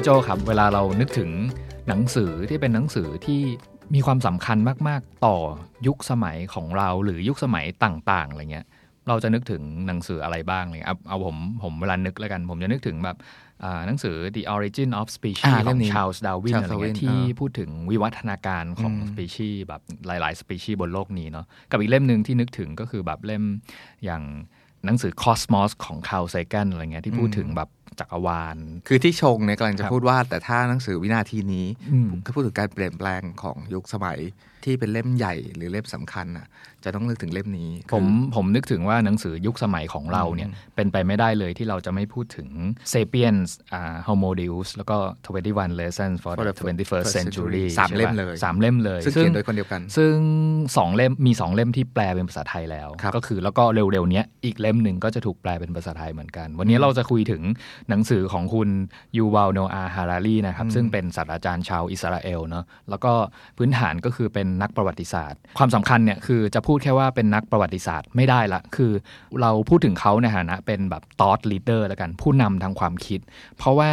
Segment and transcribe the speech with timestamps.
[0.00, 1.30] พี่โจครับ เวลาเรานึกถึง
[1.88, 3.40] หนังสือที่เป็นหนังสือที่
[3.94, 4.58] มีความสำคัญ
[4.88, 5.36] มาก ๆ ต่อ
[5.86, 8.66] ยุคสมัยของเราหรือยุคสมัยต่าง ๆ อะไรเงี้ย
[9.08, 13.16] เราจะนึกถึงหนังสืออะไรบ้างเลยเอาเอาผมผมเวลานึกแล้วกัน ผมจะนึกถึงแบบ
[13.64, 23.44] อ่าหนังสือ The Origin of Species อ่าขเล่องมนี้ Charles Darwin Charles อะไรเงี้ย Darwin ที่อ่าพูดถึงวิวัฒนาการของอืม species แบบหลายๆ species บนโลกนี้เนาะกับอีกเล่มหนึ่งที่นึกถึงก็คือแบบเล่ม
[24.04, 24.22] อย่าง
[24.84, 28.56] หนังสือ Cosmos ของ Carl Sagan อะไรเงี้ยที่พูดถึงแบบ จักรวาล
[28.88, 34.18] คือที่ชงเนี่ยกำลังจะครับพูดว่า แต่ถ้าหนังสือวินาทีนี้อืมก็พูดถึงการเปลี่ยนแปลงของยุคสมัย
[34.64, 36.46] ที่เป็นเล่มใหญ่หรือเล่มสำคัญน่ะ
[36.84, 42.48] จะต้องนึกถึงเล่มนี้ ผมคือผมนึกถึงว่าหนังสือยุคสมัยของเราเนี่ย เป็นไปไม่ได้เลยที่เราจะไม่พูดถึง
[42.92, 44.96] Sapiens อ่า Homo Deus แล้วก็
[45.38, 50.14] 21 Lessons for the 21st Century สามเล่มใช่ปะเลยสามเล่มเลย ซึ่งเขียนโดยคนเดียวกัน ซึ่ง
[50.76, 57.42] สองเล่มมีสองเล่มที่แปลเป็นภาษาไทยแล้วครับก็คือแล้วก็เร็วๆเนี้ยอีกเล่มหนึ่งก็จะถูกแปลเป็นภาษาไทยเหมือนกัน วันนี้เราจะคุยถึง
[57.88, 58.68] หนังสือของคุณ
[59.16, 63.12] ยูวาลโนอาฮารารีนะครับซึ่งเป็นศาสตราจารย์ชาวอิสราเอลเนาะแล้วก็
[63.58, 68.92] พื้นฐานก็คือเป็นนักประวัติศาสตร์ ความสำคัญเนี่ยคือจะพูดแค่ว่าเป็นนักประวัติศาสตร์ไม่ได้ละ คือ
[69.40, 73.20] เราพูดถึงเขาในฐานะเป็นแบบ thought leader แล้วกันผู้นำทางความคิด
[73.58, 73.90] เพราะว่า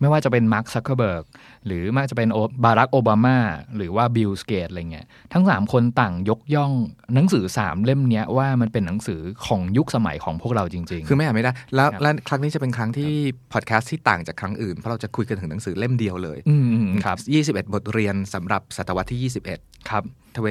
[0.00, 1.24] ไม่ว่าจะเป็นมาร์คซักเคอร์เบิร์ก
[1.66, 3.38] หรือว่าจะเป็นโอบารักโอบามา
[3.76, 6.72] หรือว่าบิลเกตส์อะไรเงี้ยทั้ง 3 คนต่างยกย่อง
[7.14, 13.12] หนังสือ 3 เล่มเนี้ยว่ามันเป็นหนังสือของยุคสมัยของพวกเราจริง ๆ คือไม่อ่านไม่ได้ แล้วครับและครั้งนี้จะเป็นครั้งที่
[13.52, 17.16] พอดแคสต์ที่ต่างจากครั้งอื่น เพราะเราจะคุยกันถึงหนังสือเล่มเดียวเลยอืมอืมครับ
[17.62, 20.04] 21 บทเรียนสำหรับศตวรรษที่ 21 ครับ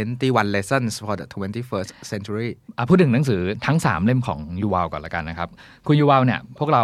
[0.04, 5.50] 21 lessons for the 21st century อะพูดถึงหนังสือทั้ง 3 เล่มของยูวาลก่อนละกันนะครับ
[5.88, 6.84] คุณยูวาลเนี่ยพวกเรา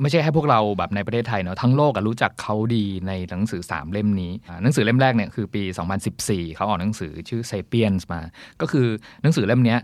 [0.00, 4.32] ไม่ใช่แค่พวกเราแบบในประเทศไทยเนาะทั้งโลกรู้จักเขาดีในหนังสือ 3 เล่มนี้
[4.62, 5.62] หนังสือเล่มแรกเนี่ยคือปี
[6.10, 8.20] 2014 เขาออกหนังสือชื่อ Sapiens มา
[8.60, 8.86] ก็คือ
[9.22, 9.76] หนังสือเล่มนี้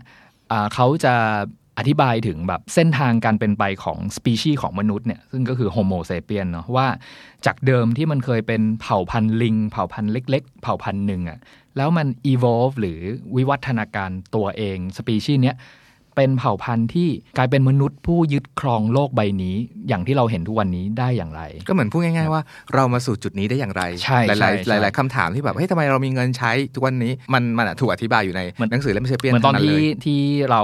[0.73, 1.15] เขาจะ
[1.77, 6.87] อธิบายถึงแบบเส้นทางการเป็นไปของสปีชีส์ของมนุษย์เนี่ยซึ่งก็คือ Homo sapien เนาะว่า
[7.45, 11.39] จากเดิมที่มันเคยเป็นเผ่าพันธุ์ลิง เผ่าพันธุ์เล็ก ๆ เผ่าพันธุ์หนึ่งอะ
[11.77, 12.99] แล้วมัน evolve หรือ
[13.35, 15.55] วิวัฒนาการตัวเองสปีชีส์เนี้ย
[16.15, 19.55] เป็นเผ่าพันธุ์ที่กลายเป็นมนุษย์ผู้ยึดครองโลกใบนี้
[19.87, 22.41] อย่างที่เราเห็นทุกวันนี้ได้อย่างไร ก็เหมือนพูดง่าย ๆ ว่า
[22.75, 30.19] เรามาสู่จุดนี้ได้อย่างไรใช่หใช่ลายใช่ๆหลาย ๆคำถามที่แบบเฮ้ยทำไมเรามีเงินใช้ทุกวันนี้มันมันอะถูกอธิบายอยู่ในเหมือนหนังสือเล่มเซเปียนเหมือนตอนทั้งที่เลยที่
[30.51, 30.61] เรา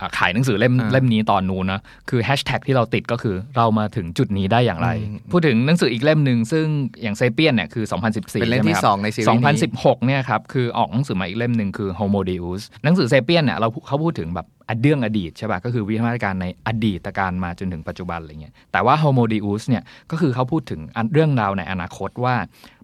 [0.00, 1.80] อะขายหนังสือเล่มอ่าเล่มนี้ตอนนู้นนะ
[2.10, 6.66] คือแฮชแท็กที่เราติดก็คือเรามาถึงจุดนี้ได้อย่างไรอืมพูดถึงหนังสืออีกเล่มหนึ่งซึ่ง
[7.02, 22.34] อย่างเซเปียนเนี่ยคือ 2014เป็นเล่มที่ใช่ไหครับสองในซีรีส์นี้2016เนี่ยครับคือออกหนังสือมาอีกเล่มหนึ่งคือ Homo Deus หนังสือเซเปียนเนี่ยเราเขาพูดถึงแบบ อดีตอดีตใช่ป่ะก็คือวิวัฒนาการในอดีตการมาจนถึงปัจจุบันอะไรเงี้ยแต่ว่า Homo Deus เนี่ยก็คือเขาพูดถึงอันเรื่องราวในอนาคตว่า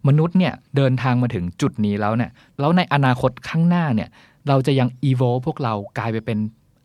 [0.09, 4.09] มนุษย์เนี่ยเดินทางมาถึงจุดนี้แล้วเนี่ยแล้วในอนาคตข้างหน้าเนี่ย
[4.48, 6.38] เราจะยัง evolve พวกเรากลายไปเป็น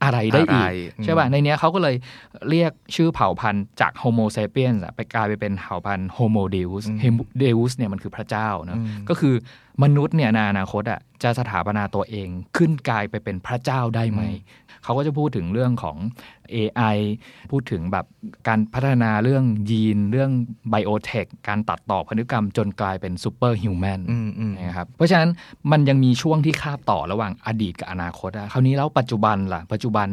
[0.04, 1.96] อะไรได้อีกอะไรอืมใช่ป่ะในเนี้ยเขาก็เลย
[2.50, 6.86] เรียกชื่อเผ่าพันธุ์จาก Homo sapiens อะไปกลายไปเป็นเผ่าพันธุ์ Homo Deus
[7.42, 8.80] Deus เนี่ยมันคือพระเจ้าเนอะ
[9.10, 9.34] ก็คือ
[9.84, 14.22] มนุษย์เนี่ยในอนาคตอะจะสถาปนาตัวเองขึ้นกลายไปเป็นพระเจ้าได้ไหม
[14.88, 15.98] เขาก็จะพูดถึงเรื่องของ
[16.56, 16.98] AI
[17.52, 18.06] พูดถึงแบบ
[18.48, 20.32] การพัฒนาเรื่องยีน เรื่อง
[20.70, 25.30] biotech การตัดต่อพันธุกรรมจนกลายเป็น superhuman อืมอืมนะครับเพราะฉะนั้น
[25.72, 30.08] มันยังมีช่วงที่คาบต่อระหว่างอดีตกับอนาคตอะคราวนี้แล้วปัจจุบันล่ะ ปัจจุบัน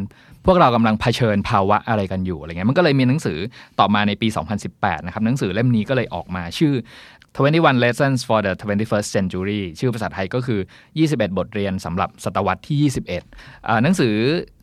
[0.47, 3.39] พวกเรากำลังเผชิญภาวะอะไรกันอยู่อะไรเงี้ยมันก็เลยมีหนังสือ
[3.79, 4.29] ต่อมาในปี
[4.67, 6.75] 2018 นะครับหนังสือเล่มนี้ก็เลยออกมาชื่อ
[7.37, 10.61] 21 lessons for the 21st century ชื่อภาษาไทยก็คือ
[10.99, 12.93] 21 บทเรียนสำหรับศตวรรษที่
[13.33, 14.15] 21 หนังสือ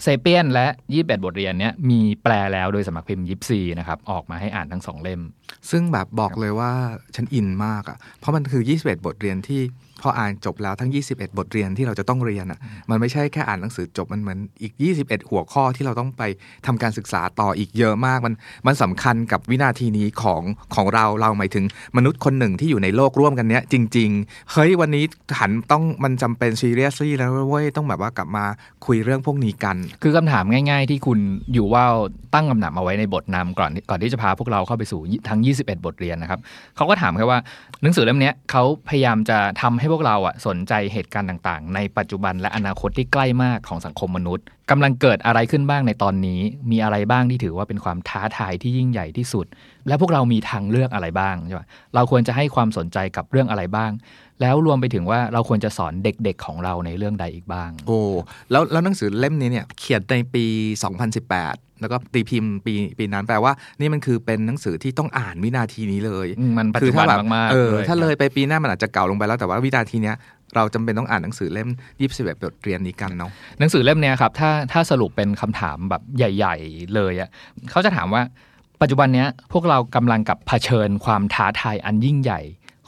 [0.03, 5.21] เซเปียนและ 21 บทเรียนเนี้ยมีแปลแล้วโดยสมัครพิมพ์ยิปซีนะครับ ออกมาให้อ่านทั้งสองเล่ม
[5.69, 6.71] ซึ่งแบบบอกเลยว่า
[7.15, 9.61] ฉันอินมากอะ่ะ เพราะมันคือ 21 บทเรียนที่
[10.01, 12.59] พออ่านจบแล้วทั้ง 21 บทเรียนที่เราจะต้องเรียนอะ่ะ
[12.89, 16.23] มันไม่ใช่แค่อ่านหนังสือจบมันเหมือนอีก 21 หัวข้อที่เราต้องไป
[16.65, 18.33] ทำการศึกษาต่ออีกเยอะมากมัน
[18.67, 20.41] มันสำคัญกับวินาทีนี้ของ
[20.75, 21.65] ของเราเราหมายถึง
[21.97, 25.05] มนุษย์คนหนึ่งที่อยู่ในโลกร่วมกันเนี้ยจริง ๆ เฮ้ยวันนี้
[25.39, 28.45] หันต้องมันจำเป็นซีเรียสลี่แล้วเว้ยต้องแบบว่ากลับมา
[28.85, 31.19] คุยเรื่องพวกนี้กัน คือคำถามง่าย ๆ ที่คุณ
[31.53, 31.83] อยู่ว่า
[32.33, 36.39] ตั้งคำถามเอาไว้ในบทนำก่อนก่อนที่จะพาพวกเราเข้าไปสู่ทั้ง 21 บทเรียนนะครับ
[36.75, 37.39] เขาก็ถามแค่ว่า
[37.83, 46.41] หนังสือเล่มนี้เขาพยายามจะทำให้พวกเราอะสนใจเหตุการณ์ต่างๆ ในปัจจุบันและอนาคตที่ใกล้มากของสังคมมนุษย์กำลังเกิดอะไรขึ้นบ้างในตอนนี้
[46.71, 49.45] มีอะไรบ้างที่ถือว่าเป็นความท้าทายที่ยิ่งใหญ่ที่สุด
[49.87, 53.91] และพวกเรามีทางเลือกอะไรบ้างใช่ปะเราควรจะให้ความสนใจกับเรื่องอะไรบ้าง
[54.41, 57.99] แล้วรวมไปถึงว่าเราควรจะสอนเด็กๆของเราในเรื่องใดอีกบ้าง โอ้
[58.51, 60.45] แล้วแล้วหนังสือเล่มนี้เนี่ยเขียนในปี
[61.13, 70.15] 2018แล้วก็ตีพิมพ์ปีปีนั้นแปลว่านี่มันคือเป็นหนังสือที่ต้องอ่านวินาทีนี้เลยอืมมันปัจคืจุบันถ้แบบมากๆเออด้วยถ้าครับเลยไปปีหน้ามันอาจจะเก่าลงไปแล้วแต่ว่าวินาทีเนี้ย
[70.55, 71.69] เราจำเป็นต้องอ่านหนังสือเล่ม
[71.99, 77.29] 21บทเรียนนี้กันเนาะหนังสือเล่มเนี้ยครับถ้าถ้าสรุปเป็นคำถามแบบใหญ่ ๆ เลยอะ่ะ
[77.71, 78.21] เขาจะถามว่า
[78.81, 82.39] ปัจจุบันเนี้ยพวกเรากำลังกับเผชิญความท้าทายอันยิ่งใหญ่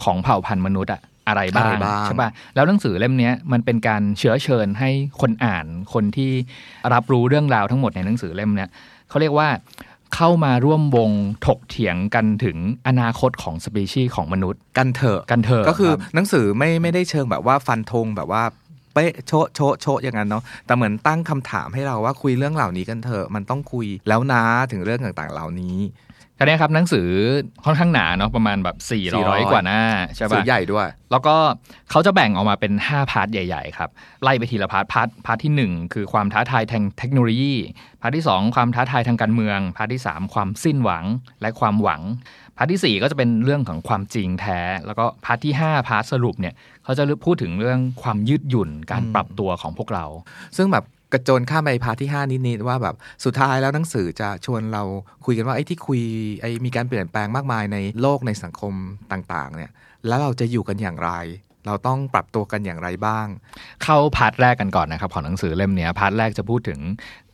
[0.04, 4.90] ของเผ่าพันธุ์มนุษย์อะอะไรบ้างอะไรบ้างใช่ปะแล้วหนังสือเล่มเนี้ยมันเป็นการเชื้อเชิญให้
[5.22, 6.32] คนอ่านคนที่
[6.94, 8.70] รับรู้เรื่องราวทั้งหมดในหนังสือเล่มเนี้ย
[9.10, 9.48] เขาเรียกว่า
[10.16, 11.12] เข้ามาร่วมวง
[11.46, 12.58] ถกเถียงกันถึง
[12.88, 18.44] อนาคตของสปีชีส์ของมนุษย์ กันเถอะกันเถอะก็คือรับหนังสือไม่ไม่ได้เชิงแบบว่าฟันธงแบบว่า
[18.94, 25.78] เป๊ะโชะโชะโชะอย่างนั้นเนาะแต่เหมือนตั้งคำถามให้เราว่าคุยเรื่องเหล่านี้กันเถอะมันต้องคุยแล้วนะถึงเรื่องต่างๆ เหล่านี้
[26.44, 27.08] คราวนี้ครับหนังสือ
[27.66, 29.82] ค่อนข้างหนาเนาะประมาณแบบ 400 400กว่าหน้า
[30.16, 31.36] ใช่สืปะอใหญ่ด้วย แล้วก็
[31.92, 33.90] เขาจะแบ่งออกมาเป็น 5 part ใหญ่ ๆ ครับ
[34.24, 37.56] ไล่ไปทีละ part part part ที่ 1 คือความท้าทายทางเทคโนโลยี
[38.02, 41.06] part ที่ 2 ความท้าทายทางการเมือง part ที่ 3 ความสิ้นหวัง
[41.42, 42.02] และความหวัง
[42.58, 46.54] part ที่4 ก็จะเป็นเรื่องของความจริงแท้ แล้วก็ part ที่ 5 part สรุปเนี่ย
[46.84, 50.06] เขาจะพูดถึงเรื่องความยืดหยุ่นการอืมปรับตัวของพวกเรา
[50.58, 52.96] ซึ่งแบบ กระโจนข้ามไป part ที่ 5 นิดๆว่าแบบ
[53.26, 54.84] สุดท้ายแล้วหนังสือจะชวนเรา
[55.26, 56.02] คุยกันว่าไอ้ที่คุย
[56.42, 58.74] ไอ้มีการเปลี่ยนแปลงมากมายในโลกในสังคม
[59.12, 59.72] ต่างๆ เนี่ย
[60.08, 61.12] แล้วเราจะอยู่กันอย่างไร
[61.66, 63.28] เราต้องปรับตัวกันอย่างไรบ้าง
[63.84, 66.80] เข้า part แรกกันก่อนนะครับของหนังสือเล่มเนี้ย part แรกจะพูดถึง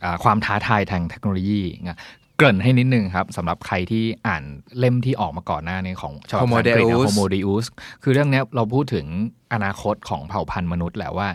[0.04, 2.00] อ่าความท้าทายทางเทคโนโลยีนะ
[2.38, 4.44] เกริ่นให้นิดนึงครับสำหรับใครที่อ่าน
[4.80, 7.66] เล่มที่ออกมาก่อนหน้านี้ของฉบับ Homo ภาษาอังกฤษนะ Deus Homo Deus
[8.04, 9.06] คือเรื่องเนี้ยเราพูดถึง
[9.54, 11.28] อนาคตของเผ่าพันธุ์มนุษย์แหละว่า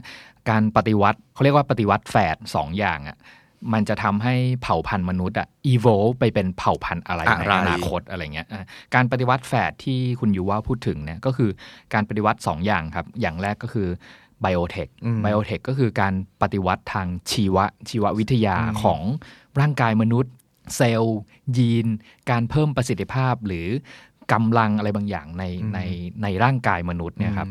[0.50, 3.19] การปฏิวัติเขาเรียกว่าปฏิวัติแฝดสองอย่างอะ
[3.73, 11.50] มันจะทำให้เผ่าพันธุ์มนุษย์อะ evolve ไปเป็นเผ่าพันธุ์อะไรในอะไรอนาคตอะไรเงี้ยอะการปฏิวัติแฝดที่คุณยูว่าพูดถึงเนี่ยก็คือ
[11.94, 13.88] การปฏิวัติสองอย่างครับ อย่างแรกก็คือ
[14.41, 19.00] ไบโอเทคอืมไบโอเทคก็คือการปฏิวัติทางชีวะชีววิทยาอืมของ
[19.61, 20.32] ร่างกายมนุษย์
[20.76, 21.19] เซลล์
[21.56, 21.87] ยีน
[22.31, 23.67] การเพิ่มประสิทธิภาพหรือ
[24.32, 25.44] กำลังอะไรบางอย่างใน
[25.75, 25.79] ใน
[26.23, 27.49] ในร่างกายมนุษย์เนี่ยครับ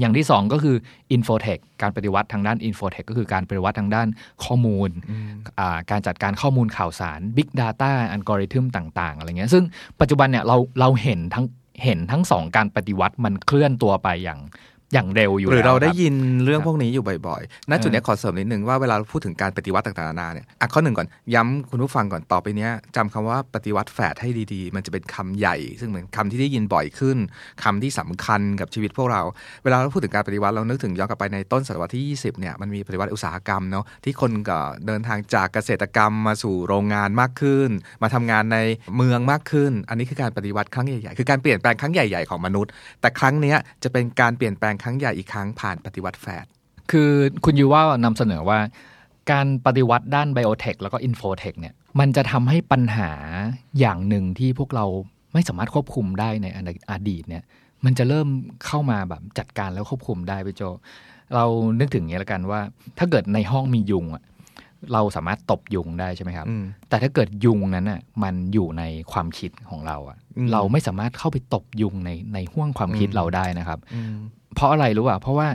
[0.00, 0.76] อย่างที่สองก็คือ
[1.12, 4.08] infotech การปฏิวัติทางด้าน infotech ก็คือการปฏิวัติทางด้าน
[4.44, 5.30] ข้อมูลอืม
[5.60, 9.64] อ่าการจัดการข้อมูลข่าวสาร Big Data อัลกอริทึมต่าง ๆ อะไรเงี้ยซึ่ง
[10.00, 11.46] ปัจจุบันเนี่ยเราเราเห็นทั้ง
[11.84, 14.40] เห็นทั้งสองการปฏิวัติมันเคลื่อนตัวไปอย่าง
[14.92, 16.14] อย่างเร็วอยู่หรือแล้วเราได้คบยิน
[16.44, 27.18] เรื่องครับพวกนี้อยู่บ่อยๆณจุดเนี้ยขอเสริมนิดนึงว่าเวลาเราพูดถึงการปฏิวัติต่างๆนานาเนี่ยอะข้อหนึ่งก่อนย้ำคุณผู้ฟังก่อนต่อไปเนี้ยจำคำว่าปฏิวัติแฝดให้ดีๆ มันจะเป็นคำใหญ่ ซึ่งเหมือนคำที่ได้ยินบ่อยขึ้น
[27.64, 29.22] คำที่สำคัญกับชีวิตพวกเรา
[29.64, 37.70] เวลาเราพูดถึงการปฏิวัติเรานึกถึงย้อนกลับไปในต้นศตวรรษที่ 20เนี่ยมันมีปฏิวัติอุตสาหกรรมเนาะที่คนก็เดินทางจากเกษตรกรรมมาสู่โรงงานมากขึ้น
[38.02, 38.58] มาทำงานใน
[38.96, 42.70] เมืองมากขึ้น อันนี้คือการปฏิวัติครั้งใหญ่ๆคือการเปลี่ยนแปลงครั้งใหญ่ๆของมนุษย์
[43.00, 46.46] แต่ครั้งเนี้ยจะเป็นการเปลี่ยนแปลงครั้งใหญ่อีกครั้งผ่านปฏิวัติแฝด
[46.90, 47.10] คือ
[47.44, 48.58] คุณยูว่านำเสนอว่า
[49.30, 53.10] การปฏิวัติด้าน biotech แล้วก็ infotech เนี่ยมันจะทำให้ปัญหา
[53.80, 54.86] อย่างหนึ่งที่พวกเรา
[55.32, 56.46] ไม่สามารถควบคุมได้ใน
[56.90, 57.42] อดีตเนี่ย
[57.84, 58.28] มันจะเริ่ม
[58.66, 60.62] เข้ามาแบบจัดการแล้วควบคุมได้พี่โจ
[61.34, 61.44] เรา
[61.80, 62.60] นึกถึงอย่างนี้ละกันว่า
[62.98, 64.22] ถ้าเกิดในห้องมียุงอะ
[64.92, 68.82] เราสามารถตบยุงได้ใช่ไหมครับอืมแต่ถ้าเกิดยุงนั้นอะมันอยู่ใน
[69.12, 74.14] ความคิดของเราอะอืมเราไม่สามารถเข้าไปตบยุงในในห้วงความคิดอืมเราได้นะครับอืม
[74.58, 75.48] เพราะอะไรรู้ป่ะเพราะว่า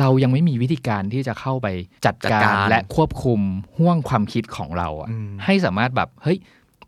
[0.00, 1.68] เรายังไม่มีวิธีการที่จะเข้าไป
[2.06, 3.40] จัดจัดกาการรและควบคุม
[3.78, 6.38] ห่วงความคิดของเราอะอืมให้สามารถแบบเฮ้ย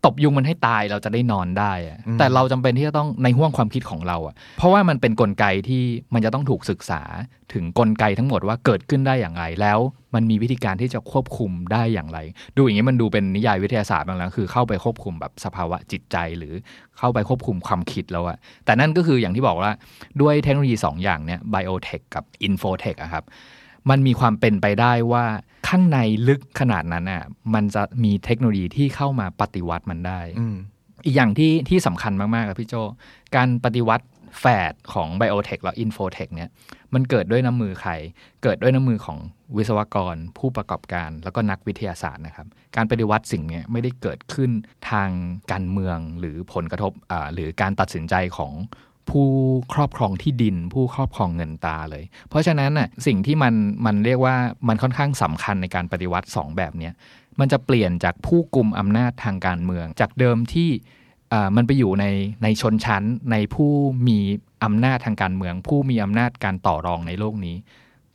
[0.05, 5.83] ตบยุงมันให้ตายเราจะได้นอนได้อะอืมแต่เราจำเป็นที่จะต้องในห่วงความคิดของเราอะเพราะว่ามันเป็นกลไกที่
[6.13, 7.01] มันจะต้องถูกศึกษา
[7.53, 9.79] ถึงกลไกทั้งหมดว่าเกิดขึ้นได้อย่างไร แล้ว
[10.15, 12.19] มันมีวิธีการที่จะควบคุมได้อย่างไร
[12.55, 16.53] ดูอย่างนี้มันดูเป็นนิยายวิทยาศาสตร์บางแล้วคือ เข้าไปควบคุมแบบสภาวะจิตใจหรือ
[16.97, 19.71] เข้าไปควบคุมความคิดแล้วอะแต่นั่นก็คืออย่างที่บอกว่า
[20.21, 23.23] ด้วยเทคโนโลยีสองอย่างเนี่ย biotech กับ infotech อะครับ
[23.89, 25.25] มันมีความเป็นไปได้ว่า
[25.67, 27.23] ข้างในลึกขนาดนั้นน่ะ
[27.53, 30.55] มันจะมีเทคโนโลยีที่เข้ามาปฏิวัติมันได้อืม
[31.05, 32.75] อีกอย่างที่ที่สำคัญมาก ๆ ครับพี่โจ
[33.35, 34.05] การปฏิวัติ
[34.39, 36.49] แฝดของ biotech และ infotech เนี่ย
[36.93, 37.91] มันเกิดด้วยน้ำมือใคร
[38.43, 39.17] เกิดด้วยน้ำมือของ
[39.57, 44.51] วิศวกร ผู้ประกอบการ แล้วก็นักวิทยาศาสตร์นะครับ การปฏิวัติสิ่งเนี้ยไม่ได้เกิดขึ้น
[44.91, 45.09] ทาง
[45.51, 48.53] การเมืองหรือผลกระทบอ่าหรือการตัดสินใจของ
[49.09, 49.27] ผู้
[49.73, 53.53] ครอบครองที่ดิน ผู้ครอบครองเงินตาเลย เพราะฉะนั้นน่ะสิ่งที่มัน
[53.85, 54.35] มันเรียกว่า
[54.67, 56.93] มันค่อนข้างสำคัญในการปฏิวัติสองแบบเนี้ย
[57.39, 60.69] มันจะเปลี่ยนจากผู้กลุ่มอำนาจทางการเมือง จากเดิมที่
[61.55, 62.05] มันไปอยู่ใน
[62.43, 63.71] ในชนชั้นในผู้
[64.07, 64.19] มี
[64.63, 67.55] อำนาจทางการเมือง ผู้มีอำนาจการต่อรองในโลกนี้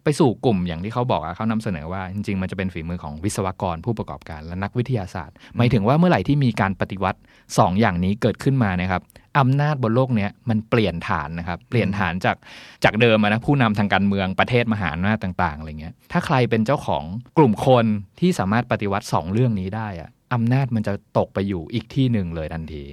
[0.04, 7.18] ไปสู่กลุ่มอย่างที่เขาบอกอะเขานำเสนอว่าจริง ๆ มันจะเป็นฝีมือของวิศวกรผู้ประกอบการและนักวิทยาศาสตร์ หมายถึงว่าเมื่อไหร่ที่มีการปฏิวัติ
[7.48, 9.02] 2อย่างนี้เกิดขึ้นมานะครับ
[9.38, 12.36] อำนาจบนโลกเนี้ยมันเปลี่ยนฐานนะครับ เปลี่ยนฐานจาก
[12.84, 17.04] จากเดิมอะนะผู้นำทางการเมืองประเทศมหาอำนาจต่างๆอะไรเงี้ยถ้าใครเป็นเจ้าของ
[17.38, 17.86] กลุ่มคน
[18.20, 22.84] ที่สามารถปฏิวัติ 2 เรื่องนี้ได้อะอำนาจมันจะตกไปอยู่อีกที่หนึ่งเลยทันที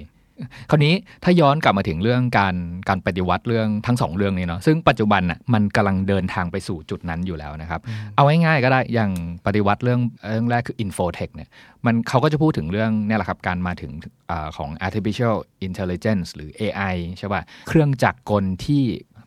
[0.70, 2.54] คราวนี้ถ้าย้อนกลับมาถึงเรื่องการ
[2.88, 7.80] การปฏิวัติเรื่องทั้งสองเรื่องนี้เนาะซึ่งปัจจุบันน่ะมันกำลังเดินทางไปสู่จุดนั้นอยู่แล้วนะครับ
[8.16, 9.10] เอาง่ายๆก็ได้อย่าง
[9.46, 11.48] ปฏิวัติเรื่องเรื่องแรกคือ infotech เนี่ย
[11.86, 13.92] มันเขาก็จะพูดถึงเรื่องเนี่ยแหละครับการมาถึง
[14.30, 18.82] อาของ artificial intelligence หรือ AI ใช่ป่ะเครื่องจักรกลที่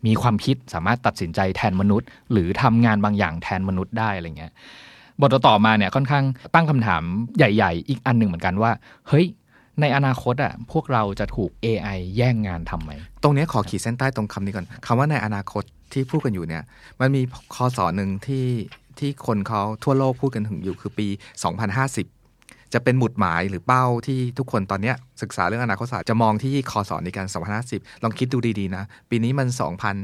[0.07, 4.53] มีความคิดสามารถตัดสินใจแทนมนุษย์ หรือทำงานบางอย่างแทนมนุษย์ได้อะไรเงี้ย
[5.19, 7.03] บทต่อๆมาเนี่ยค่อนข้างตั้งคำถาม
[7.37, 8.71] ใหญ่ ๆ อีกอันหนึ่งเหมือนกันว่า
[9.07, 9.25] เฮ้ย
[9.81, 12.91] ในอนาคตอะพวกเราจะถูก AI แย่งงานทำไหม
[13.23, 15.63] ตรงเนี้ยขอขีดเส้นใต้ตรงคำนี้ก่อนคำว่าในอนาคต
[15.93, 16.63] ที่พูดกันอยู่เนี่ย
[16.99, 17.21] มันมี
[17.55, 18.47] คอสอหนึ่งที่
[18.99, 21.07] ที่คนเขาทั่วโลกพูดกันถึงอยู่คือปี
[21.89, 27.27] 2050 จะเป็นหมุดหมายหรือเป้าที่ทุกคนตอนเนี้ย ศึกษาเรื่องอนาคตศาสตร์จะมองที่คอสอนในการ
[27.65, 29.47] 2050 ลองคิดดูดีๆนะ ปีนี้มัน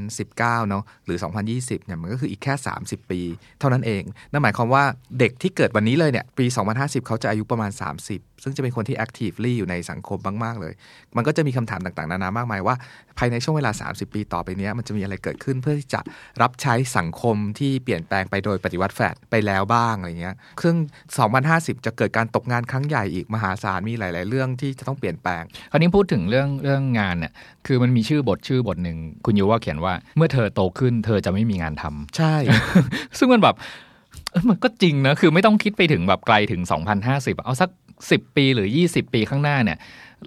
[0.07, 1.17] 2019 เนาะหรือ
[1.51, 3.19] 2020 เนี่ยมันก็คืออีกแค่ 30 ปี
[3.59, 4.83] เท่านั้นเอง นั่นหมายความว่า
[5.19, 6.45] เด็กที่เกิดวันนี้เลยเนี่ยปี
[6.77, 10.73] 2050 เขาจะอายุประมาณ 30 ซึ่งจะเป็นคนที่ actively อยู่ในสังคมมากๆเลย
[11.15, 12.75] มันก็จะมีคำถามต่างๆ นานามากมายว่า
[13.17, 16.01] ภายในช่วงเวลา 30 ปีต่อไปเนี้ยมันจะมีอะไรเกิดขึ้นเพื่อที่จะ
[16.41, 20.75] รับใช้สังคมที่เปลี่ยนแปลงไปโดยปฏิวัติแฟดไปแล้วบ้างอะไรเงี้ยซึ่ง
[21.31, 27.33] 2050 จะเกิดการตกงานครั้งใหญ่อีกมหาศาลมีหลาย ๆ เรื่องที่จะต้องเปลี่ยนแปลง คราวนี้พูดถึงเรื่องเรื่องงานเนี่ย
[27.65, 32.35] คือมันมีชื่อบทชื่อบทหนึ่งคุณยูว่าเขียนว่าเมื่อเธอโตขึ้น เธอจะไม่มีงานทำใช่
[33.17, 33.55] ซึ่งมันแบบ
[34.31, 36.61] เอ้ยมันก็จริงนะคือไม่ต้องคิดไปถึงแบบไกลถึง
[37.03, 37.69] 2050 เอาสัก
[38.03, 39.79] 10 ปีหรือ 20 ปีข้างหน้าเนี่ย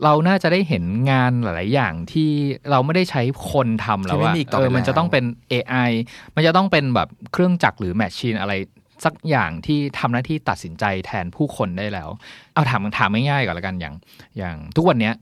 [0.05, 2.31] เราน่าจะได้เห็นงานหลาย ๆ อย่างที่
[2.71, 5.91] เราไม่ได้ใช้คนทำแล้วที่ไม่ว่ามีอีกต่อเอไปอมันแล้วจะต้องเป็น AI
[6.35, 8.53] มันจะต้องเป็นแบบเครื่องจักรหรือแมชชีนอะไร
[9.04, 12.09] สักอย่างที่ทำหน้าที่ตัดสินใจแทนผู้คนได้แล้ว
[12.54, 13.95] เอาถามถามง่ายๆก่อนละกันอย่าง
[14.38, 15.14] อย่างทุกวันเนี้ย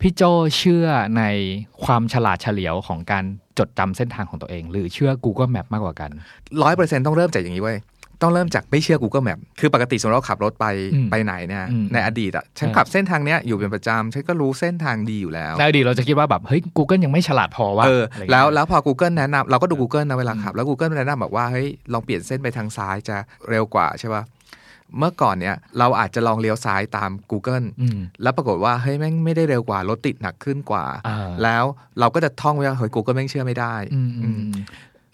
[0.00, 0.22] พี่โจ
[0.56, 0.86] เชื่อ
[1.18, 1.22] ใน
[1.84, 3.24] ความฉลาดเฉลียวของการ
[3.58, 6.10] จดจำเส้นทางของตัวเอง หรือเชื่อ Google Map มากกว่ากัน
[6.62, 7.78] ร้อยเปอร์เซ็นต้องเริ่มจากอย่างนี้เว้ย
[8.22, 23.16] ต้องเริ่มจากไม่เชื่อ Google Map คือปกติสมมติเราขับรถไปอืมไปไหนเนี่ยอืมในอดีตอะฉันเออขับเส้นทางเนี้ยอยู่เป็นประจำฉันก็รู้เส้นทางดีอยู่แล้วในอดีตเราจะคิดว่าแบบเฮ้ย Google ยังไม่ฉลาดพอว่าเออแล้วแล้วพอ Google แนะนำเราก็ดู Google นะเวลาขับอืมแล้ว Google แนะนำบอกว่าเฮ้ยลองเปลี่ยนเส้นไปทางซ้ายจะ
[23.48, 24.24] เร็วกว่าใช่ป่ะ
[24.98, 31.64] เมื่อก่อนเนี่ยเราอาจจะลองเลี้ยวซ้ายตาม Google อืมแล้วปรากฏว่าเฮ้ยแม่งไม่ได้เร็วกว่ารถติดหนักขึ้นกว่าอ่าแล้ว
[32.00, 34.64] เราก็จะท่องไว้ว่าเฮ้ย Google แม่งเชื่อไม่ได้อืมอืมอืม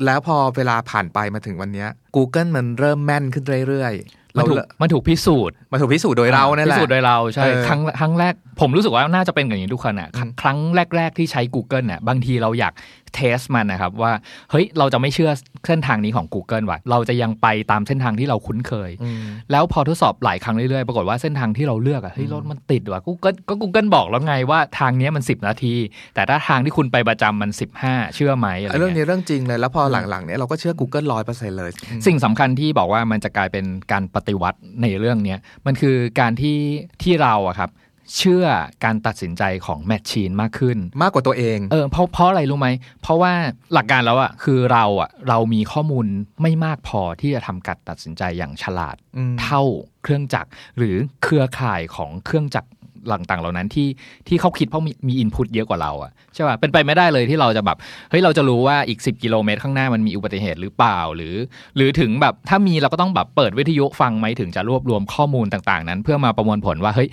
[0.04, 10.58] แล้วพอเวลาผ่านไปมาถึงวันเนี้ย Google มันเริ่มแม่นขึ้นเรื่อยๆมันเราถูกมันถูกพิสูจน์มาถูกพิสูจน์โดยเรานั่นแหละพิสูจน์โดยเราใช่เออครั้งครั้งแรกผมรู้สึกว่าน่าจะเป็นอย่างนี้ทุกคนอะครั้งอืมครั้ง
[10.96, 12.72] แรก ๆ ที่ใช้ Google เนี่ยบางทีเราอยาก
[13.14, 14.12] เทสมันนะครับว่า
[14.50, 15.30] เฮ้ยเราจะไม่เชื่อ
[15.66, 19.22] เส้นทางนี้ของ Google ว่ะเราจะยังไปตามเส้นทางที่เราคุ้นเคยอืม
[19.52, 25.74] แล้วพอทดสอบหลายครั้งเรื่อยๆ ปรากฏว่าเส้นทางที่เราเลือกอะเฮ้ยรถมันติดว่ะ Google ก็ Google บอกแล้วไงว่าทางเนี้ยมัน 10 นาที
[26.14, 27.50] แต่ถ้าทางที่คุณไปประจำมัน
[27.82, 31.70] 15 เชื่อไหมอะไรเรื่องเงี้นี้ยเรื่องจริงเลยแล้วพอหลังๆเนี้ยเราก็เชื่อ Google ร้อยเปอร์เซ็นต์เลย
[32.06, 36.58] สิ่งสำคัญที่บอกว่ามันจะกลายเป็นการปฏิวัติในเรื่องเนี้ยมันคือการที่
[37.02, 37.70] ที่เราอะครับ
[38.16, 38.44] เชื่อ
[38.84, 42.68] การตัดสินใจของแมชชีนมากขึ้น มากกว่าตัวเองเออเพราะเพราะอะไรรู้ไหม
[43.02, 43.32] เพราะว่า
[43.72, 46.06] หลักการแล้วอะคือเราอะเรามีข้อมูล
[46.42, 49.62] ไม่มากพอที่จะทำการตัดสินใจอย่างฉลาดอืมเท่า
[50.02, 50.48] เครื่องจักร
[50.78, 52.68] หรือเครือข่ายของเครื่องจักร
[53.12, 53.88] ต่างๆเหล่านั้นที่
[54.28, 57.76] ที่เขาคิดเพราะมีมีอินพุตเยอะกว่าเราอะใช่ป่ะเป็นไปไม่ได้เลยที่เราจะแบบ
[58.10, 61.34] เฮ้ยเราจะรู้ว่าอีก 10 กิโลเมตรข้างหน้ามันมีอุบัติเหตุหรือเปล่าหรือ
[61.76, 67.08] หรือถึงแบบถ้ามีเราก็ต้องแบบเปิดวิทยุฟังไหมถึงจะรวบรวมข้อมูลต่างๆ นั้น เพื่อมาประมวลผลว่าเฮ้ย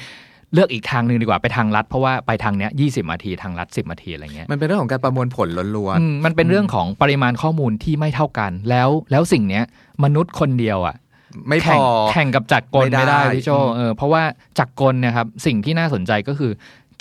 [0.54, 9.64] เลือกอีกทางหนึ่งดีกว่าไปทางลัดเพราะว่าไปทางเนี้ยยีนาทีทางลัด10นาทีอะไรเงี้ยมันเป็นเรื่องของการประมวลผลล้วนอืมมันเป็นเรื่องของปริมาณข้อมูลที่ไม่เท่ากัน แล้วแล้วสิ่งเนี้ย
[10.04, 14.24] มนุษย์คนเดียวอะๆไม่พแข่งอแข่งกับจักรกลไม่ไม่ได้ได้พี่โจอืมเออเพราะว่า
[14.60, 16.52] จักรกลเนะครับสิ่งที่น่าสนใจก็คือ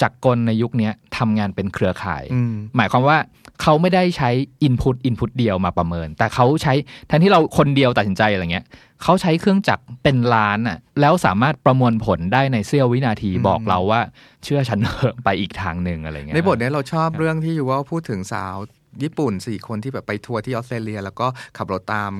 [0.03, 3.19] จักรกลในยุคเนี้ยทำงานเป็นเครือข่ายอืมหมายความว่า
[3.63, 4.31] เขาไม่ได้ใช้
[4.67, 6.75] Input Input เดียวมาประเมิน แต่เขาใช้
[7.07, 8.65] แทนที่เราคนเดียวตัดสินใจอะไรเงี้ย
[9.03, 14.01] เขาใช้เครื่องจักรเป็นล้านอะแล้วสามารถประมวลผลได้ในเสี้ยววินาทีอืมบอกเราว่า
[14.45, 18.57] เชื่อฉันเถอะไปอีกทางหนึ่งอะไรเงี้ยในบทเนี้ยเราชอบเรื่องที่อยู่ว่าพูดถึงสาว
[19.03, 22.11] ญี่ปุ่นสี่คนที่แบบไปทัวร์ที่ออสเตรเลีย แล้วก็ขับรถตาม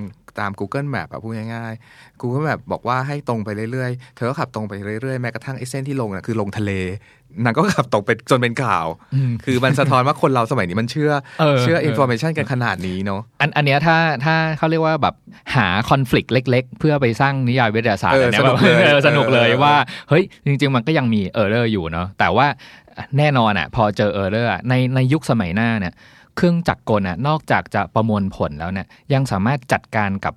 [0.41, 4.73] ตาม Google Map อะพูดง่ายๆ Google Map บอกว่าให้ตรงไปเรื่อยๆ เธอก็ขับตรงไป
[5.03, 6.73] เรื่อยๆ แม้กระทั่งไอ้เส้นที่ลงน่ะคือลงทะเล
[7.45, 15.15] นางก็ขับตรงไปจนเป็นข่าวอืมคือมันสะท้อนว่าคนเราสมัยนี้มันเชื่อเออเชื่อเออ information กันขนาดนี้เนาะอันอันเนี้ยถ้าถ้าเขาเรียกว่าแบบ
[15.55, 19.75] หาคอน FLICT เล็ก ๆ เพื่อไปสร้างนิยายวิทยาศาสตร์เอออันเนี้ยสนุกแบบเลยเออสนุกเลยเออว่า
[20.09, 22.47] เฮ้ยจริง ๆ มันก็ยังมี error อยู่เนาะแต่ว่า
[23.19, 25.95] แน่นอนอะพอเจอ error ในในยุคสมัยหน้าเนี่ย
[26.37, 30.35] เครื่องจักรกลอะนอกจากจะประมวลผลแล้วเนี่ยยังสามารถจัดการกับ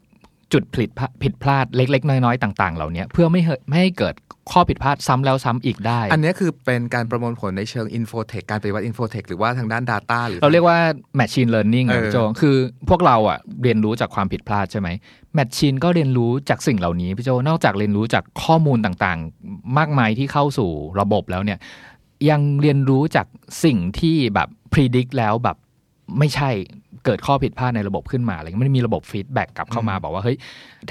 [0.54, 4.16] จุดผิดพลาดผิดพลาดเล็ก ๆ น้อย ๆ ต่าง ๆ เหล่านี้เพื่อไม่ให้ไม่ให้เกิด
[4.51, 10.80] ข้อผิดพลาดซ้ำแล้วซ้ำอีกได้ อันเนี้ยคือเป็นการประมวลผลในเชิง infotech การปฏิวัติ infotech หรือว่าทางด้าน Data หรือ เราเรียกว่า
[11.20, 12.56] Machine Learning เออะอพี่โจคือ
[12.89, 14.89] พวกเราอะเรียนรู้จากความผิดพลาดใช่ไหม
[15.38, 21.60] Machine ก็เรียนรู้จากสิ่งเหล่านี้พี่โจนอกจากเรียนรู้จากข้อมูลต่างๆ มากมายที่เข้าสู่ระบบแล้วเนี่ย
[22.30, 23.27] ยังเรียนรู้จาก
[23.63, 25.58] สิ่งที่แบบ predict แล้วแบบ
[26.20, 26.50] ไม่ใช่
[27.06, 30.38] เกิดข้อผิดพลาดในระบบขึ้นมาอะไรเงี้ยมันมีระบบ feedback กลับเข้ามาบอกว่าเฮ้ย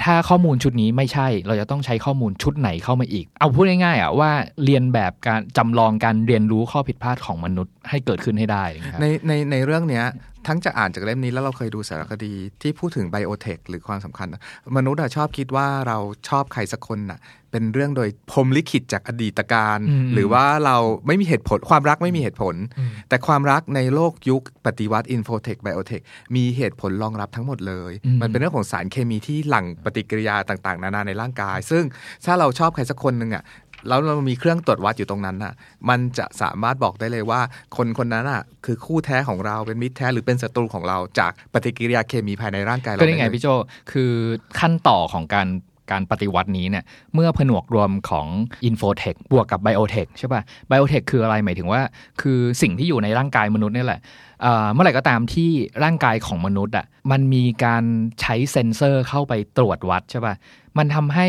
[0.03, 4.31] ถ้าข้อมูลชุดนี้ไม่ใช่ เราจะต้องใช้ข้อมูลชุดไหนเข้ามาอีก เอาพูดง่ายๆอะว่า
[4.63, 10.05] เลียนแบบการจำลองการเรียนรู้ข้อผิดพลาดของมนุษย์ให้เกิดขึ้นให้ได้อะไรเงี้ยครับในในในเรื่องเนี้ย
[10.47, 14.41] ทั้งจะอ่านจากเล่มนี้แล้วเราเคยดูสารคดีที่พูดถึง biotech หรือความสำคัญนะ
[14.77, 15.97] มนุษย์อะชอบคิดว่าเรา
[16.29, 17.19] ชอบใครสักคนน่ะ
[17.51, 20.77] เป็นเรื่องโดยพรหมลิขิตจากอดีตกาลอืมหรือว่าเรา
[21.07, 26.01] ไม่มีเหตุผลความรักไม่มีเหตุผลอืมแต่ความรักในโลกยุคปฏิวัติ infotech biotech
[26.35, 31.83] มีเหตุผลรองรับทั้งหมดเลยอืมมันเป็นเรื่องของสารเคมีที่หลั่งปฏิกิริยาต่าง ๆ นานาในร่างกาย ซึ่ง
[32.25, 33.43] ถ้าเราชอบใครสักคนหนึ่งอะ
[33.87, 35.53] แล้วเรามีเครื่องตรวจวัดอยู่ตรงนั้นน่ะ
[35.89, 37.41] มันจะสามารถบอกได้เลยว่า
[37.77, 43.47] คนคนนั้นอะคือคู่แท้ของเราเป็นมิตรแท้หรือเป็นศัตรูของเราจากปฏิกิริยาเคมีภายในร่างกายเราก็นี่ไงด้เลยพี่โจ
[43.91, 44.11] คือ
[44.59, 45.47] ขั้นต่อของการ
[45.93, 48.27] การปฏิวัตินี้เนี่ยเมื่อผนวกรวมของ
[48.69, 51.81] Infotech บวกกับ Biotech ใช่ป่ะ Biotech คืออะไรหมายถึงว่า
[52.21, 54.01] คือสิ่งที่อยู่ในร่างกายมนุษย์นี่แหละ
[54.41, 55.49] เอ่อเมื่อไหร่ก็ตามที่
[55.83, 57.83] ร่างกายของมนุษย์อะมันมีการ
[58.21, 60.33] ใช้เซ็นเซอร์เข้าไปตรวจวัดใช่ป่ะ
[60.77, 61.27] มันทำให้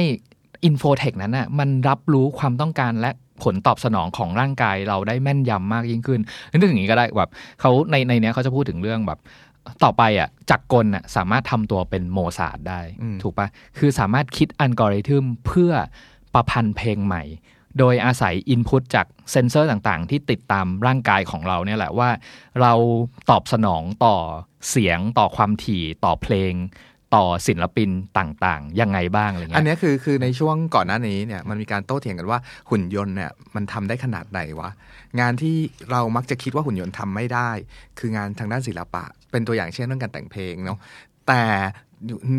[0.68, 3.10] Infotech นั้นอะมันรับรู้ความต้องการและ
[3.42, 9.18] ผลตอบสนองของร่างกายเราได้แม่นยำมากยิ่งขึ้นนึกอย่างนี้ก็ได้แบบเขาในในเนี้ยเขาจะพูดถึงเรื่องแบบ
[9.84, 13.48] ต่อไปอะจักรกลอะสามารถทำตัวเป็นโมซาร์ทได้อืมถูกปะ
[13.78, 15.72] คือสามารถคิดอัลกอริทึมเพื่อ
[16.34, 17.22] ประพันธ์เพลงใหม่
[17.78, 22.10] โดยอาศัย input จากเซนเซอร์ต่างๆ ที่ติดตามร่างกายของเราเนี่ยแหละว่า
[22.60, 22.72] เรา
[23.30, 24.16] ตอบสนองต่อ
[24.70, 26.52] เสียงต่อความถี่ต่อเพลง
[27.14, 32.38] ต่อศิลปินต่างๆ ยังไงบ้างอะไรอันเงี้ยเนี้ยคือคือในช่วงก่อนหน้านี้เนี่ยมันมีการโต้เถียงกันว่า
[32.70, 34.70] หุ่นยนต์เนี่ยมันทำได้ขนาดไหนวะ
[35.20, 35.56] งานที่
[35.90, 37.50] เรามักจะคิดว่าหุ่นยนต์ทำไม่ได้
[37.98, 40.78] คืองานทางด้านศิลปะ เป็นตัวอย่างเช่นเรื่องการแต่งเพลงเนาะ
[41.28, 41.42] แต่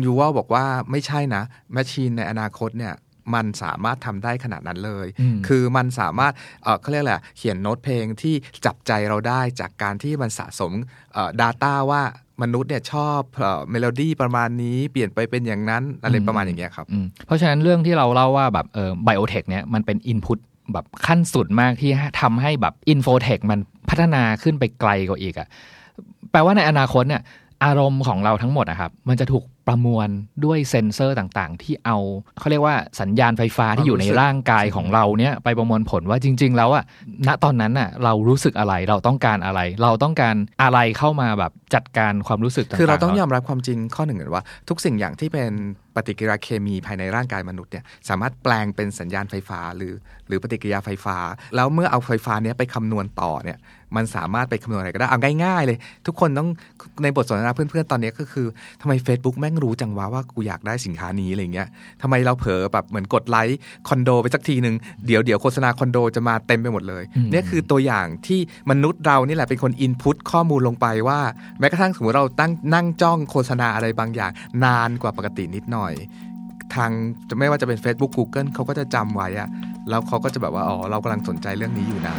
[0.04, 2.94] ยูวาลบอกว่าไม่ใช่นะ machine ในอนาคตเนี่ย
[3.34, 8.34] มันสามารถทำได้ขนาดนั้นเลยอืมคือมันสามารถเอ่อเขาเรียกอะไรอะเขียนโน้ตเพลงที่
[8.66, 10.72] จับใจเราได้จากการที่มันสะสม
[11.12, 12.02] เอ่อ data ว่า
[12.42, 13.20] มนุษย์เนี่ยชอบ
[13.70, 16.86] เมโลดี้ประมาณนี้เปลี่ยนไปเป็นอย่างนั้นอะไรประมาณอย่างเงี้ยครับ
[17.26, 20.38] เพราะฉะนั้นเรื่องที่เราเล่าว่าแบบเออ biotech เนี่ยมันเป็น input
[20.72, 25.48] แบบขั้นสุดมากที่ทำให้แบบ infotech มันพัฒนาขึ้นไปไกลกว่าอีกอะ
[26.30, 27.22] แปลว่าในอนาคตเนี่ย
[27.64, 30.08] อารมณ์ของเราทั้งหมดนะครับ มันจะถูกประมวล
[30.44, 31.98] ด้วยเซ็นเซอร์ต่างๆ ที่เอา
[32.40, 36.84] เขาเรียกว่าสัญญาณไฟฟ้าที่อยู่ในร่างกายของเราเนี่ยไปประมวลผลว่าจริง ๆ แล้วอะ
[37.26, 45.50] ณตอนนั้นอะเรารู้สึกอะไรเราต้องการอะไร เราต้องการอะไรเข้ามาแบบจัดการความรู้สึกต่างๆคือเราต้องยอมรับความจริงข้อหนึ่งก่อนว่า ทุกสิ่งอย่างที่เป็น
[45.96, 49.94] ปฏิกิริยาเคมีภายในร่างกายมนุษย์เนี่ยสามารถแปลงเป็นสัญญาณไฟฟ้าหรือ
[50.28, 51.16] หรือปฏิกิริยาไฟฟ้า
[51.56, 53.58] แล้วเมื่อเอาไฟฟ้าเนี้ยไปคำนวณต่อเนี่ย
[53.96, 56.48] มันสามารถไปคำนวณอะไรก็ได้เอาง่ายๆเลย ทุกคนต้อง
[57.02, 58.46] ในบทสนทนาเพื่อนๆตอนนี้ก็คือ
[58.80, 61.68] ทำไม Facebook แม่งรู้จังวะว่ากูอยากได้สินค้านี้อะไรเงี้ย
[62.02, 64.74] ทำไมเราเผลอแบบเหมือนกดไลค์คอนโดไปสักทีหนึ่ง
[65.06, 71.20] เดี๋ยวเดี๋ยวโฆษณาคอนโดจะมาเต็มไปหมดเลยอืมเนี่ยคือตัวอย่างที่มนุษย์เรานี่แหละเป็นคนอินพุตข้อมูลลงไปว่า
[71.58, 74.30] แม้กระทั่งสมมติเราตั้งนั่งจ้องโฆษณาอะไรบางอย่าง
[74.64, 75.94] นานกว่าปกตินิดหน่อย
[76.74, 76.90] ทาง
[77.38, 79.48] ไม่ว่าจะเป็น Facebook Google เขาก็จะจำไว้อะ
[79.88, 82.14] แล้วเขาก็จะแบบว่าอ๋อเรากำลังสนใจเรื่องนี้อยู่นะ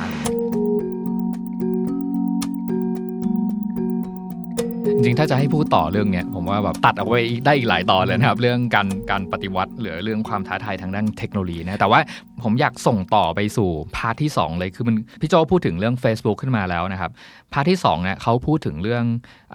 [4.85, 11.99] จริงถ้าจะให้พูดต่อเรื่องเนี้ยผมว่าแบบตัดเอาไว้ได้อีกหลายตอนเลยนะครับ เรื่องการการปฏิวัติหรือเรื่องความท้าทายทางด้านเทคโนโลยีนะแต่ว่า
[12.43, 17.11] ผมอยากส่งต่อไปสู่พาร์ทที่ 2 เลยคือมันพี่โจพูดถึงเรื่อง Facebook ขึ้นมาแล้วนะครับ
[17.53, 19.03] part ที่2เนี่ยเขาพูดถึงเรื่อง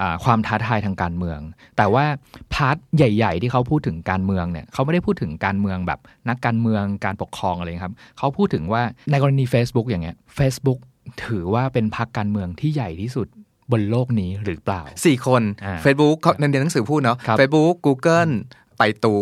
[0.00, 1.38] อความท้าทายทางการเมือง
[1.76, 2.04] แต่ว่า
[2.54, 10.78] part ใหญ่ ๆ ที่เขาพูดถึงการเมืองเนี่ยเขาไม่ได้พูดถึงการเมืองแบบนักการเมืองการปกครองอะไรครับเขาพูดถึงว่าในกรณี Facebook อย่างเงี้ย Facebook
[11.24, 13.28] ถือว่าเป็นพรรคการเมืองที่ใหญ่ที่สุด
[13.72, 18.32] บนโลกนี้หรือเปล่าสี่คนอ่า Facebook เขาในเรียนหนังสือพูดเนาะครับ Facebook Google
[18.78, 19.14] Baidu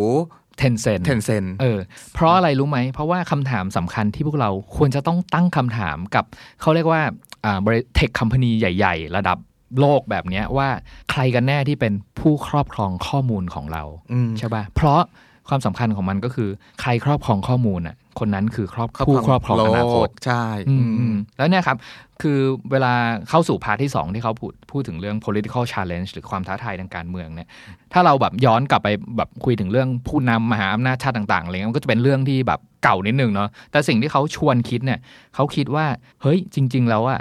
[0.61, 1.79] Tencent Tencent เออ
[2.15, 6.25] เพราะอะไรรู้ไหม เพราะว่าคำถามสำคัญที่พวกเราควรจะต้องตั้งคำถามกับ
[6.61, 7.03] เขาเรียกว่า
[7.45, 9.39] อ่าบริเทคคอมพานีใหญ่ ๆ ระดับ
[9.81, 10.69] โลกแบบเนี้ยว่า
[11.11, 15.01] ใครกันแน่ที่เป็นผู้ครอบครองข้อมูลของเราอืมใช่ป่ะเพราะ
[15.49, 16.49] ความสำคัญของมันก็คือ
[16.81, 21.77] ใครครอบครองข้อมูลอะคนนั้นคือครอบผู้ครอบครองอนาคตใช่อืมอือืมมแล้วเนี่ยครับ
[22.23, 22.39] คือ
[22.71, 22.93] เวลา
[23.29, 27.49] เข้าสู่พาร์ทที่ 2 ที่เขาพูดพูดถึงเรื่อง political challenge หรือความท้าทายทางการเมืองเนี่ย
[27.93, 34.99] ถ้าเราแบบย้อนกลับไปแบบคุยถึงเรื่องผู้นำมหาอำนาจชาติต่างๆอะไรเงี้ยมันก็จะเป็นเรื่องที่แบบเก่านิดนึงเนาะแต่สิ่งที่เขาชวนคิดเนี่ย
[35.35, 35.87] เขาคิดว่า
[36.23, 37.21] เฮ้ยจริง ๆ แล้วอะ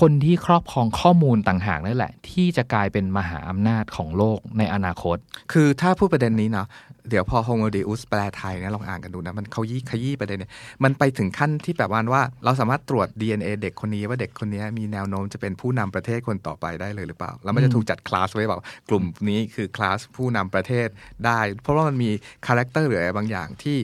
[0.00, 5.16] คนที่ครอบครองข้อมูลต่างหากนั่นแหละ ที่จะกลายเป็นมหาอำนาจของโลกในอนาคต
[5.52, 6.68] คือถ้าพูดประเด็นนี้เนาะ
[7.10, 10.50] เดี๋ยวพอ Homo Deus แปลไทยนี่ลองอ่านกันดูนะ มันเขายี่ขยี้ประเด็นเนี่ย
[10.84, 12.00] มันไปถึงขั้นที่แบบว่า
[12.44, 20.88] เราสามารถตรวจ DNA เด็กคนนี้ว่าเด็กคนนี้มีแนวโน้มจะเป็นผู้นำประเทศคนต่อไปได้เลยหรือเปล่า แล้วมันจะถูกจัดคลาสไว้แบบกลุ่มนี้คือคลาสผู้นำประเทศ
[21.26, 22.10] ได้ เพราะว่ามันมี
[22.46, 23.78] character หรืออะไรบางอย่างที่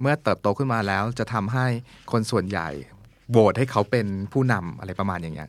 [0.00, 1.66] เมื่อเติบโตขึ้นมาแล้วจะทำให้
[2.12, 2.68] คนส่วนใหญ่
[3.30, 5.48] โหวตให้เขาเป็นผู้นำอะไรประมาณอย่างเงี้ย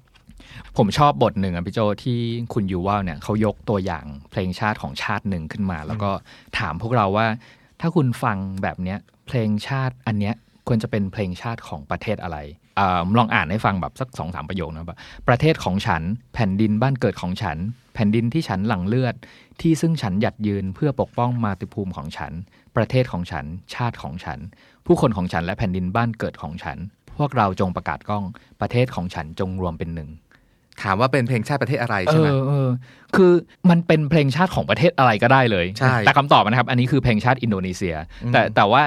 [0.78, 2.19] ผมชอบบทหนึ่งอะพี่โจที่
[2.54, 6.10] คุณยูวาลเนี่ยเขายกตัวอย่างเพลงชาติของชาติหนึ่งขึ้นมา แล้วก็
[6.58, 7.28] ถามพวกเราว่า
[7.82, 10.36] ถ้าคุณฟังแบบเนี้ยเพลงชาติอันเนี้ย
[10.67, 12.38] ควรจะเป็นเพลงชาติของประเทศอะไร
[12.80, 14.97] อาลองอ่านให้ฟังแบบสักสองสามประโยคนะแบบ
[15.28, 16.02] ประเทศของฉัน
[16.34, 17.58] แผ่นดินบ้านเกิดของฉัน
[17.93, 19.15] แผ่นดินที่ฉันหลั่งเลือด
[19.62, 22.32] ที่ซึ่งฉันหยัดยืนเพื่อปกป้องมาตุภูมิของฉัน
[22.78, 23.45] ประเทศของฉัน
[23.76, 24.39] ชาติของฉัน
[24.86, 26.78] ผู้คนของฉันและแผ่นดินบ้านเกิดของฉัน
[27.17, 28.23] พวกเราจงประกาศกล้อง
[28.62, 30.10] ประเทศของฉันจงรวมเป็นหนึ่ง
[30.81, 32.69] ถามว่าเป็นเพลงชาติประเทศอะไรเอใช่ไหมอเออ
[33.15, 33.31] คือ
[33.69, 38.83] มันเป็นเพลงชาติของประเทศอะไรก็ได้เลยใช่แต่คำตอบนะครับ อันนี้คือเพลงชาติอินโดนีเซียอืมแต่แต่ว่า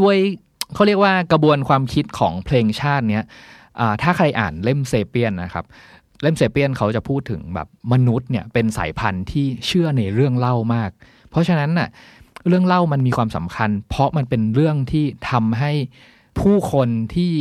[0.00, 0.16] ด้วย
[0.74, 3.24] เขาเรียกว่ากระบวนความคิดของเพลงชาติเนี้ย
[3.80, 5.64] อ่าถ้าใครอ่านเล่มเซเปียนนะครับ
[6.22, 10.90] เล่มเซเปียนเขาจะพูดถึงแบบมนุษย์เนี่ยเป็นสายพันธุ์ที่เชื่อในเรื่องเล่ามาก
[11.30, 11.88] เพราะฉะนั้นน่ะ
[12.48, 15.72] เรื่องเล่ามันมีความสำคัญ เพราะมันเป็นเรื่องที่ทำให้
[16.40, 17.32] ผู้คนที่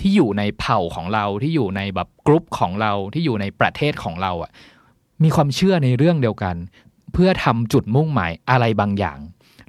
[0.00, 4.50] ที่อยู่ในเผ่าของเราที่อยู่ในแบบกรุ๊ปของเราที่อยู่ในประเทศของเราอะ
[5.22, 6.56] มีความเชื่อในเรื่องเดียวกัน
[7.12, 9.18] เพื่อทำจุดมุ่งหมายอะไรบางอย่าง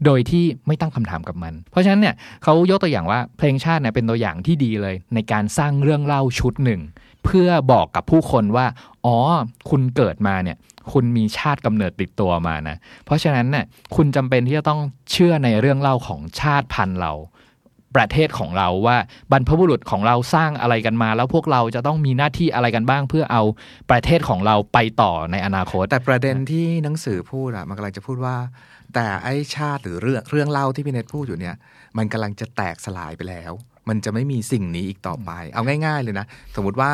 [0.05, 6.81] โดยที่ไม่ตั้งคำถามกับมัน เพราะฉะนั้นเนี่ยเขายกตัวอย่างว่าเพลงชาติเนี่ยเป็นตัวอย่างที่ดีเลย ในการสร้างเรื่องเล่าชุดหนึ่ง
[7.25, 8.65] เพื่อบอกกับผู้คนว่า
[9.05, 9.17] อ๋อ
[9.69, 10.57] คุณเกิดมาเนี่ย
[10.91, 17.13] คุณมีชาติกำเนิดติดตัวมานะ เพราะฉะนั้นเนี่ยคุณจำเป็นที่จะต้องเชื่อในเรื่องเล่าของชาติพันธุ์เรา
[17.95, 18.97] ประเทศของเราว่า
[19.31, 23.43] บรรพบุรุษของเราสร้างอะไรกันมา แล้วพวกเราจะต้องมีหน้าที่อะไรกันบ้าง เพื่อเอา
[23.91, 28.35] ประเทศของเราไปต่อในอนาคต แต่ประเด็นที่หนังสือพูดอะมันกำลังจะพูดว่า
[28.93, 31.55] แต่ไอ้ชาติหรือเรื่องเรื่องเล่าที่พี่เนทพูดอยู่เนี่ย
[31.97, 33.53] มันกำลังจะแตกสลายไปแล้ว
[33.89, 36.91] มันจะไม่มีสิ่งนี้อีกต่อไป เอาง่าย ๆ เลยนะ สมมติว่า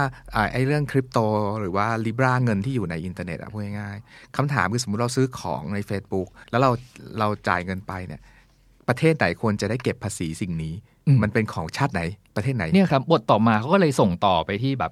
[0.54, 1.20] ไอ้เรื่องคริปโต
[1.60, 6.72] หรือว่าลิบราเงินที่อยู่ในอินเทอร์เน็ตอะพูดง่ายๆคำถามคือสมมติเราซื้อของใน Facebook แล้วเรา
[7.20, 8.22] เราจ่ายเงินไปเนี่ย
[8.88, 10.74] ประเทศไหนควรจะได้เก็บภาษีสิ่งนี้
[11.14, 12.02] มมันเป็นของชาติไหน
[12.36, 14.92] ประเทศไหนเนี่ยครับบทต่อมาเขาก็เลยส่งต่อไปที่แบบ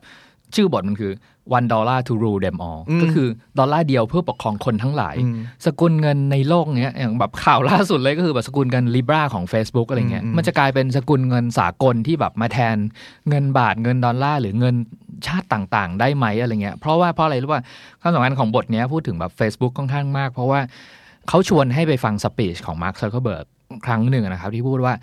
[0.56, 1.14] ชื่อบทมันคือ
[1.58, 3.28] one dollar to rule them all อืมก็คือ
[3.58, 12.78] ดอลลาร์เดียวเพื่อปกครองคนทั้งหลายอืมสกุลเงินในโลกเนี้ยอย่างแบบข่าวล่าสุดเลยก็คือแบบสกุลเงิน Libra ของ Facebook อะไรเงี้ยอืมมันจะกลายเป็นสกุลเงินสากลที่แบบมาแทน
[13.30, 14.76] เงินบาทเงินดอลลาร์หรือเงิน
[15.28, 17.62] ชาติต่างๆ ได้ไหมอะไรเงี้ยเพราะว่าเพราะอะไรรู้ว่า
[18.02, 20.60] ความสำคัญของบทเนี้ยพูดถึงแบบ Facebook ค่อนข้างมาก เพราะว่า
[21.28, 23.46] เขาชวนให้ไปฟัง speech ของมาร์คซักเคอร์เบิร์ก
[23.86, 24.94] ครั้งหนึ่งนะครับ ที่พูดว่า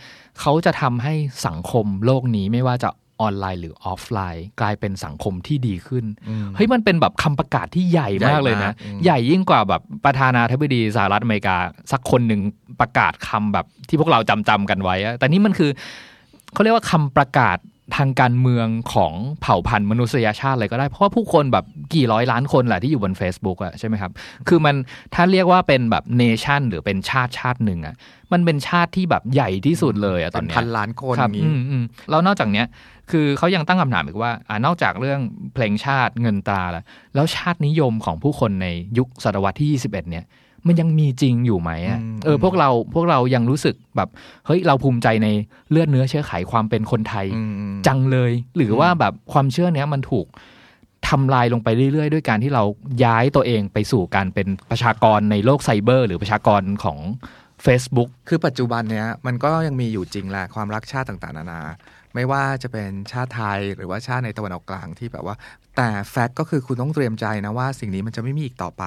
[0.41, 1.15] เขาจะทำให้
[1.47, 11.57] สังคมโลกนี้ไม่ว่าจะออนไลน์หรือออฟไลน์ กลายเป็นสังคมที่ดีขึ้นอืมเฮ้ยมันเป็นแบบคำประกาศที่ใหญ่มากเลยนะใหญ่มากอืมใหญ่ยิ่งกว่าแบบประธานาธิบดีสหรัฐอเมริกา
[11.93, 12.41] สักคนหนึ่ง
[12.81, 15.71] ประกาศคำแบบที่พวกเราจำจำๆกันไว้อะแต่นี่มันคือ
[16.53, 17.59] เขาเรียกว่าคำประกาศ
[17.97, 24.13] ทางการเมืองของเผ่าพันธุ์มนุษยชาติอะไรก็ได้ เพราะว่าผู้คนแบบกี่ร้อยล้านคนแหละที่อยู่บน Facebook อะใช่ไหมครับ
[24.49, 24.75] คือมัน
[25.15, 27.95] ถ้าเรียกว่าเป็นแบบเนชั่นหรือเป็นชาติชาติหนึ่งอะ
[28.33, 32.67] มันเป็นชาติที่แบบใหญ่ที่สุดเลยอะตอเป็นนเนี้ยพันล้านคนคอรับย่างนี้อืมอืมแล้วนอกจากเนี้ย
[33.11, 35.21] คือเขายังตั้งคำถามอีกว่าอ่านอกจากเรื่อง
[35.55, 36.85] เพลงชาติเงินตราแล้ว
[37.15, 40.25] แล้วชาตินิยมของผู้คนในยุคศตวรรษที่ 21 เนี่ย
[40.67, 44.09] มันยังมีจริงอยู่ไหมอะอืมเออพวกเราพวกเรายังรู้สึกแบบ
[44.47, 45.29] เฮ้ยเราภูมิใจใน
[45.71, 50.27] เลือดเนื้อเชื้อไขความเป็นคนไทยอืมอืมจังเลย หรือว่าแบบความเชื่อเนี้ยมันถูก
[51.09, 52.65] ทำลายลงไปเรื่อยๆ ด้วยการที่เรา
[53.05, 56.99] ย้ายตัวเองไปสู่การเป็นประชากรในโลกไซเบอร์ หรือประชากรของ
[57.65, 61.63] Facebook คือปัจจุบันเนี้ยมันก็ยังมีอยู่จริงแหละความรักชาติต่างๆ นานา
[62.15, 65.37] ไม่ว่าจะเป็นชาติไทยหรือว่าชาติในตะวันออกกลางที่แบบว่า
[65.77, 68.85] แต่แฟกต์ก็คือคุณต้องเตรียมใจนะว่าสิ่งนี้มันจะไม่มีอีกต่อไป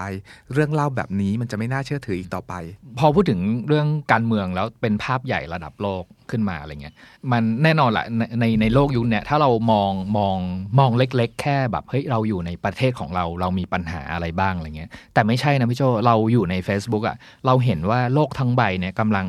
[0.53, 2.53] เรื่องเล่าแบบนี้มันจะไม่น่าเชื่อถืออีกต่อไป
[2.99, 6.95] พอพูดถึงเรื่องการเมืองแล้วเป็นภาพใหญ่ระดับโลกขึ้นมาอะไรเงี้ย
[7.31, 10.37] มันแน่นอนแหละในในในโลกยุคนี้ถ้าเรามองมอง
[10.79, 19.27] มองเล็ก ๆ แค่แบบเฮ้ยเราอยู่ในประเทศของเราเรามีปัญหาอะไรบ้างอะไรเงี้ยแต่ไม่ใช่นะพี่โจเราอยู่ใน Facebook อะ่ะเราเห็นว่าโลกทั้งใบเนี่ยกำลัง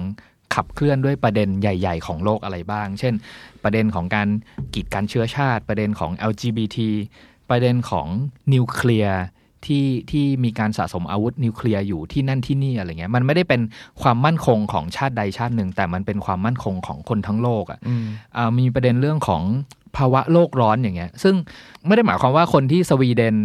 [0.55, 3.14] ขับเคลื่อนด้วยประเด็นใหญ่ ๆ ของโลกอะไรบ้าง เช่น
[3.64, 4.29] ประเด็นของการ
[4.75, 6.79] กีดกันเชื้อชาติ ประเด็นของ LGBT
[7.51, 8.07] ประเด็นของ
[8.55, 9.21] นิวเคลียร์
[9.67, 13.61] ที่ที่มีการสะสมอาวุธนิวเคลียร์อยู่ที่นั่นที่นี่อะไรเงี้ยมันไม่ได้เป็น
[14.03, 18.05] ความมั่นคงของชาติใดชาติหนึ่ง แต่มันเป็นความมั่นคงของคนทั้งโลกอะอืม
[18.37, 19.43] อ่ามีประเด็นเรื่องของ
[19.97, 21.35] ภาวะโลกร้อนอย่างเงี้ย ซึ่ง
[21.87, 23.37] ไม่ได้หมายความว่าคนที่สวีเดน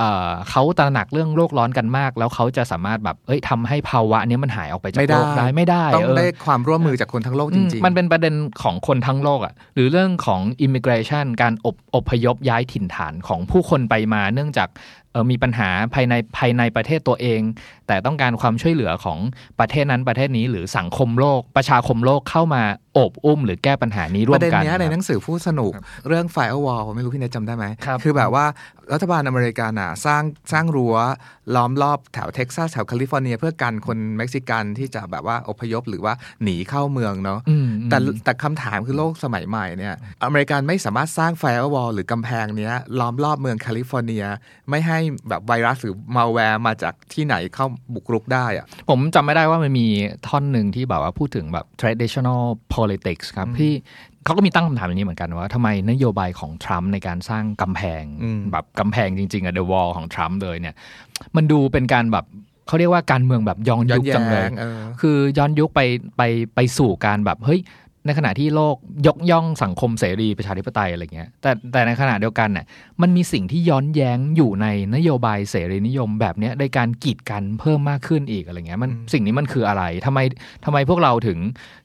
[0.00, 14.68] เอ่อเขาตระหนักเรื่องโลกร้อนกันมาก แล้วเขาจะสามารถแบบเอ้ยทำให้ภาวะเนี้ยมันหายออกไปจากไม่ได้โลกได้ไม่ได้ต้องเออได้ความร่วมมือจากคนทั้งโลกจอืมริงๆ มันเป็นประเด็นของคนทั้งโลกอะ่ะหรือเรื่องของ immigration การอบอพยพย้ายถิ่นฐานของผู้คนไปมาเนื่องจาก
[15.12, 17.40] เออมีปัญหาภายในภายในประเทศตัวเอง
[17.86, 19.18] แต่ต้องการความช่วยเหลือของ
[19.60, 25.72] ประเทศนั้นประเทศนี้หรือสังคมโลก ประชาคมโลกเข้ามาโอบอุ้มหรือแก้ปัญหานี้ร่วมกันประเด็นเนี้ยในหนังสือพูดสนุกครับ
[26.08, 28.44] เรื่อง firewall ไม่รู้พี่เนทจำได้ไหมครับคือแบบว่า
[28.92, 30.22] รัฐบาลอเมริกันอะสร้าง
[30.52, 30.96] สร้างรั้ว
[31.54, 44.24] ล้อมรอบแถวเท็กซัสแถวแคลิฟอร์เนีย เพื่อกันคนเม็กซิกันที่จะแบบว่าอพยพหรือว่าหนีเข้าเมืองเนาะอืมแต่แต่คำถามคือโลกสมัยใหม่เนี่ยอเมริกันไม่สามารถสร้าง firewall หรือกำแพงเนี้ยล้อมรอบเมืองแคลิฟอร์เนีย
[44.70, 44.98] ไม่ให้
[45.28, 49.86] แบบไวรัสหรือมาแวร์มาจากที่ไหนเข้าบุกรุกได้อะผมจำไม่ได้ว่ามันมี
[50.26, 52.42] ท่อนหนึ่งที่แบบว่าพูดถึงแบบ traditional
[52.80, 53.72] politics ครับที่
[54.24, 60.74] เขาก็มีตั้งคำถามอย่างนี้เหมือนกันว่าทำไมนโยบายของทรัมป์ในการสร้างกำแพงอืมแบบกำแพงจริงๆอะ the wall ของทรัมป์เลยเนี่ย
[61.36, 62.26] มันดูเป็นการแบบ
[62.66, 65.80] เขาเรียกว่าการเมืองแบบย้อนย้อยุนคแย้จังเลยงเออคือย้อนยุคไป
[66.16, 66.22] ไป
[66.54, 67.60] ไปสู่การแบบเฮ้ย
[68.06, 72.66] ในขณะที่โลกยกย่องสังคมเสรีประชาธิปไตยอะไรเงี้ยแต่แต่ในขณะเดียวกันเนี่ย
[73.02, 80.18] มันมีสิ่งที่ย้อนแย้งอยู่ในนโยบายเสรีนิยมแบบเนี้ยในการกีดกันเพิ่มมากขึ้นอีกอะไรเงี้ยมันอืมสิ่งนี้มันคืออะไรทำไม
[80.64, 81.38] ทำไมพวกเราถึง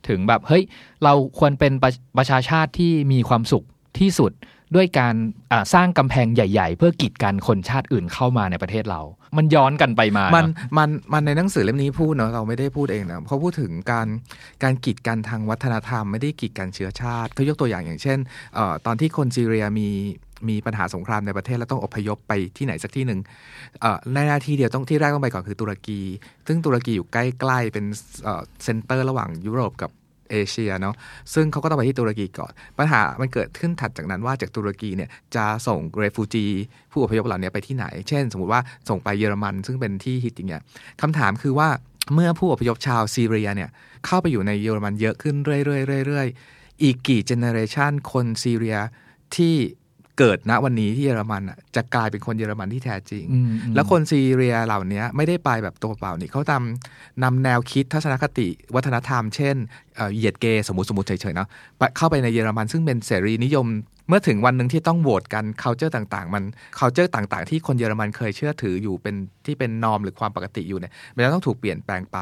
[0.07, 0.63] ถึงแบบเฮ้ย
[1.03, 3.63] เราควรเป็นประประชาชาติที่มีความสุข
[3.99, 4.31] ที่สุด
[4.75, 5.15] ด้วยการ
[5.51, 9.01] อ่าสร้างกำแพงใหญ่ ๆ เพื่อกีดกันคนชาติอื่นเข้ามาในประเทศเรา
[9.37, 14.07] มันย้อนกันไปมา มันเนอะมันมันในหนังสือเล่มนี้พูดเนาะเราไม่ได้พูดเองนะเขาพูดถึงการ
[14.63, 18.17] การกีดกันทางวัฒนธรรม ไม่ได้กีดกันเชื้อชาติเขายกตัวอย่างอย่างเช่น
[18.55, 19.89] เอ่อตอนที่คนซีเรียมี
[20.49, 23.19] มีปัญหาสงครามในประเทศแล้วต้องอพยพไปที่ไหนสักที่หนึ่ง
[23.81, 25.99] เอ่อในหน้าที่เดียวต้องที่แรกต้องไปก่อนคือตุรกี
[26.47, 27.17] ซึ่งตุรกีอยู่ใก
[27.49, 27.85] ล้ๆเป็น
[28.23, 29.91] เอ่อเซ็นเตอร์ระหว่างยุโรปกับ
[30.31, 30.95] เอเชียเนาะ
[31.33, 36.45] ซึ่งเขาก็ต้องไปที่ตุรกีก่อน ปัญหามันเกิดขึ้นถัดจากนั้นว่าจากตุรกีเนี่ยจะส่ง refugee
[36.91, 40.61] ผู้อพยพเหล่านี้ไปที่ไหน เช่น สมมติว่าส่งไปเยอรมัน ซึ่งเป็นที่ฮิตอย่างเงี้ย
[41.01, 41.69] คำถามคือว่า
[42.13, 43.69] เมื่อผู้อพยพชาวซีเรียเนี่ย
[44.05, 48.77] เข้าไปอยู่ในเยอรมันเยอะขึ้นเรื่อยๆเรื่อยๆอีกกี่ generation คนซีเรีย
[49.35, 49.55] ที่
[50.19, 59.55] เกิดณวันนี้ที่เยอรมันอะจะกลายเป็นคนเยอรมันที่แท้จริงอืมอืมแล้วคนซีเรียเหล่านี้ไม่ได้ไปแบบตัวเปล่านี่เขาทำนำแนวคิดทัศนคติวัฒนธรรม เช่น
[59.95, 61.47] เอ่อเหยียดเกย์สมมติสมมติเฉยๆเนาะ
[61.77, 63.67] ไปเข้าไปในเยอรมันซึ่งเป็นเสรีนิยม
[64.07, 66.43] เมื่อถึงวันหนึ่งที่ต้องโหวตกัน culture ต่าง ๆ มัน
[66.79, 69.15] culture ต่าง ๆ ที่คนเยอรมันเคยเชื่อถืออยู่เป็น
[69.47, 72.17] ที่เป็นนอมหรือความปกติอยู่เนี่ยมันจะต้องถูกเปลี่ยนแปลงไป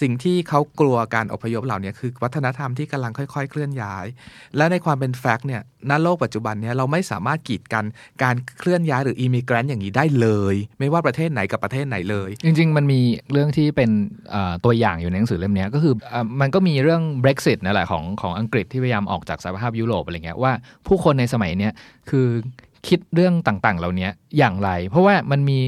[0.00, 4.06] สิ่งที่เขากลัวการอพยพเหล่านี้คือวัฒนธรรมที่กำลังค่อย ๆ เคลื่อนย้าย
[4.56, 7.84] และในความเป็นแฟกต์เนี่ยณโลกปัจจุบันเนี่ยเราไม่สามารถกีดกัน
[8.22, 13.00] การเคลื่อนย้ายหรืออิมิเกรนต์อย่างนี้ได้เลย ไม่ว่าประเทศไหนกับประเทศไหนเลย จริง ๆ มันมี
[13.32, 13.90] เรื่องที่เป็น
[14.64, 20.52] ตัวอย่างอยู่ในหนังสือเล่มนี้ก็คืออมันก็มีเรื่อง Brexit นั่นแหละของของอังกฤษที่พยายามออกจากสหภาพยุโรปอะไรเงี้ยว่า
[20.86, 21.72] ผู้คนในสมัยเนี้ย
[22.10, 22.26] คือ
[22.88, 24.08] คิดเรื่องต่างๆ เหล่านี้
[24.38, 25.58] อย่างไร เพราะว่ามันมี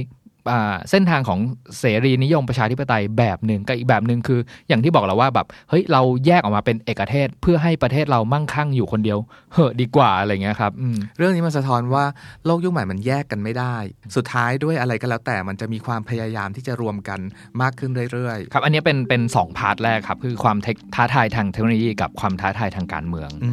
[0.91, 1.39] เส้นทางของ
[1.79, 9.19] เสรีนิยมประชาธิปไตยแบบหนึ่งกับอีกแบบหนึ่งคือ อย่างที่บอกเราว่าแบบเฮ้ยเราแยกออกมาเป็นเอกเทศเพื่อให้ประเทศเรามั่งคั่งอยู่คนเดียว
[9.53, 12.05] เหอะดีกว่าอะไรเงี้ยครับอืมเรื่องนี้มันสะท้อนว่า
[12.47, 13.77] โลกยุคใหม่มันแยกกันไม่ได้
[14.17, 17.21] สุดท้ายด้วยอะไรก็แล้วแต่มันจะมีความพยายามที่จะรวมกัน
[17.63, 23.51] มากขึ้นเรื่อยครับ อันนี้เป็นเป็นสอง part แรกครับคือความเทคท้าทายทางเทคโนโลยีกับความท้าทายทางการเมืองอืม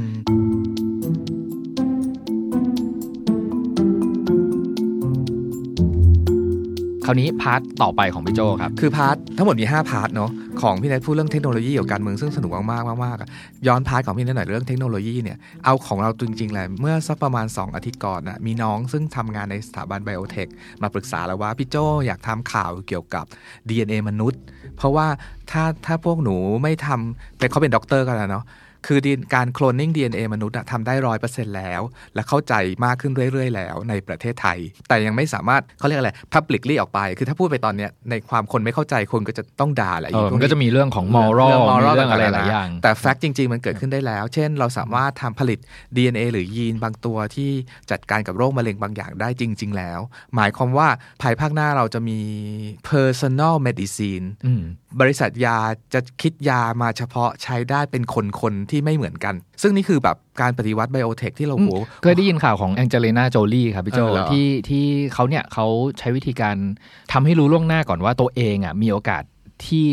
[7.06, 13.30] คราวนี้ part ต่อไปของพี่โจครับ คือ part ทั้งหมดมี 5 part เนาะของพี่เนทพูดเรื่องเทคโนโลยีกับการเมืองซึ่งสนุกมากมากๆอะ
[13.68, 20.48] ย้อน part ของพี่เนทหน่อยเรื่องเทคโนโลยีเนี่ยเอาของเราจริงๆเลยเมื่อสักประมาณ 2 อาทิตย์ก่อนนะมีน้องซึ่งทำงานในสถาบันไบโอเทค
[20.82, 21.76] มาปรึกษาแล้วว่าพี่โจ
[22.08, 23.26] อยากทำข่าวเกี่ยวกับ
[23.70, 24.42] DNA มนุษย์
[24.78, 25.08] เพราะว่า
[25.52, 28.46] ถ้าถ้าพวกหนูไม่ทำแต่เขาเป็นด็อกเตอร์กันแล้วเนาะ
[28.88, 31.82] คือ DNA การโคลนนิ่ง DNA มนุษย์อะทำได้ร้อยเปอร์เซ็นต์แล้ว
[32.16, 32.54] และเข้าใจ
[32.86, 44.50] มากขึ้นเรื่อยๆ แล้วในประเทศไทย แต่ยังไม่สามารถเขาเรียกอะไร publicly ออกไป คือถ้าพูดไปตอนเนี้ยในความคนไม่เข้าใจคนก็จะต้องด่าแหละเออพวมันก็จะมีเรื่องของ moral เรื่องมี moral เรื่องอะไรต่างๆหลายอย่าง แต่ fact จริง ๆ มันเกิดขึ้นได้แล้ว เช่น
[44.60, 45.60] เราสามารถทำผลิต
[45.96, 47.52] DNA หรือยีนบางตัวที่
[47.92, 50.00] จัดการกับโรคมะเร็งบางอย่างได้จริง ๆ แล้ว
[50.36, 50.88] หมายความว่า
[51.22, 52.20] ภายภาคหน้าเราจะมี
[52.90, 54.64] personal medicine อืม
[55.02, 55.58] บริษัทยา
[55.94, 61.70] จะคิดยามาเฉพาะใช้ได้เป็นคนๆที่ไม่เหมือนกัน ซึ่งนี่คือแบบการปฏิวัติไบโอเทคที่เราโห
[62.04, 65.66] เคยได้ยินข่าวของแองเจลิน่าโจลี่ครับพี่โจเออเหรอที่ที่เขาเนี่ยเขา
[66.00, 66.56] ใช้วิธีการ
[67.12, 69.24] ทำให้รู้ล่วงหน้าก่อนว่าตัวเองอะมีโอกาส
[69.66, 69.86] ที่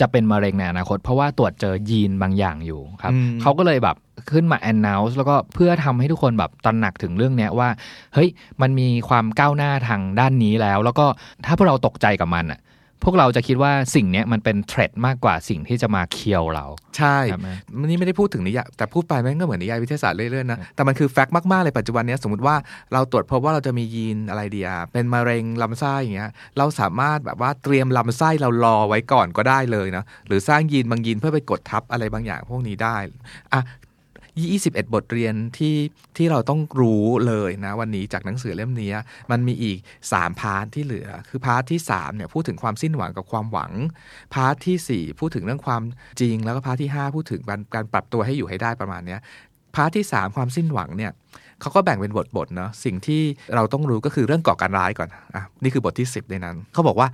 [0.00, 3.96] จะเป็นมะเร็งในอนาคต เพราะว่าตรวจเจอยีนบางอย่างอยู่ครับอืมเขาก็เลยแบบ
[4.32, 7.68] ขึ้นมา announce แล้วก็เพื่อทำให้ทุกคนแบบตระหนักถึงเรื่องเนี้ยว่า
[8.14, 8.28] เฮ้ย
[8.62, 11.06] มันมีความก้าวหน้าทางด้านนี้แล้ว แล้วก็
[11.46, 12.60] ถ้าพวกเราตกใจกับมันอะ
[13.02, 22.56] พวกเราจะคิดว่าสิ่งเนี้ยมันเป็นเทรดมากกว่าสิ่งที่จะมาเคียวเรา ใช่ครับแม่มันนี่ไม่ได้พูดถึงนิยายแต่พูดไปแม่งก็เหมือนนิยายวิทยาศาสตร์เรื่อยๆนะ แต่มันคือแฟกต์มากๆเลยปัจจุบันเนี้ยสมมติว่า
[22.92, 32.96] เราตรวจพบว่าเราจะมียีนอะไรดีอะเป็นมะเร็งลำไส้อย่างเงี้ยเราสามารถแบบว่าเตรียมลำไส้เรารอไว้ก่อนก็ได้เลยนะหรือสร้างยีนบางยีนเพื่อไปกดทับอะไรบางอย่างพวกนี้ได้
[33.52, 33.62] อะ
[34.42, 35.76] 21 บทเรียนที่
[36.16, 38.92] ที่เราต้องรู้เลยนะวันนี้จากหนังสือเล่มนี้
[39.30, 39.78] มันมีอีก
[40.10, 43.72] 3 part ที่เหลือ คือ part ที่3เนี่ยพูดถึงความสิ้นหวังกับความหวัง
[44.34, 45.82] part ที่สี่ 4 พูดถึงเรื่องความ
[46.20, 47.40] จริง แล้วก็ part ที่ 5 พูดถึง
[47.74, 49.16] การปรับตัวให้อยู่ให้ได้ประมาณนี้
[49.74, 51.12] part ที่ 3 ความสิ้นหวังเนี่ย
[51.60, 53.22] เขาก็แบ่งเป็นบทบทเนาะสิ่งที่
[53.54, 57.08] เราต้องรู้ก็คือเรื่องก่อการร้ายก่อนอะนี่คือบทที่ 10 ในนั้น เขาบอกว่า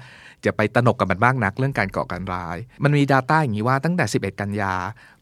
[0.44, 4.74] อย่าไปตระหนกกับมันมากนักเรื่องการก่อการร้าย มันมี Data อย่างนี้ว่าตั้งแต่ 11 กันยา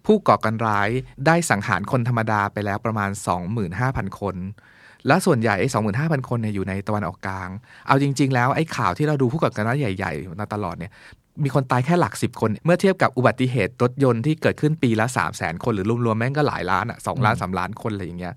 [0.09, 0.89] ผู้ก่อการร้าย
[1.27, 3.11] ได้สังหารคนธรรมดาไปแล้วประมาณ
[3.65, 4.37] 25,000 คน
[5.07, 5.69] และส่วนใหญ่ไอ้
[5.99, 7.49] 25,000 คนเนี่ยอยู่ในตะวันออกกลาง
[7.87, 10.93] เอาจริง ๆ แล้วไอ้ข่าวที่เราดูผู้ก่อการร้ายใหญ่ ๆ มาตลอดเนี่ย
[11.45, 18.35] มีคนตายแค่หลักสิบคน เมื่อเทียบกับอุบัติเหตุรถยนต์ที่เกิดขึ้นปีละ 3 0 0แสนคน หรือรวมๆแม่งก็หลายล้านอะสล้านสามล้านคนอะไรอย่างเงี้ย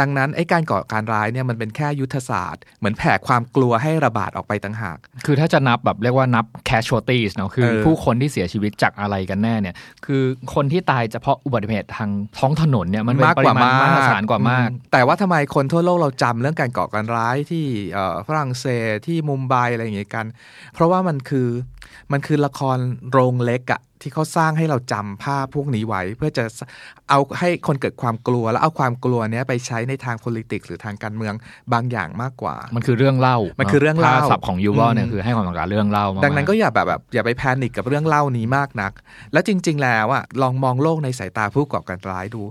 [0.00, 9.74] ดังนั้นไอ้การก่อการร้ายเนี่ยมันเป็นแค่ยุทธศาสตร์ เหมือนแผ่ความกลัวให้ระบาดออกไปต่างหาก คือถ้าจะนับแบบเรียกว่านับ casualties เนาะคือเออผู้คนที่เสียชีวิตจากอะไรกันแน่เนี่ย
[10.06, 10.22] คือ
[10.54, 20.26] คนที่ตายเฉพาะอุบัติเหตุทางท้องถนนเนี่ยมันเป็นปริมาณมหาศาลกว่ามากอืแต่ว่าทำไมคนทั่วโลกเราจำเรื่องการก่อการร้ายที่เอ่อฝรั่งเศสที่มุมไบอะไรอย่างเงี้ยกัน
[20.74, 21.48] เพราะว่ามันคือ
[22.12, 22.78] มันคือละคร
[23.10, 26.44] โรงเล็กอะที่เขาสร้างให้เราจำภาพพวกนี้ไว้ เพื่อจะ
[27.08, 31.34] เอาให้คนเกิดความกลัว แล้วเอาความกลัวเนี้ยไปใช้ในทาง politics หรือทางการเมือง
[31.72, 38.92] บางอย่างมากกว่า มันคือเรื่องเล่า มันคือเรื่องเล่าคำศัพท์ของยูวอลเนี่ยอืมคือให้ความสำคัญเรื่องเล่ามากๆดังนั้นก็อย่าแบบแบบอย่าไป panic กับเรื่องเล่านี้มากนัก
[39.32, 42.42] แล้วจริง ๆ แล้วอะลองมองโลกในสายตาผู้ก่อการร้ายดู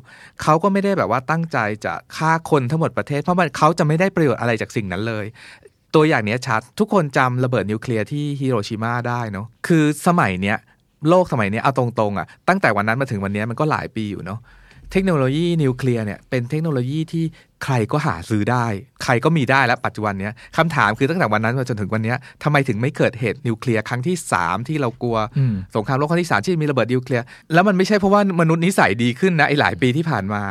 [0.41, 5.25] เขาก็ไม่ได้แบบว่าตั้งใจจะฆ่าคนทั้งหมดประเทศ เพราะมันเขาจะไม่ได้ประโยชน์อะไรจากสิ่งนั้นเลย
[5.95, 10.57] ตัวอย่างเนี้ยชัด ทุกคนจำระเบิดนิวเคลียร์ที่ฮิโรชิมาได้เนาะคือสมัยเนี้ย
[11.09, 14.39] โลกสมัยนี้เอาตรงๆอะตั้งแต่วันนั้นมาถึงวันนี้มันก็หลายปีอยู่เนาะ
[14.91, 17.25] เทคโนโลยีนิวเคลียร์เนี่ยเป็นเทคโนโลยีที่
[17.65, 18.65] ใครก็หาซื้อได้
[19.03, 27.23] ใครก็มีได้แล้วปัจจุบันเนี้ยคำถามคือตั้งแต่วันนั้นมาจนถึงวันเนี้ยทำไมถึงไม่เกิดเหตุนิวเคลียร์ครั้งที่ 3 ที่เรากลัวอืมสงครามโลกครั้งที่สามที่มีระเบิดนิวเคลียร์
[27.53, 30.43] แล้วมันไม่ใช่เพราะว่ามนุษย์นิสัยดีขึ้นนะไอ้หลายปีที่ผ่านมา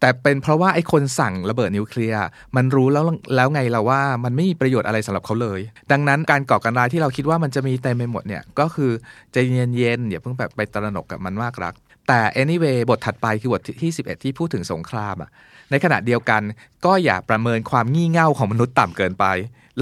[0.00, 2.22] แต่เป็นเพราะว่าไอ้คนสั่งระเบิดนิวเคลียร์
[2.56, 3.04] มันรู้แล้ว
[3.36, 5.60] แล้วไงเราว่ามันไม่มีประโยชน์อะไรสำหรับเขาเลย
[5.92, 8.90] ดังนั้นการก่อการร้ายที่เราคิดว่ามันจะมีเต็มไปหมดเนี่ยก็คือ
[9.32, 9.36] ใจ
[9.76, 11.74] เย็นๆอย่าเพิ่งแบบไปตระหนกกับมันมากรัก
[12.08, 15.30] แต่ anyway บทถัดไปคือบทที่ 11 ที่พูดถึงสงครามอะ
[15.72, 16.42] ในขณะเดียวกัน
[16.84, 19.26] ก็อย่าประเมินความงี่เง่าของมนุษย์ต่ำเกินไป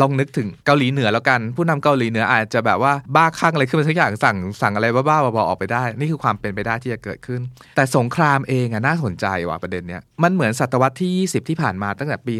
[0.00, 7.40] ลองนึกถึงเกาหลีเหนือแล้วกัน ผู้นำเกาหลีเหนืออาจจะแบบว่าบ้าคลั่งอะไรขึ้นมาสักอย่างสั่งสั่งอะไรบ้าๆบอๆออกไปได้ นี่คือความเป็นไปได้ที่จะเกิดขึ้น
[7.76, 12.34] แต่สงครามเองอะน่าสนใจว่ะประเด็นเนี้ยมันเหมือนศตวรรษที่ 20 ที่ผ่านมาตั้งแต่ปี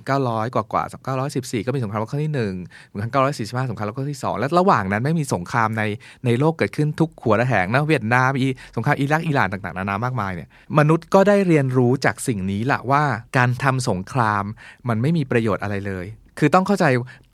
[0.00, 0.84] 1900 กว่ากว่า
[1.26, 2.54] 914 ก็มีสงครามโลกครั้งที่1
[3.02, 5.82] 1945สงครามโลกครั้งที่ 2 และระหว่างนั้นไม่มีสงครามใน
[6.24, 13.04] ในโลกเกิดขึ้นทุกหัวระแหงนะเวียดนามอีสงครามอิรักอิหร่านต่างๆนานามากมายเนี่ยมนุษย์ก็ได้เรียนรู้จากสิ่งนี้ละวว่า
[13.36, 14.44] การทำสงคราม
[14.88, 16.06] มันไม่มีประโยชน์อะไรเลย
[16.38, 16.84] คือต้องเข้าใจ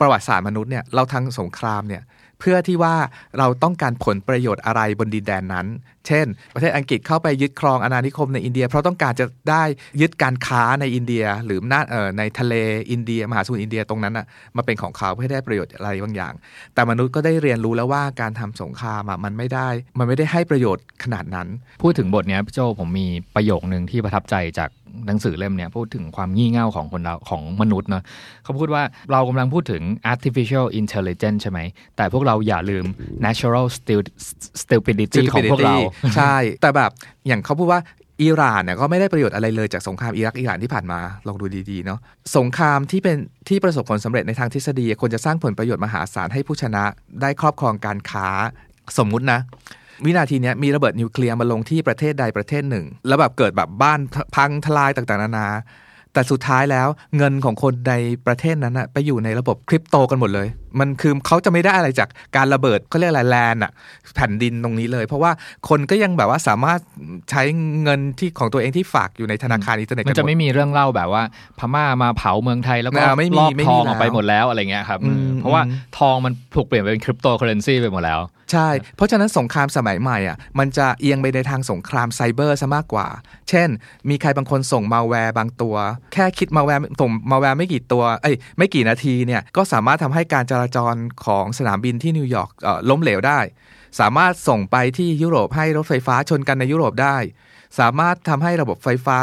[0.01, 2.03] ประวัติศาสตร์มนุษย์เนี่ยเราทำสงครามเนี่ย
[2.41, 2.95] เพื่อที่ว่า
[3.39, 5.67] เราต้องการผลประโยชน์อะไรบนดินแดนนั้น
[6.09, 9.65] เช่น ประเทศอังกฤษเข้าไปยึดครองอาณานิคมในอินเดีย เพราะต้องการจะได้
[10.01, 12.55] ยึดการค้าในอินเดีย หรือหน้าเอ่อในทะเล
[12.91, 16.35] อินเดียมหาสมุทรอินเดียตรงนั้นอะมาเป็นของเขาเพื่อให้ได้ประโยชน์อะไรบางอย่าง
[16.75, 19.69] แต่มนุษย์ก็ได้เรียนรู้แล้วว่าการทำสงครามอะมันไม่ได้
[19.99, 21.49] มันไม่ได้ให้ประโยชน์ขนาดนั้น
[21.83, 24.71] พูดถึงบทเนี้ยพี่โจผมมีประโยคนึงที่ประทับใจจาก
[25.07, 28.03] หนังสือเล่มเนี้ยพูดถึงความงี่เง่าของคนเราของมนุษย์เนาะ
[28.45, 31.61] เขาพูดว่าเรากำลังพูดถึง artificial intelligence ใช่ไหม
[31.97, 32.85] แต่พวกเราอย่าลืม
[33.27, 34.13] natural stu-
[34.63, 35.77] stupidity ของพวกเรา
[36.17, 36.91] ใช่ แต่แบบ
[37.27, 37.81] อย่างเขาพูดว่า
[38.23, 41.99] อิหร่านเนี่ยก็ไม่ได้ประโยชน์อะไรเลยจากสงครามอิรักอิหร่านที่ผ่านมาลองดูดีๆเนาะ
[42.37, 43.17] สงครามที่เป็น
[43.49, 46.85] ที่ประสบผลสำเร็จในทางทฤษฎีควรจะสร้างผลประโยชน์มหาศาลให้ผู้ชนะ
[47.21, 48.29] ได้ครอบครองการค้า
[48.99, 49.41] สมมุตินะ
[50.05, 54.01] วินาทีนี้มีระเบิดนิวเคลียร์มาลงที่ประเทศใดประเทศหนึ่ง แล้วแบบเกิดแบบบ้าน
[54.37, 55.49] พังทลายต่างๆนานา
[56.13, 57.95] แต่สุดท้ายแล้วเงินของคนใน
[58.27, 60.49] ประเทศนั้นอะไปอยู่ในระบบคริปโตกันหมดเลย
[60.81, 63.73] มันคือเขาจะไม่ได้อะไรจากการระเบิดเขาเรียกอะไรแลนอะ
[64.17, 65.31] แผ่นดินตรงนี้เลย เพราะว่า
[65.69, 66.81] คนก็ยังแบบว่าสามารถ
[67.31, 67.43] ใช้
[67.83, 71.23] เงินที่ของตัวเองที่ฝากอยู่ในธนาคารอินเทอร์เน็ตมันกัจะหมไม่ดมีเรื่องเล่าแบบว่า
[71.59, 78.21] พม่ามาเผาเมืองไทยแล้วก็อ่าไม่มีลอบไม่ทมีองออกไปแล้วหมดแล้วอะไรเงี้ยครับอืมเพราะว่าอืมทองมันถูกเปลี่ยนไปเป็นคริปโตเคอเรนซีไปหมดแล้ว
[78.53, 83.09] ใช่ เพราะฉะนั้นสงครามสมัยใหม่อะมันจะเอียงไปในทางสงครามไซเบอร์ซะมากกว่า
[83.51, 83.69] เช่น
[84.09, 85.77] มีใครบางคนส่งมาแวร์บางตัว
[86.13, 90.95] แค่คิดมาแวร์ส่งมาแวร์ไม่กี่ตัวเอ้ยไม่กี่นาทีเนี่ยก็สามารถทำให้การจราจร
[91.27, 93.41] ของสนามบินที่นิวยอร์กเอ่อล้มเหลวได้
[94.01, 97.19] สามารถส่งไปที่ยุโรปให้รถไฟฟ้าชนกันในยุโรปได้
[97.81, 99.21] สามารถทำให้ระบบไฟฟ้า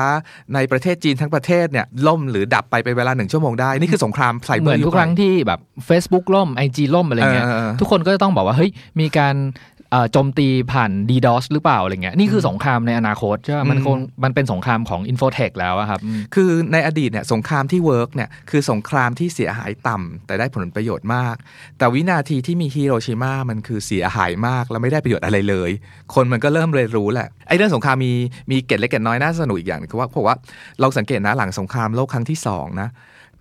[0.53, 5.59] ในประเทศจีนทั้งประเทศเนี่ยล่มหรือดับไปเป็นเวลาหนึ่งชั่วโมงได้ นี่คือสงครามไซเบอร์เหมือนทุกครั้งที่แบบ
[5.89, 9.74] Facebook ล่ม IG ล่มอะไรเงี้ยเออเออทุกคนก็จะต้องบอกว่าเฮ้ยมีการเอ่อ
[10.11, 21.35] โจมตีผ่าน DDoS หรือเปล่าอะไรเงี้ยนี่คือสงครามในอนาคตใช่ไหมมันอืมคงมันเป็นสงครามของ Infotech แล้วอะครับอืมคือในอดีตเนี่ยสงครามที่ work เนี่ยคือสงครามที่เสียหายต่ำแต่ได้ผลประโยชน์มาก
[21.77, 25.71] แต่วินาทีที่มีฮิโรชิมามันคือเสียหายมาก แล้วไม่ได้ประโยชน์อะไรเลย
[26.13, 28.13] คนมันก็เริ่มเรียนรู้แหละไอ้เรื่องสงครามมี
[28.51, 30.35] มีเกร็ดเล็กเกร็ดน้อยน่าสนุกอีกอย่างหนึงคือว่าเพราะว่า
[30.79, 32.89] เราสังเกตนะหลังสงครามโลกครั้งที่สองนะ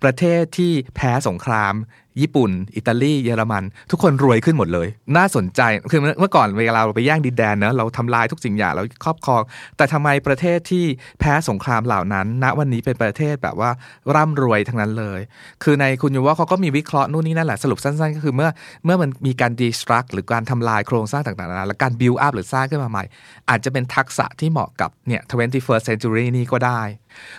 [0.03, 1.73] ประเทศที่แพ้สงคราม
[2.21, 4.87] ญี่ปุ่น อิตาลีเยอรมัน ทุกคนรวยขึ้นหมดเลย
[5.17, 5.61] น่าสนใจ
[5.91, 9.41] คือเมื่อก่อนเวลาเราไปแย่งดินแดนเนอะเราทำลายทุกสิ่งอย่างเราครอบครอง
[9.77, 10.85] แต่ทำไมประเทศที่
[11.19, 13.71] แพ้สงครามเหล่านั้นณวันนี้เป็นประเทศแบบว่า
[14.15, 15.19] ร่ำรวยทั้งนั้นเลย
[15.63, 18.49] คือในคุณยูว่าเขาก็มีวิเคราะห์นู่นนี่นั่นแหละสรุปสั้นๆ ก็คือเมื่อ
[18.85, 23.03] เมื่อมันมีการ destruct หรือการทำลายโครงสร้างต่างๆและการ build up หรือสร้างขึ้นมาใหม่
[23.49, 26.81] อาจจะเป็นทักษะที่เหมาะกับเนี่ย 21st century นี้ก็ได้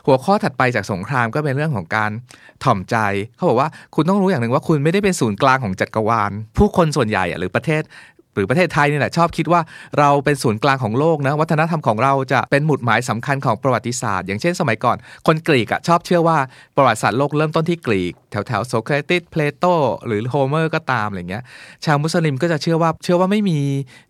[0.06, 2.10] หัวข้อถัดไปจากสงครามก็เป็นเรื่องของการ
[2.64, 2.96] ถ่อมใจ
[3.36, 7.82] เขาบอกว่าคุณต้องรู้อย่างหนึ่งว่าคุณไม่ได้เป็นศูนย์กลางของจักรวาล ผู้คนส่วนใหญ่หรือประเทศ
[8.36, 9.60] หรือประเทศไทยนี่แหละชอบคิดว่า
[9.98, 16.38] เราเป็นศูนย์กลางของโลกนะวัฒนธรรมของเราจะเป็นหมุดหมายสำคัญของประวัติศาสตร์ อย่างเช่นสมัยก่อน คนกรีกอะชอบเชื่อว่า
[16.76, 19.64] ประวัติศาสตร์โลกเริ่มต้นที่กรีก แถวแถวโซเครติสเพลโต
[20.06, 21.42] หรือโฮเมอร์ก็ตามอะไรเงี้ย
[21.84, 23.58] ชาวมุสลิมก็จะเชื่อว่าเชื่อว่าไม่มี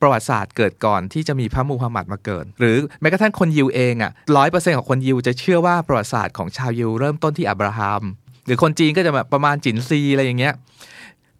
[0.01, 8.03] ประวัติศาสตร์เกิดก่อนที่จะมีพระมูฮัมหมัดมาเกิด หรือแม้กระทั่งคนยิวเองอะร้อยเปอร์เซ็นต์ของคนยิวจะเชื่อว่าประวัติศาสตร์ของชาวยิวเริ่มต้นที่อับราฮัม
[8.47, 10.55] หรือคนจีนก็จะแบบประมาณจินซีอะไรอย่างเงี้ย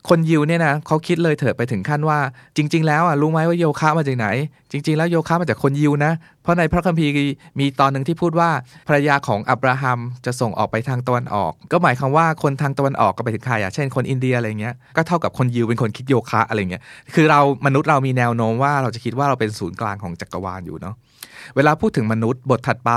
[0.09, 2.19] คนยิวเนี่ยนะเขาคิดเลยเถิดไปถึงขั้นว่า
[2.57, 4.27] จริง ๆ แล้วอะรู้ไหมว่าโยคะมาจากไหน
[4.71, 7.13] จริง ๆ แล้วโยคะมาจากคนยิวนะ เพราะในพระคัมภีร์
[7.59, 8.51] มีตอนหนึ่งที่พูดว่า
[8.89, 16.83] ภรรยาของอับราฮัมจะส่งออกไปทางตะวันออก ก็หมายความว่าคนทางตะวันออกก็ไปถึงใครอะเช่นคนอินเดียอะไรเงี้ยก็เท่ากับคนยิวเป็นคนคิดโยคะอะไรเงี้ย
[17.15, 20.95] คือเรามนุษย์เรามีแนวโน้มว่าเราจะคิดว่าเราเป็นศูนย์กลางของจักรวาลอยู่เนาะ
[21.57, 22.91] เวลาพูดถึงมนุษย์บทถัดไป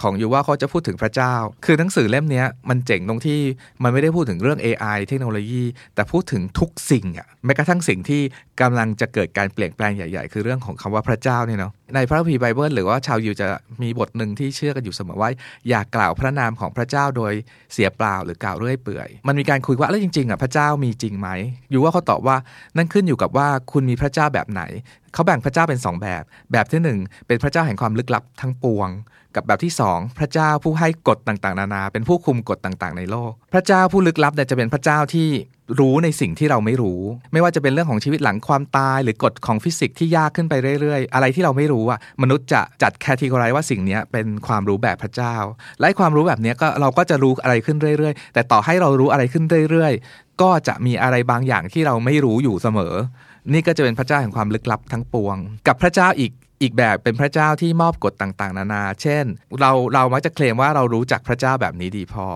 [0.00, 1.34] ของยูว่าเขาจะพูดถึงพระเจ้า
[1.64, 3.40] คือหนังสือเล่มนี้มันเจ๋งตรงที่
[3.82, 5.64] มันไม่ได้พูดถึงเรื่อง AI เทคโนโลยี
[5.94, 8.22] แต่พูดถึงทุกสิ่งอะแม้กระทั่งสิ่งที่
[8.60, 13.48] กำลังจะเกิดการเปลี่ยนแปลงใหญ่ ๆ คือเรื่องของคำว่าพระเจ้าเนี่ยเนาะในพระคัมภีไบเบิลหรือว่าชาวยิวจะ
[13.82, 15.30] มีบทหนึ่งที่เชื่อกันอยู่เสมอว่า
[15.68, 17.32] อย่ากล่าวพระนามของพระเจ้าโดย
[17.72, 21.28] เสียเปล่าหรือกล่าวเรื่อยเปื่อย มันมีการคุยว่าแล้วจริงๆอะพระเจ้ามีจริงไหม
[21.70, 22.36] อยู่ว่าเขาตอบว่า
[22.76, 24.62] นั่นขึ้นอยู่กับว่าคุณมีพระเจ้าแบบไหน
[25.12, 28.88] เขาแบ่งพระเจ้าเป็น 2 แบบ แบบที่ 1 เป็นพระเจ้าแห่งความลึกลับทั้งปวง
[29.36, 35.28] กับแบบที่ 2 พระเจ้าผู้ให้กฎต่างๆ นานา เป็นผู้คุมกฎต่างๆ ในโลก พระเจ้าผู้ลึกลับเนี่ยจะเป็นพระเจ้าที่
[35.80, 37.00] รู้ในสิ่งที่เราไม่รู้
[37.32, 45.36] ไม่ว่าจะเป็นเรื่องของชีวิตหลังความตาย หรือกฎของฟิสิกส์ที่ยากขึ้นไปเรื่อยๆ อะไรที่เราไม่รู้อะมนุษย์จะจัดแคตตากรายว่าสิ่งนี้เป็นความรู้แบบพระเจ้า
[45.80, 52.94] และความรู้แบบนี้ก็เราก็จะรู้อะไรขึ้นเรื่อยๆ แต่ต่อให้เรารู้อะไรขึ้นเรื่อยๆ ก็จะมีอะไรบางอย่างที่เราไม่รู้อยู่เสมอ
[53.52, 56.32] นี่ก็จะเป็นพระเจ้าแห่งความลึกลับทั้งปวง กับพระเจ้าอีก
[56.62, 59.24] อีกแบบเป็นพระเจ้าที่มอบกฎต่างๆ นานา เช่น
[59.60, 62.26] เราเรามักจะเคลมว่าเรารู้จักพระเจ้าแบบนี้ดีพอ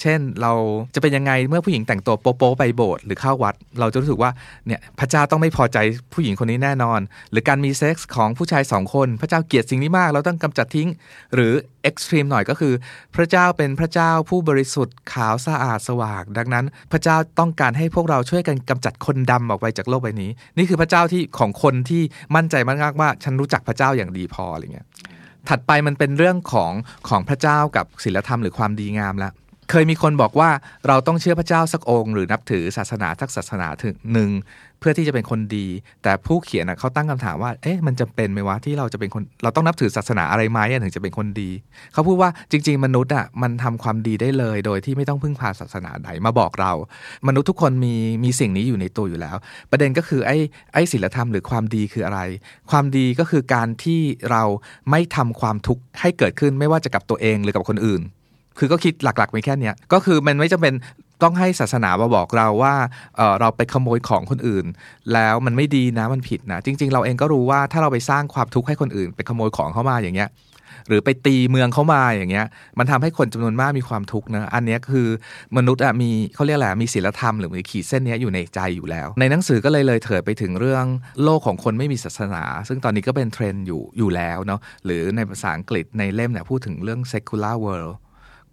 [0.00, 0.52] เช่นเรา
[0.94, 4.30] จะเป็นยังไงเมื่อผู้หญิงแต่งตัวโป๊ไปโบสถ์หรือเข้าวัด เราจะรู้สึกว่า
[4.66, 5.78] เนี่ยพระเจ้าต้องไม่พอใจ
[6.12, 7.00] ผู้หญิงคนนี้แน่นอน
[7.30, 10.88] หรือการมีเซ็กส์ของผู้ชายสองคน พระเจ้าเกลียดสิ่งนี้มาก เราต้องกำจัดทิ้ง
[11.34, 11.52] หรือ
[11.82, 12.74] extreme หน่อยก็คือ
[13.16, 22.02] พระเจ้าเป็นพระเจ้าผู้บริสุทธิ์ขาวสะอาดสว่างดังนั้น พระเจ้าต้องการให้พวกเราช่วยกันกำจัดคนดำออกไปจากโลกใบนี้ นี่คือพระเจ้าที่ของคนที่
[22.34, 24.86] มั่นใจมากๆว่าฉันรู้จักพระเจ้าอย่างดีพออะไรเงี้ย
[25.48, 26.72] ถัดไปมันเป็นเรื่องของ
[27.08, 29.32] ของพระเจ้ากับศีลธรรมหรือความดีงามแล้ว
[29.70, 30.50] เคยมีคนบอกว่า
[30.88, 34.30] เราต้องเชื่อพระเจ้าสักองค์ หรือนับถือศาสนาสักศาสนาถึงหนึ่ง
[34.80, 35.66] เพื่อที่จะเป็นคนดี
[36.02, 41.50] แต่ผู้เขียนเขาตั้งคำถามว่า เอ๊ะมันจำเป็นไหมวะที่เราจะเป็นคนเราต้องนับถือศาสนาอะไรไหมถึงจะเป็นคนดี
[41.92, 46.72] เขาพูดว่าจริง ๆ มนุษย์อะมันทำความดีได้เลย โดยที่ไม่ต้องพึ่งพาศาสนาใดมาบอกเรา
[47.28, 49.36] มนุษย์ทุกคนมีมีสิ่งนี้อยู่ในตัวอยู่แล้ว
[49.70, 50.36] ประเด็นก็คือไอ้
[50.72, 52.20] ไอ้ศีลธรรมหรือความดีคืออะไร
[52.70, 54.00] ความดีก็คือการที่
[54.30, 54.42] เรา
[54.90, 58.02] ไม่ทำความทุกข์ให้เกิดขึ้นไม่ว่าจะกับตัวเองหรือกับคนอื่น
[58.58, 60.74] คือก็คิดหลักๆมีแค่เนี้ยก็คือมันไม่จำเป็น
[61.22, 62.74] ต้องให้ศาสนามาบอกเราว่า
[63.16, 64.66] เเราไปขโมยของคนอื่น
[65.12, 70.30] แล้วมันไม่ดีนะมันผิดนะจริง ๆ เราเองก็รู้ว่าถ้าเราไปสร้างความทุกข์ให้คนอื่น ไปขโมยของเข้ามาอย่างเงี้ย
[70.88, 72.46] หรือไปตีเมืองเข้ามาอย่างเงี้ย
[72.78, 75.08] มันทำให้คนจำนวนมากมีความทุกข์นะอันนี้คือ
[75.56, 80.84] มนุษย์อะมีเขาเรียกอะไรมีศีลธรรมหรือมีขีดเส้นนี้อยู่ในใจอยู่แล้ว ในหนังสือก็เลยเลยเถิดไปถึงเรื่อง
[81.22, 87.94] โลกของคนไม่มีศาสนา ซึ่งตอนนี้ก็เป็นเทรนด์อยู่อยู่แล้วเนาะหรือในภาษาอังกฤษในเล่มเนี่ยพูดถึงเรื่อง secular world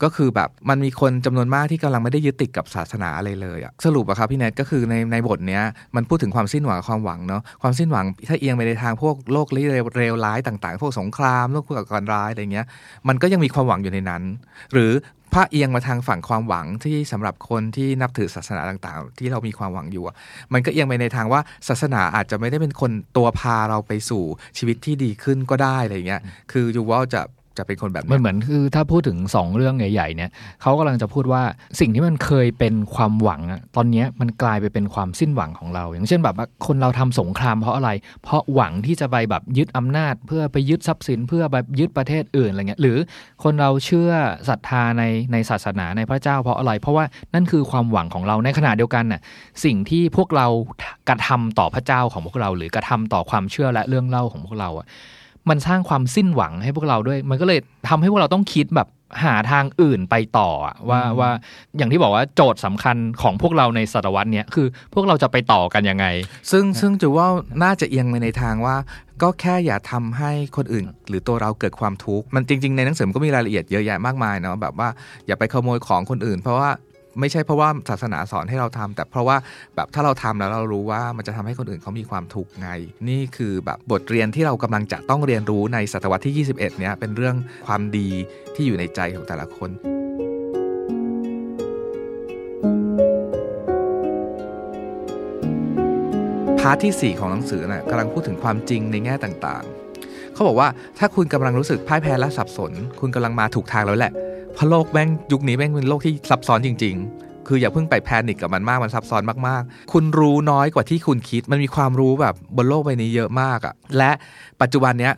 [0.04, 5.64] ก็คือแบบมันมีคนจำนวนมากที่กำลังไม่ได้ยึดติดกับศาสนาอะไรเลยอะสรุปอะครับพี่เนทก็คือในในบทเนี้ย
[5.96, 12.66] มันพูดถึงความสิ้นหวังความหวังเนาะความสิ้นหวังถ้าเอียงไปในทางพวกโลกเลวเลวร้ายต่างๆ พวกสงครามโลกก่อการร้ายอะไรเงี้ย
[13.08, 14.24] มันก็ยังมีความหวังอยู่ในนั้น
[14.74, 14.92] หรือ
[15.34, 20.04] ถ้าเอียงมาทางฝั่งความหวังที่สำหรับคนที่นับถือศาสนาต่างๆ ที่เรามีความหวังอยู่
[20.54, 24.24] มันก็เอียงไปในทางว่าศาสนาอาจจะไม่ได้เป็นคนตัวพาเราไปสู่
[24.58, 26.22] ชีวิตที่ดีขึ้นก็ได้อะไรเงี้ย
[26.52, 27.22] คือยูว่าจะ
[27.58, 30.30] จะเป็นคนแบบมันเหมือนคือถ้าพูดถึงสองเรื่องใหญ่ๆเนี่ย
[30.62, 31.44] เขากำลังจะพูดว่า
[31.80, 37.90] สิ่งที่มันเคยเป็นความหวังอะตอนนี้มันกลายไปเป็นความสิ้นหวังของเรา อย่างเช่นแบบว่าคนเราทำสงครามเพราะอะไร
[38.24, 42.98] เพราะหวังที่จะไปแบบยึดอำนาจ เพื่อไปยึดทรัพย์สินเพื่อแบบยึดประเทศอื่นอะไรเงี้ยหรือ
[43.44, 44.12] คนเราเชื่อ
[44.50, 49.22] ศรัทธาในในศาสนาในพระเจ้าเพราะอะไร เพราะว่านั่นคือความหวังของเราในขณะเดียวกันน่ะ
[49.66, 50.48] สิ่งที่พวกเรา
[51.10, 54.88] กระทำต่อพระเจ้าของพวกเรา หรือกระทำต่อความเชื่อและเรื่องเล่าของพวกเราอะ
[55.50, 58.88] มันสร้างความสิ้นหวังให้พวกเราด้วย มันก็เลยทำให้พวกเราต้องคิดแบบ
[59.24, 61.30] หาทางอื่นไปต่ออะว่าว่า
[61.78, 66.06] อย่างที่บอกว่าโจทย์สำคัญของพวกเราในศตวรรษเนี้ยคือพวกเราจะไปต่อกันยังไง
[66.52, 67.28] ซึ่งซึ่งจูว่า
[67.64, 68.76] น่าจะเอียงไปในทางว่า
[69.22, 74.90] ก็แค่อย่าทำให้คนอื่น หรือตัวเราเกิดความทุกข์มันจริง ๆ ในหนังสือมันก็มีรายละเอียดเยอะแยะมากมายเนาะแบบว่า
[75.28, 76.70] อย่าไปขโมยของคนอื่น เพราะว่า
[77.20, 79.38] ไม่ใช่เพราะว่าศาสนาสอนให้เราทำแต่เพราะว่า
[79.76, 82.70] แบบถ้าเราทำแล้วเรารู้ว่ามันจะทำให้คนอื่นเขามีความทุกไง
[83.10, 87.36] นี่คือแบบบทเรียนที่เรากำลังจะต้องเรียนรู้ในศตวรรษที่ 21 เนี้ยเป็นเรื่อง
[87.68, 88.10] ความดี
[88.56, 89.70] ที่อยู่ในใจของแต่ละคน
[96.60, 100.68] พาร์ทที่ 4 ของหนังสือนะ่ะกำลังพูดถึงความจริงในแง่ต่างๆ เขาบอกว่า
[101.00, 104.12] ถ้าคุณกำลังรู้สึกพ่ายแพ้และสับสน คุณกำลังมาถูกทางแล้วแหละ
[104.56, 114.12] เพราะโลกแม่งยุคนี้แม่งเป็นโลกที่ซับซ้อนจริง ๆ คืออย่าเพิ่งไป panic กับมันมากมันซับซ้อนมากๆ คุณรู้น้อยกว่าที่คุณคิด มันมีความรู้แบบบนโลกใบนี้เยอะมากอะและ
[114.62, 115.14] ปัจจุบันเนี้ย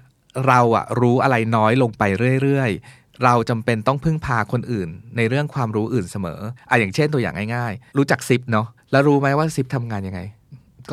[0.48, 2.04] เราอะรู้อะไรน้อยลงไป
[2.44, 10.22] เรื่อยๆ เราจำเป็นต้องพึ่งพาคนอื่น ในเรื่องความรู้อื่นเสมออะอย่างเช่นตัวอย่างง่าย ๆ รู้จักซิปเนาะแล้วรู้ไหมว่าซิปทำงานยังไง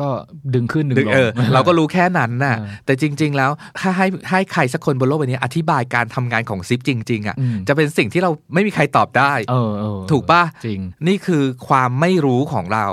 [0.01, 0.09] ก็
[0.53, 12.87] ดึงขึ้นดึงลงเออเราก็รู้แค่นั้นน่ะเออแต่จริง ๆ แล้วถ้าให้ให้ใครสักคนบนโลกใบนี้ อธิบายการทำงานของซิปจริง ๆ อะอืมจะเป็นสิ่งที่เราไม่มีใครตอบได้เออเออถูกปะจริง นี่คือความไม่รู้ของเรา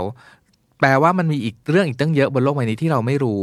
[0.79, 3.43] แปลว่ามันมีอีกเรื่องอีกตั้งเยอะบนโลกใบนี้ที่เราไม่รู้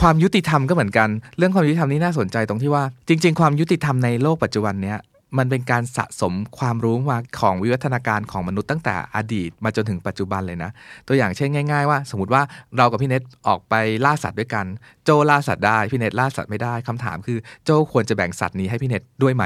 [0.00, 4.98] ความยุติธรรมก็เหมือนกัน เรื่องความยุติธรรมนี่น่าสนใจตรงที่ว่า จริง ๆ ความยุติธรรมในโลกปัจจุบันเนี้ย
[5.38, 10.70] มันเป็นการสะสมความรู้มาของวิวัฒนาการของมนุษย์ตั้งแต่อดีตมาจนถึงปัจจุบันเลยนะ
[11.06, 12.42] ตัวอย่างเช่นง่าย ๆ ว่า สมมติว่า
[12.76, 13.74] เรากับพี่เน็ตออกไป
[14.04, 14.66] ล่าสัตว์ด้วยกัน
[15.04, 19.44] โจล่าสัตว์ได้พี่เน็ตล่าสัตว์ไม่ได้คำถามคือ โจควรจะแบ่งสัตว์นี้ให้พี่เน็ตด้วยไหม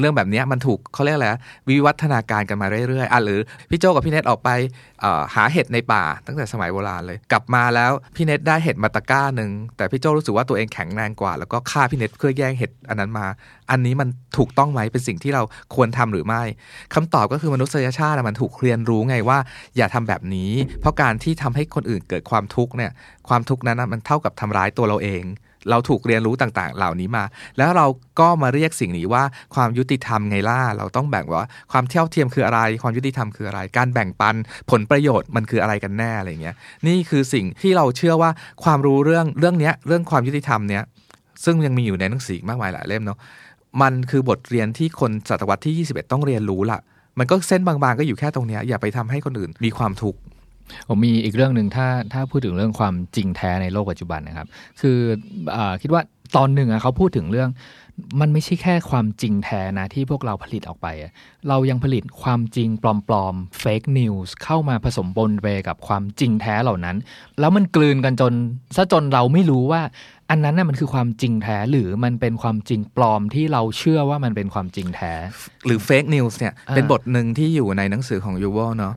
[0.00, 3.40] เรื่องแบบนี้มันถูกเขาเรียกอะไรนะวิวัฒนาการกันมาเรื่อยๆอะหรือ
[3.70, 4.48] พี่โจกับพี่เน็ตออกไป
[5.34, 13.26] หาเห็ดในป่าตั้งแต่สมัยโบราณเลย กลับมาแล้วพี่เน็ตได้เห็ดมาตะก้าหนึ่งแต่พี่โจรู้สึกว่าตัวเองแข็งแรงกว่า แล้วก็ฆ่าพี่เน็ตเพื่อแย่งเห็ดอันนั้นมา
[13.70, 15.42] อันนี้มันถูกต้องไหมเป็นสิ่งที่เรา
[15.74, 16.42] ควรทำหรือไม่
[16.94, 19.38] คำตอบก็คือมนุษยชาติมันถูกเรียนรู้ไงว่า
[19.76, 22.90] อย่าทำแบบนี้ เพราะการที่ทำให้คนอื่นเกิดความทุกข์เนี่ย
[23.28, 25.22] ความทุกข์นั้นมันเท่ากับทำร้ายตัวเราเอง
[25.70, 27.24] เราถูกเรียนรู้ต่างๆ เหล่านี้มา
[27.58, 27.86] แล้วเรา
[28.20, 29.22] ก็มาเรียกสิ่งนี้ว่า
[29.54, 34.34] ความยุติธรรมไงล่ะเราต้องแบ่งว่าความเท่าเทียมคืออะไร ความยุติธรรมคืออะไร การแบ่งปัน
[34.70, 36.54] ผลประโยชน์มันคืออะไรกันแน่อะไรเงี้ย
[36.86, 38.30] นี่คือสิ่งที่เราเชื่อว่า
[38.64, 40.82] ความรู้เรื่องเรื่องเนี้ยเรื่องความยุติธรรมเนี้ย
[41.44, 43.18] ซึ่งยังมีอยู่ในหนังสือมากมายหลายเล่มเนาะ
[43.82, 46.78] มันคือบทเรียนที่คนศตวรรษที่ 21 ต้องเรียนรู้ล่ะ
[47.18, 50.18] มันก็เส้นบางๆ ก็อยู่แค่ตรงนี้อย่าไปทำให้คนอื่นมีความทุกข์
[50.88, 54.48] ผมมีอีกเรื่องหนึ่งถ้าถ้าพูดถึงเรื่องความจริงแท้ในโลกปัจจุบันนะครับ
[54.80, 54.98] คือ
[55.56, 56.02] อคิดว่า
[56.36, 57.50] ตอนหนึ่งเขาพูดถึงเรื่อง
[58.20, 60.86] มันไม่ใช่แค่ความจริงแท้นะที่พวกเราผลิตออกไป
[61.48, 66.96] เรายังผลิตความจริงปลอมๆ fake news เข้ามาผสมปนเปกับความจริงแท้เหล่านั้น
[67.40, 68.32] แล้วมันกลืนกันจน
[68.76, 69.82] ซะจนเราไม่รู้ว่า
[70.30, 75.12] อันนั้นน่ะมันคือความจริงแท้หรือมันเป็นความจริงปลอมที่เราเชื่อว่ามันเป็นความจริงแท้
[75.66, 78.94] หรือ fake news เนี่ยอ่าเป็นบทหนึ่งที่อยู่ในหนังสือของยูวอลเนาะ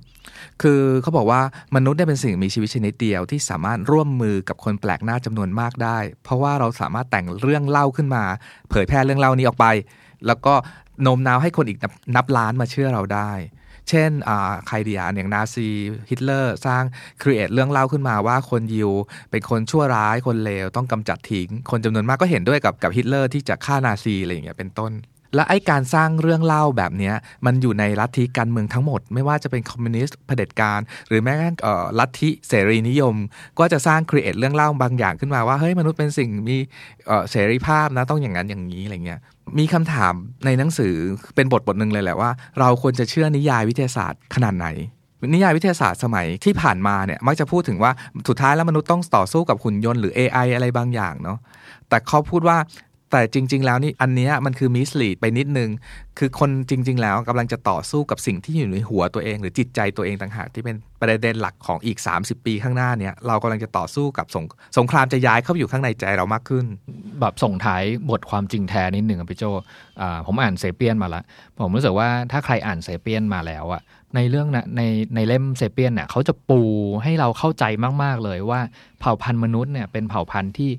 [0.62, 1.42] คือเขาบอกว่า
[1.76, 8.24] มนุษย์เนี่ยเป็นสิ่งมีชีวิตชนิดเดียวที่สามารถร่วมมือกับคนแปลกหน้าจำนวนมากได้ เพราะว่าเราสามารถแต่งเรื่องเล่าขึ้นมา
[8.70, 9.66] เผยแพร่เรื่องเล่านี้ออกไป
[10.28, 10.54] แล้วก็
[11.02, 13.32] โน้มน้าวให้คนอีกนับนับล้านมาเชื่อเราได้
[13.90, 14.10] เช่น
[14.68, 15.68] ไอเดียอย่างนาซี
[16.10, 16.84] ฮิตเลอร์สร้าง
[17.22, 18.92] create เรื่องเล่าขึ้นมาว่าคนยิว
[19.32, 24.94] เป็นคนชั่วร้ายคนเลวต้องกำจัดทิ้ง คนจำนวนมากก็เห็นด้วยกับกับฮิตเลอร์ที่จะฆ่านาซีอะไรอย่างเงี้ยเป็นต้น
[25.36, 27.12] และไอการสร้างเรื่องเล่าแบบนี้
[27.46, 33.16] มันอยู่ในลัทธิการเมืองทั้งหมด ไม่ว่าจะเป็นคอมมิวนิสต์เผด็จการ หรือแม้กระทั่งเอ่อลัทธิเสรีนิยม
[33.60, 36.58] ก็จะสร้าง create เรื่องเล่าบางอย่างขึ้นมาว่าเฮ้ยมนุษย์เป็นสิ่งมี
[37.08, 39.20] เอ่อเสรีภาพนะต้องอย่างนั้นอย่างนี้อะไรเงี้ย
[39.60, 40.14] มีคำถาม
[40.46, 40.94] ในหนังสือ
[41.36, 44.68] เป็นบทบทหนึ่งเลยแหละว่า เราควรจะเชื่อนิยายวิทยาศาสตร์ขนาดไหน
[45.34, 47.92] นิยายวิทยาศาสตร์สมัยที่ผ่านมาเนี่ยมักจะพูดถึงว่า
[48.30, 51.38] สุดท้ายแล้วมนุษย์ต้องต่อสู้กับหุ่นยนต์หรือ AI อะไรบางอย่างเนาะ
[51.90, 52.58] แต่เขาพูดว่า
[53.16, 55.70] แต่จริง ๆ แล้วนี่อันเนี้ยมันคือมิสลีดไปนิดนึง
[56.20, 64.46] คือคนจริง ๆ แล้วกำลังจะต่อสู้กับสิ่งที่อยู่ในหัวตัวเอง หรือจิตใจตัวเองต่างหากที่เป็นประเด็นหลักของอีก 30 ปีข้างหน้าเนี่ยเรากำลังจะต่อสู้กับสง
[64.78, 66.66] สงครามจะย้ายเข้าไปอยู่ข้างในใจเรามากขึ้น
[67.22, 69.44] แบบส่งท้ายบทความจริงแท้นิดหนึ่งพี่โจ
[70.26, 71.24] ผมอ่านเซเปียนมาแล้ว
[71.64, 73.84] ผมรู้สึกว่าถ้าใครอ่านเซเปียนมาแล้วอะ
[74.16, 74.82] ในเรื่องนะใน
[75.16, 76.62] ในเล่มเซเปียนเนี่ยเขาจะปู
[77.04, 77.66] ให้เราเข้าใจ
[78.04, 78.60] มาก ๆ เลยว่า
[79.00, 80.72] เผ่าพันธุ์มนุษย์เนี่ยเป็นเผ่าพันธุ์ที่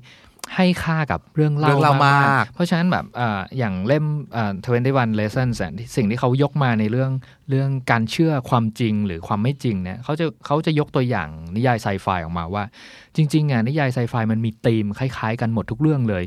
[0.55, 4.51] ให้ค่ากับเรื่องเล่าเรื่องเล่ามาก เพราะฉะนั้นแบบอ่าอย่างเล่มอ่า
[4.85, 7.11] 21 lessons อะสิ่งที่เขายกมาในเรื่อง
[7.49, 12.63] เรื่องการเชื่อความจริงหรือความไม่จริงเนี่ยเขาจะเขาจะยกตัวอย่างนิยายไซไฟออกมาว่า
[13.15, 16.23] จริงๆอะนิยายไซไฟมันมีธีมคล้าย ๆ กันหมดทุกเรื่องเลย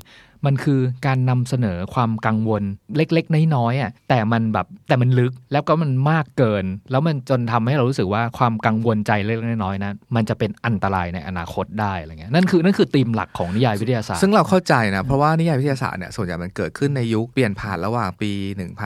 [0.47, 2.63] มันคือการนำเสนอความกังวล
[2.97, 18.31] เล็กๆน้อยๆอะแต่มันแบบแต่มันลึกแล้วก็มันมากเกิน แล้วมันจนทำให้เรารู้สึกว่าความกังวลใจเล็กๆน้อยๆนั้นมันจะเป็นอันตรายในอนาคตได้อะไรเงี้ยนั่นคือนั่นคือธีมหลักของนิยายวิทยาศาสตร์ซึ่งเราเข้าใจนะเพราะว่านิยายวิทยาศาสตร์เนี่ยส่วนใหญ่มันเกิดขึ้นในยุคเปลี่ยนผ่านระหว่างปี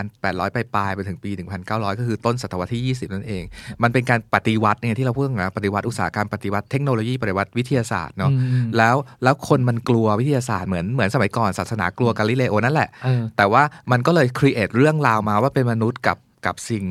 [0.02, 1.30] 1800ปลายๆไปถึงปี
[1.64, 3.44] 1900 ก็คือต้นศตวรรษที่ 20 นั่นเอง
[3.82, 13.62] มันเป็นการปฏิวัติเนี่ยที่เราพูดกันนะปฏิวัติอุตสาหกรรมปฏิวัติเทคโนโลยีปฏิวัติวิทยาศาสตร์เนาะอืมแล้วแล้วคนมันกลัววิทยาศาสตร์เหมือนเหมือนสมัยก่อนศาสนากลัวกาลิเลโอนั่นแหละเออแต่ว่า
[13.92, 16.16] มันก็เลย create เรื่องราวมาว่าเป็นมนุษย์กับ
[16.46, 16.84] กับสิ่ง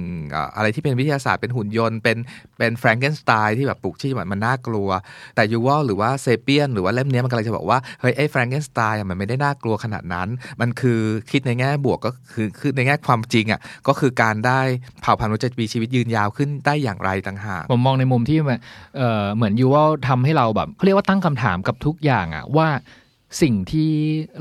[0.55, 2.17] อะไรที่เป็นวิทยาศาสตร์เป็นหุ่นยนต์ เป็น
[2.57, 4.89] เป็นแฟรงเกนสไตน์ที่แบบปลุกชีพมันน่ากลัว
[5.35, 10.27] แต่ยูวอลหรือว่า Sapiens หรือว่าเล่มนี้มันกำลังจะบอกว่าเฮ้ยไอ้แฟรงเกนสไตน์มันไม่ได้น่ากลัวขนาดนั้น
[10.61, 10.99] มันคือ
[11.31, 14.59] คิดในแง่บวกก็คือคือในแง่ความจริงอะก็คือการได้
[15.01, 18.37] เผ่าพันธุ์มนุษย์จะมีชีวิตยืนยาวขึ้นได้อย่างไรต่างหากผมมองในมุมที่
[18.97, 22.67] เออเหมือนยูว่าทำให้เราแบบเขาเรียกว่าตั้งคำถามกับทุกอย่างอะว่า
[23.41, 23.91] สิ่งที่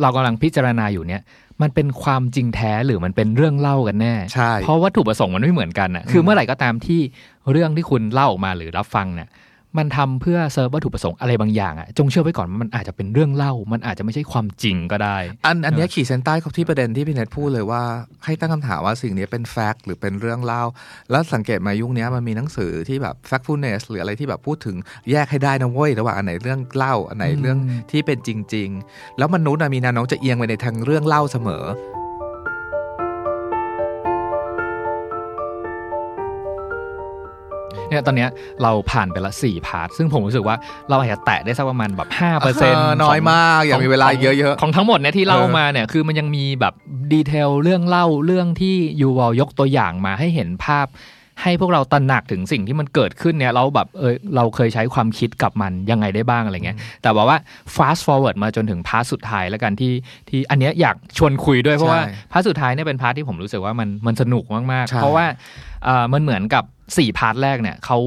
[0.01, 1.23] เรากำลังพิจารณาอยู่เนี่ย
[1.63, 7.01] มันเป็นความจริงแท้หรือมันเป็นเรื่องเล่ากันแน่ใช่เพราะวัตถุประสงค์มันไม่เหมือนกันอะคือเมื่อไหร่ก็ตามที่
[7.53, 9.29] เรื่องที่คุณเล่าออกมาหรือรับฟังเนี่ย
[9.79, 15.17] มันทำเพื่อเซิร์ฟวัตถุประสงค์อะไรบางอย่างอะจงเชื่อไว้ก่อนว่ามันอาจจะเป็นเรื่องเล่า มันอาจจะไม่ใช่ความจริงก็ได้
[15.47, 17.83] อันอันเนี้ยขีดเส้นใต้เขาที่ประเด็นที่พี่เนทพูดเลยว่า
[18.25, 20.63] ให้ตั้งคำถามว่าสิ่งนี้เป็น fact หรือเป็นเรื่องเล่า
[21.11, 24.77] แล้วสังเกตมายุคเนี้ยมันมีหนังสือที่แบบ factfulness หรืออะไรที่แบบพูดถึง
[25.11, 31.65] แยกให้ได้นะเว้ยระหว่างอันไหนเรื่องเล่าอันไหนเรื่องอืมที่เป็นจริง ๆ แล้วมนุษย์อะมีแนวโน้มจะเอียงไปในทางเรื่องเล่าเสมอ
[37.91, 38.31] เนี่ยตอนเนี้ย
[38.63, 40.57] เราผ่านไปละสี่ part ซึ่งผมรู้สึกว่า
[40.89, 46.75] เราอาจจะแตะได้สักประมาณแบบห้าเปอร์เซ็นต์น้อยมากอยากมีเวลาเยอะๆของทั้งหมดเนี่ยที่เล่าเออมาเนี่ยคือมันยังมีแบบ
[47.13, 50.89] detail เรื่องเล่าเรื่องที่ยูวอลยกตัวอย่างมาให้เห็นภาพ
[51.45, 57.39] ให้พวกเราตระหนักถึงสิ่งที่มันเกิดขึ้นเนี่ยเราแบบเออเราเคยใช้ความคิดกับมันยังไงได้บ้างอะไรเงี้ยแต่บอกว่า
[57.77, 59.93] fast forward มาจนถึง part สุดท้ายแล้วกันที่
[60.29, 65.27] ที่อันเนี้ยอยากชวนคุยด้วยเพราะว่าใช่ part สุดท้ายเนี่ยเป็น part ที่ผมรู้สึกว่ามันมันสนุกมากใช่ๆเพราะว่า
[65.85, 66.65] เอ่อมันเหมือนกับ
[66.99, 67.99] สี่ part แรกเนี่ยเขา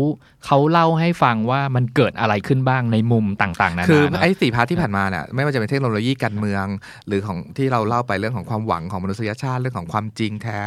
[0.45, 6.65] เขาเล่าให้ฟังว่ามันเกิดอะไรขึ้นบ้างในมุมต่างๆนานาคือเนอะไอ้สี่ part ที่ผ่านมาเนี่ยไม่ว่าจะเป็นเทคโนโลยีการเมือง
[7.07, 10.59] หรือของที่เราเล่าไปเรื่องของความหวังของมนุษยชาติเรื่องของความจริงแท้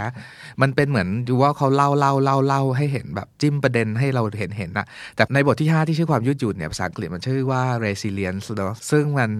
[0.62, 4.86] มันเป็นเหมือนดูว่าเขาเล่าเล่าเล่าเล่าให้เห็นแบบจิ้มประเด็นให้เราเห็นเห็นนะ
[5.16, 9.30] แต่ในบทที่ 5 ที่ชื่อความยืดหยุ่นเนี่ยภาษาอังกฤษมันชื่อว่า resilience เนอะซึ่งมัน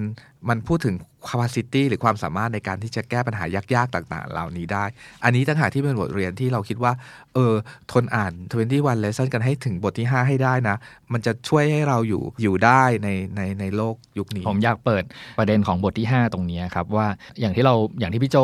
[0.48, 0.96] มันพูดถึง
[1.28, 4.84] capacity หรือความสามารถในการที่จะแก้ปัญหายากๆ ต่างๆ เหล่านี้ได้
[5.24, 6.92] อันนี้ต่างหากที่เป็นบทเรียนที่เราคิดว่า
[7.34, 7.54] เออ
[7.92, 8.32] ทนอ่าน
[8.74, 10.76] 21 lesson กันให้ถึงบทที่ 5 ให้ได้นะ
[11.12, 15.04] มันจะช่วยให้เราอยู่อยู่ได้ในในในโลกยุคนี้ ผมอยากเปิด
[15.38, 17.06] ประเด็นของบทที่ 5 ตรงนี้ครับ ว่า
[17.40, 18.36] อย่างที่เราอย่างที่พี่โจ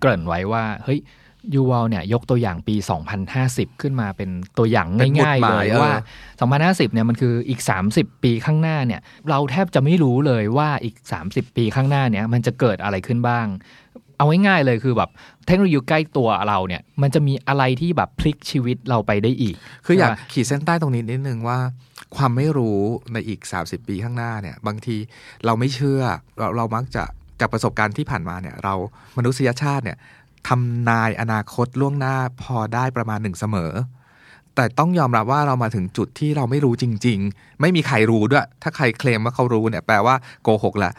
[0.00, 1.00] เกริ่นไว้ว่าเฮ้ย
[1.54, 2.76] ยูวอลเนี่ยยกตัวอย่างปี
[3.28, 5.92] 2050 ขึ้นมาเป็นตัวอย่างเป็นหมุดง่ายหๆมาเลยยเออว่า
[6.84, 7.60] 2050 เนี่ยมันคืออีก
[7.92, 10.96] 30 ปีข้างหน้าเนี่ย เราแทบจะไม่รู้เลยว่าอีก
[11.28, 13.46] 30 ปีข้างหน้าเนี่ยมันจะเกิดอะไรขึ้นบ้าง
[14.18, 15.10] เอาง่ายๆเลยคือแบบ
[15.46, 19.54] เทคโนโลยีใกล้ตัวเราเนี่ย มันจะมีอะไรที่แบบพลิกชีวิตเราไปได้อีก
[19.86, 21.58] คืออยากใช่ปะขีดเส้นใต้ตรงนี้นิดนึงว่า
[22.16, 22.80] ความไม่รู้
[23.12, 24.96] ในอีก 30 ปีข้างหน้าเนี่ย บางที
[25.44, 26.02] เราไม่เชื่อ
[26.38, 27.04] เราเรามักจะ
[27.40, 28.74] จากประสบการณ์ที่ผ่านมาเนี่ย เรา
[29.18, 29.98] มนุษยชาติเนี่ย
[30.48, 33.72] ทำนายอนาคตล่วงหน้าพอได้ประมาณหนึ่งเสมอ
[34.54, 40.92] แต่ต้องยอมรับว่าเรามาถึงจุดที่เราไม่รู้จริง ๆ ไม่มีใครรู้ด้วย ถ้าใครเคลมว่าเขารู้เนี่ยแปลว่าโกหกละ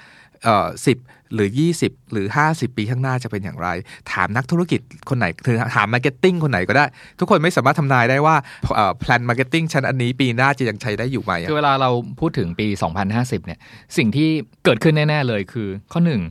[0.43, 0.97] เอ่อสิบ
[1.33, 1.49] หรือ
[1.81, 3.67] 20 หรือ 50 ปีข้างหน้าจะเป็นอย่างไร
[4.11, 6.85] ถามนักธุรกิจคนไหนคือถาม marketing คนไหนก็ได้
[7.19, 8.35] ทุกคนไม่สามารถทำนายได้ว่า
[8.99, 12.67] plan marketing ฉันอันนี้ปีหน้าจะยังใช้ได้อยู่ไหมอะคือเวลาเราพูดถึงปี
[13.07, 13.59] 2050 เนี่ย
[13.97, 14.29] สิ่งที่
[14.65, 16.23] เกิดขึ้นแน่ ๆ เลยคือข้อหนึ่ง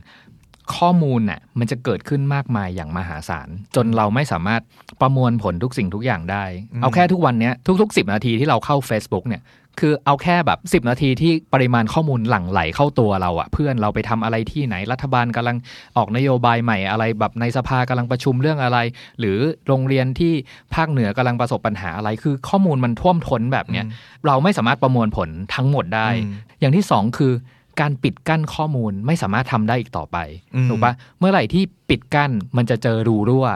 [0.77, 4.61] ข้อมูลน่ะมันจะเกิดขึ้นมากมายอย่างมหาศาล จนเราไม่สามารถ
[5.01, 6.43] ประมวลผลทุกสิ่งทุกอย่างได้
[6.81, 9.41] เอาแค่ทุกวันเนี้ยทุกๆ 10 นาทีที่เราเข้า Facebook เนี่ย
[9.79, 15.57] คือเอาแค่แบบ 10 นาทีที่ปริมาณข้อมูลหลั่งไหลเข้าตัวเราอะเพื่อนเราไปทำอะไรที่ไหนรัฐบาลกำลัง
[15.97, 18.77] ออกนโยบายใหม่อะไรแบบในสภากำลังประชุมเรื่องอะไร
[19.19, 20.33] หรือโรงเรียนที่
[20.75, 23.85] ภาคเหนือกำลังประสบปัญหาอะไร คือข้อมูลมันท่วมท้นแบบเนี้ย
[24.27, 27.33] เราไม่สามารถประมวลผลทั้งหมดได้อืมอย่างที่สองคือ
[27.81, 30.17] การปิดกั้นข้อมูลไม่สามารถทำได้อีกต่อไป
[30.55, 33.47] อืมถูกปะเมื่อไหร่ที่ปิดกั้นมันจะเจอรูรั่ว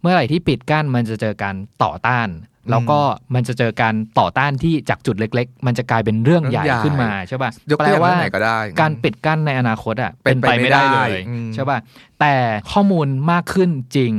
[0.00, 2.28] เมื่อไหร่ที่ปิดกั้นมันจะเจอการต่อต้าน
[2.70, 2.98] แล้วก็
[3.34, 11.78] มันจะเจอการต่อต้านที่จากจุดเล็ก ๆ มันจะกลายเป็นเรื่องใหญ่เรื่องใหญ่ขึ้นมาใช่ปะยกตัวอย่างเรื่องไหนก็ได้การปิดกั้นในอนาคตอะเป็เป็นนไปไปไม่ไม่ได้ได้เลยอืมใช่ป่ะ
[12.20, 12.34] แต่
[12.72, 14.12] ข้อมูลมากขึ้นจริง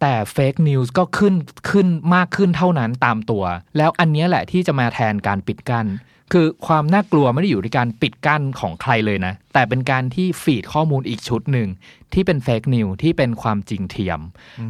[0.00, 1.34] แต่เฟกนิวส์ก็ขึ้น
[1.70, 3.44] ขึ้นมากขึ้นเท่านั้นตามตัว
[3.76, 5.86] แล้วอันเนี้ยแหละที่จะมาแทนการปิดกั้น
[6.32, 11.68] คือความน่ากลัวไม่ได้อยู่ที่การปิดกั้นของใครเลยนะ แต่เป็นการที่ฟีดข้อมูลอีกชุดหนึ่ง
[12.14, 14.20] ที่เป็น fake news ที่เป็นความจริงเทียม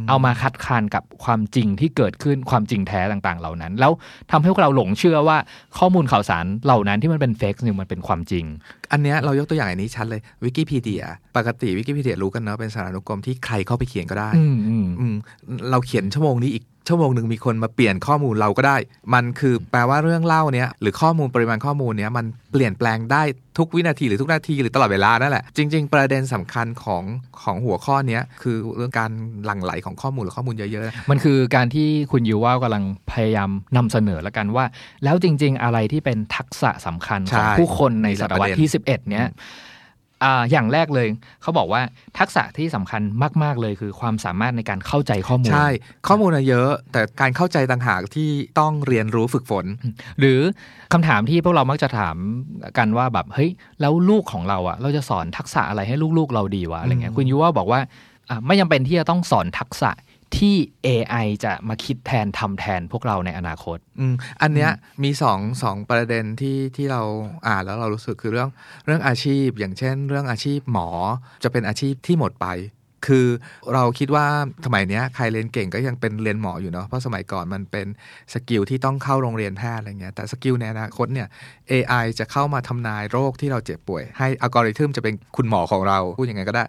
[0.09, 3.91] เอามาคัดค้านกับความจริงที่เกิดขึ้นความจริงแท้ต่างๆ เหล่านั้น แล้ว
[4.31, 5.37] ทำให้พวกเราหลงเชื่อว่า
[5.77, 8.45] ข้อมูลข่าวสารเหล่านั้นที่มันเป็น fake news มันเป็นความจริง
[8.91, 11.03] อันเนี้ยเรายกตัวอย่างอันนี้ชัดเลยวิกิพีเดีย
[11.37, 15.15] ปกติวิกิพีเดียรู้กันเนอะเป็นสารานุกรมที่ใครเข้าไปเขียนก็ได้อืมอืมอืม
[15.71, 18.77] เราเขียนชั่วโมงนี้อีก ชั่วโมงหนึ่งมีคนมาเปลี่ยนข้อมูลเราก็ได้
[19.13, 23.23] มันคือแปลว่าเรื่องเล่าเนี้ยหรือข้อมูลปริมาณข้อมูลเนี้ยมันเปลี่ยนแปลงได้
[23.57, 27.03] ทุกวินาทีหรือทุกนาทีหรือตลอดเวลานั่นแหละ จริง ๆ ประเด็นสำคัญของ
[27.41, 29.11] ของหัวข้อเนี้ยคือเรื่องการ
[29.45, 34.65] หลั่งไหลของข้อมูลหรือข้อมูลเยอะๆ มันคือการที่คุณยูว่ากำลังพยายามนำเสนอแล้วกันว่า
[35.03, 39.27] แล้วจริง ๆ อะไรที่เป็นทักษะสำคัญใช่ของผู้คนในนี่แหศละตวรรษที่ 11 เนี้ย
[40.25, 41.07] อ่าอย่างแรกเลย
[41.41, 41.81] เขาบอกว่า
[42.19, 43.01] ทักษะที่สำคัญ
[43.43, 45.67] มาก ๆ เลยคือความสามารถในการเข้าใจข้อมูล ใช่
[46.07, 49.65] ข้อมูลน่ะเยอะ แต่การเข้าใจต่างหากที่ต้องเรียนรู้ฝึกฝน
[50.19, 50.39] หรือ
[50.93, 52.15] คำถามที่พวกเรามักจะถาม
[52.77, 53.49] กันว่าแบบเฮ้ย
[53.81, 57.79] แล้วลูกของเราอะเราจะสอนทักษะอะไรให้ลูกๆเราดีวะอะไรเงี้ยอืมคุณยูว่าบอกว่า
[58.29, 59.91] อะไม่จำเป็นที่จะต้องสอนทักษะ
[60.37, 60.55] ที่
[60.87, 64.71] AI จะมาคิดแทนทำแทนพวกเราในอนาคตอืมอันเนี้ย
[65.03, 67.01] มีสองสองประเด็นที่ที่เรา
[67.47, 68.49] อ่านแล้วเรารู้สึกคือเรื่อง
[68.85, 70.89] เรื่องอาชีพ อย่างเช่น เรื่องอาชีพหมอ
[71.43, 72.47] จะเป็นอาชีพที่หมดไป
[73.07, 73.25] คือ
[73.73, 74.25] เราคิดว่า
[74.65, 77.87] สมัยนี้ใครเรียนเก่งก็ยังเป็นเรียนหมออยู่เนาะเพราะสมัยก่อนมันเป็น
[78.33, 81.27] skill ที่ต้องเข้าโรงเรียนแพทย์อะไรเงี้ยแต่ skill ในอนาคตเนี่ย
[81.71, 86.63] AI จะเข้ามาทำนายโรคที่เราเจ็บป่วย ให้อัลกอริทึมจะเป็นคุณหมอของเราพูดยังไงก็ได้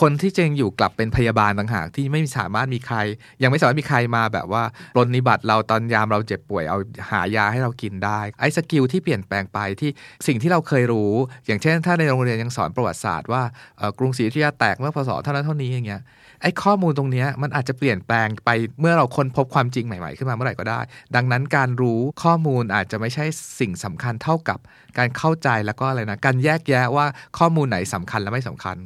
[0.00, 2.96] คนที่จริงอยู่กลับเป็นพยาบาลต่างหากที่ไม่สามารถมีใคร
[3.42, 4.62] ยังไม่สามารถมีใครมาแบบว่า
[4.94, 6.78] ปรนนิบัติเราตอนยามเราเจ็บป่วยเอา
[7.10, 9.90] หายาให้เรากินได้ไอ้ skill ที่เปลี่ยนแปลงไปที่
[10.26, 11.12] สิ่งที่เราเคยรู้
[11.46, 13.42] อย่างเช่น ถ้าในโรงเรียนยังสอนประวัติศาสตร์ว่า
[13.98, 16.04] กรุงศรีอยุธยาแตกเมื่อพศเท่านั้นเท่านี้อย่างเงี้ย
[16.42, 18.50] ไอ้ข้อมูลตรงนี้มันอาจจะเปลี่ยนแปลงไป
[18.80, 20.80] เมื่อเราค้นพบความจริงใหม่ๆ ขึ้นมาเมื่อไหร่ก็ได้
[21.16, 23.24] ดังนั้นการรู้ข้อมูลอาจจะไม่ใช่
[23.60, 24.58] สิ่งสำคัญเท่ากับ
[24.98, 27.06] การเข้าใจแล้วก็อะไรนะการแยกแยะว่า
[27.38, 28.76] ข้อมูลไหนสำคัญและไม่สำคัญ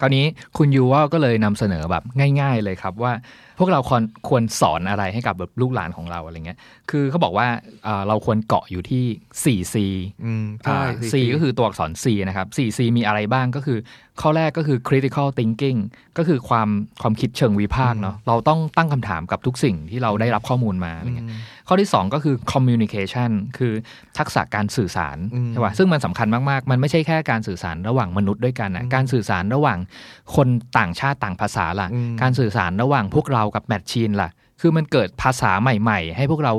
[0.00, 0.24] คราวนี้
[0.56, 2.04] คุณยูว่าก็เลยนำเสนอแบบ
[2.40, 3.12] ง่าย ๆ เลยครับว่า
[3.58, 6.58] พวกเราควรควรสอนอะไรให้กับแบบลูกหลานของเราอะไรเงี้ย
[6.90, 7.48] คือเขาบอกว่า
[7.84, 9.04] เอ่อเราควรเกาะอยู่ที่
[9.64, 9.76] 4C
[10.24, 13.78] อืมใช่อ่า C ก็คือตัวอักษร C นะครับ 4C มีอะไรบ้างก็คือ
[14.20, 15.78] ข้อแรกก็คือ critical thinking
[16.18, 16.68] ก็คือความ
[17.02, 21.30] ความคิดเชิงวิพากษ์เนาะเราต้องตั้งคำถามกับทุกสิ่งที่เราได้รับข้อมูลมาอะไรเงี้ย
[21.68, 23.72] ข้อที่ 2 ก็คือ communication คือ
[24.18, 29.78] ทักษะการสื่อสารอืมใช่ป่ะซึ่งมันสำคัญมาก ๆ มันไม่ใช่แค่การสื่อสารระหว่างมนุษย์ด้วยกันนะการสื่อสารระหว่าง
[30.36, 34.30] คนต่างชาติต่างภาษาล่ะอืมการสื่อสารระหว่างพวกเรากับแมชชีนล่ะ
[34.60, 36.52] คือมันเกิดภาษาใหม่ ๆ ให้พวกเรา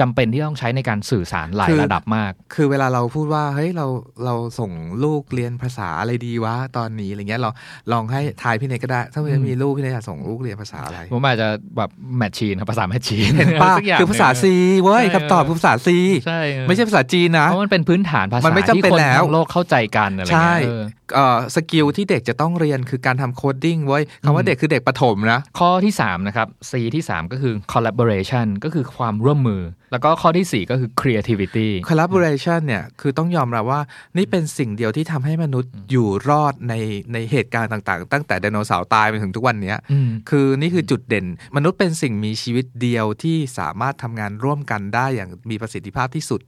[0.00, 3.86] จำเป็นที่ต้องใช้ในการสื่อสารหลายระดับมาก คือเวลาเราพูดว่าเฮ้ยเรา
[4.24, 4.70] เราส่ง
[5.04, 7.50] ลูกเรียนภาษาอะไรดีวะตอนนี้อะไรเงี้ยเรา
[7.92, 14.54] ลองให้ทายพี่เนยก็ได้ ถ้าพี่เนยมีลูกพี่เนยอยากส่งลูกเรียนภาษาอะไร ผมอาจจะแบบ machine ครับภาษา machine เห็นป่ะสักย่งคือภาษา C
[14.84, 20.82] เว้ยใช่คำตอบคือภาษา C ใช่ไม่ใช่ภาษาจีนนะเพราะมันเป็นพื้นฐานภาษามันไม่จำเป็นที่คนแล้วทั้งโลกเข้าใจกันอะไรใช่เงี้ยเออ
[21.14, 29.62] เอ่อ skill ที่เด็กจะต้องเรียนคือการทำ coding เว้ยคำว่าเด็กคือเด็กประถมนะข้อที่3นะครับ C ที่ 3 ก็คือ collaboration ก็คือความร่วมมือ
[29.96, 33.80] แล้วก็ข้อทีสี่ 4 ก็คือ creativity collaboration เนี่ยคือต้องยอมรับว่า
[34.16, 36.74] นี่เป็นสิ่งเดียวที่ทำให้มนุษย์อยู่รอดใน
[37.12, 41.26] ในเหตุการณ์ต่างๆ ตั้งแต่ไดโนเสาร์ตายไปถึงทุกวันเนี้ยอืมคือนี่คือจุดเด่น
[41.56, 46.42] มนุษย์เป็นสิ่งมีชีวิตเดียวที่สามารถทำงานร่วมกันได้อย่างมีประสิทธิภาพที่สุด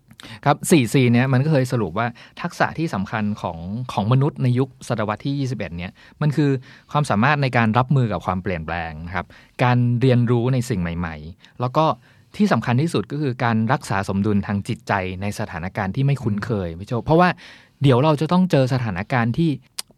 [0.44, 2.07] ครับ 4C เนี่ยมันก็เคยสรุปว่า
[2.42, 3.59] ทักษะที่สำคัญของ
[3.92, 6.51] ของมนุษย์ในยุคศตวรรษที่ 21 เนี่ยมันคือ
[6.92, 9.26] ความสามารถในการรับมือกับความเปลี่ยนแปลงนะครับ
[9.64, 11.84] การเรียนรู้ในสิ่งใหม่ ๆ แล้วก็
[12.36, 17.28] ที่สำคัญที่สุดก็คือการรักษาสมดุลทางจิตใจในสถานการณ์ที่ไม่คุ้นเคยพี่โจเพราะว่า
[17.82, 19.50] เดี๋ยวเราจะต้องเจอสถานการณ์ที่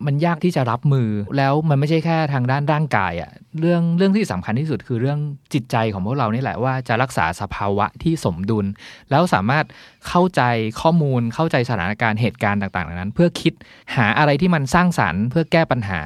[0.06, 5.18] มันยากที่จะรับมือแล้วมันไม่ใช่แค่ทางด้านร่างกายอะเรื่องเรื่องที่สำคัญที่สุดคือเรื่อง
[5.54, 8.66] จิตใจของพวกเรานี่แหละว่าจะรักษาสภาวะที่สมดุล
[9.10, 9.64] แล้วสามารถ
[10.08, 10.42] เข้าใจ
[10.80, 13.52] ข้อมูลเข้าใจสถานการณ์เหตุการณ์ต่างๆเหล่านั้น เพื่อคิด
[13.96, 16.00] หาอะไรที่มันสร้างสรรค์ เพื่อแก้ปัญหา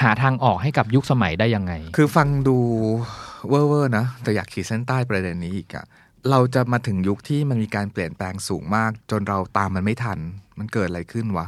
[0.00, 2.58] หาทางออกให้กับยุคสมัยได้ยังไง คือฟังดู
[3.48, 5.84] เวอร์ๆนะ แต่อยากขีดเส้นใต้ประเด็นนี้อีกอะ
[6.30, 10.18] เราจะมาถึงยุคที่มันมีการเปลี่ยนแปลงสูงมาก จนเราตามมันไม่ทัน
[10.58, 11.46] มันเกิดอะไรขึ้นวะ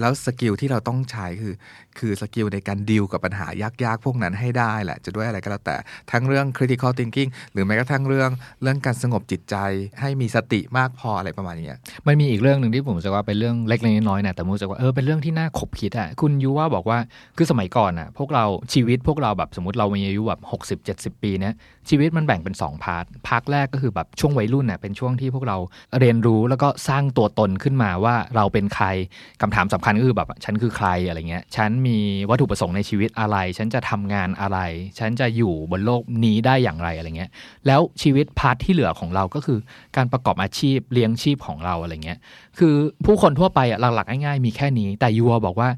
[0.00, 1.54] แล้ว skill ที่เราต้องใช้คือ
[2.00, 3.46] คือ skill ในการดีลกับปัญหา
[3.84, 5.76] ยากๆ พวกนั้นให้ได้แหละ จะด้วยอะไรก็แล้วแต่
[6.10, 8.30] ทั้งเรื่อง critical thinking หรือแม้กระทั่งเรื่อง
[8.62, 9.56] เรื่องการสงบจิตใจ
[10.00, 11.76] ให้มีสติมากพออะไรประมาณนี้
[12.06, 16.98] มันมีอีกเรื่องหนึ่งที่ผมรู้สึกว่าเป็นเรื่องเล็กๆน้อยๆนะแต่ผมรู้สึกว่าเออเป็นเรื่องที่น่าขบคิดอะคุณยูวอลบอกว่า
[17.36, 21.54] คือสมัยก่อนอะพวกเราชีวิตพวกเราแบบสมมติเรามีอายุแบบหกสิบเจ็ดสิบปีเนี้ย
[21.88, 25.56] ชีวิตมันแบ่งเป็นสอง part part แรกก็คือแบบช่วงวัยรุ่นเน่ะเป็นช่วงที่พวกเรา
[26.00, 28.86] เรียนรู้แล้วก็สร้างตัวตนขึ้นมาว่าเราเป็นใคร
[29.42, 31.87] คำถามสำคัญก็คือแบบฉันคือใครอะไรเงี้ยฉันมี
[32.30, 34.58] วัตถุประสงค์ในชีวิตอะไร ฉันจะทำงานอะไร
[34.98, 37.30] ฉันจะอยู่บนโลกนี้ได้อย่างไรอะไรเงี้ย
[37.66, 39.58] แล้วชีวิต part ที่เหลือของเราก็คือ
[39.96, 42.18] การประกอบอาชีพเลี้ยงชีพของเราอะไรเงี้ย
[42.58, 42.74] คือ
[43.04, 45.68] ผู้คนทั่วไปอะหลักๆง่ายๆมีแค่นี้ แต่ยูวอลบอกว่า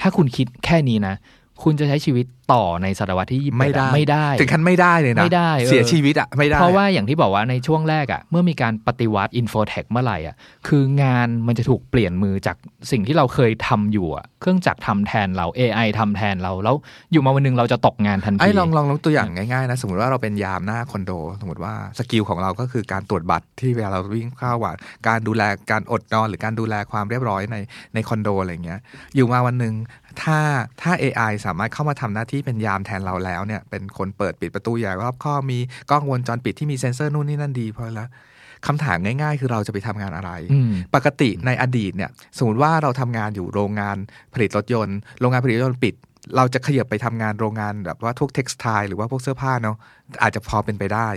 [0.00, 1.14] ถ้าคุณคิดแค่นี้นะ
[1.62, 10.36] คุณจะใช้ชีวิต ต่อในศตวรรษที่ยี่สิบไม่ได้ไม่ได้ ถึงขั้นไม่ได้เลยนะไม่ได้เออเสียชีวิตอะไม่ได้ เพราะว่าอย่างที่บอกว่าในช่วงแรกอะเมื่อมีการปฏิวัติ infotech เมื่อไหร่อะ
[10.68, 12.56] คืองานมันจะถูกเปลี่ยนมือจาก
[12.90, 16.76] สิ่งที่เราเคยทำอยู่อะเครื่องจักรทำแทนเรา AI ทำแทนเราแล้ว
[17.12, 24.72] อยู่มาวันหนึ่งเราจะตกงานทันทีไอ้ลองลองลองตัวอย่างง่ายๆนะสมมติว่าเราเป็นยามหน้าคอนโด สมมติว่า skill ของเราก็คือการตรวจบัตรที่เวลาเราวิ่งเข้าว่า
[25.08, 27.56] การดูแลการอดนอน หรือการดูแลความเรียบร้อยใน
[27.94, 28.80] ในคอนโดอะไรเงี้ย
[29.14, 29.74] อยู่มาวันหนึ่ง
[30.22, 30.38] ถ้า
[30.82, 35.58] ถ้า AI สามารถเข้ามาทำหน้าที่เป็นยามแทนเราแล้วเนี่ยเป็นคนเปิดปิดประตูอย่างรอบคอบมี
[35.90, 38.08] กล้องวงจรปิดที่มีเซ็นเซอร์นู่นนี่นั่นดีพอแล้ว
[38.66, 43.96] คำถามง่ายๆ คือเราจะไปทำงานอะไรอืมปกติในอดีตเนี่ยสมมติว่าเราทำงานอยู่โรงงาน
[44.34, 45.94] ผลิตรถยนต์ โรงงานผลิตรถยนต์ปิด
[46.36, 49.76] เราจะขยับไปทำงานโรงงานแบบว่าพวก textile หรือว่าพวกเสื้อผ้าเนาะ
[50.22, 51.08] อาจจะพอเป็นไปได้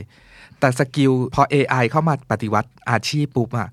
[0.60, 3.70] แต่ skill พอ AI เข้ามาปฏิวัติอาชีพปุ๊บอะ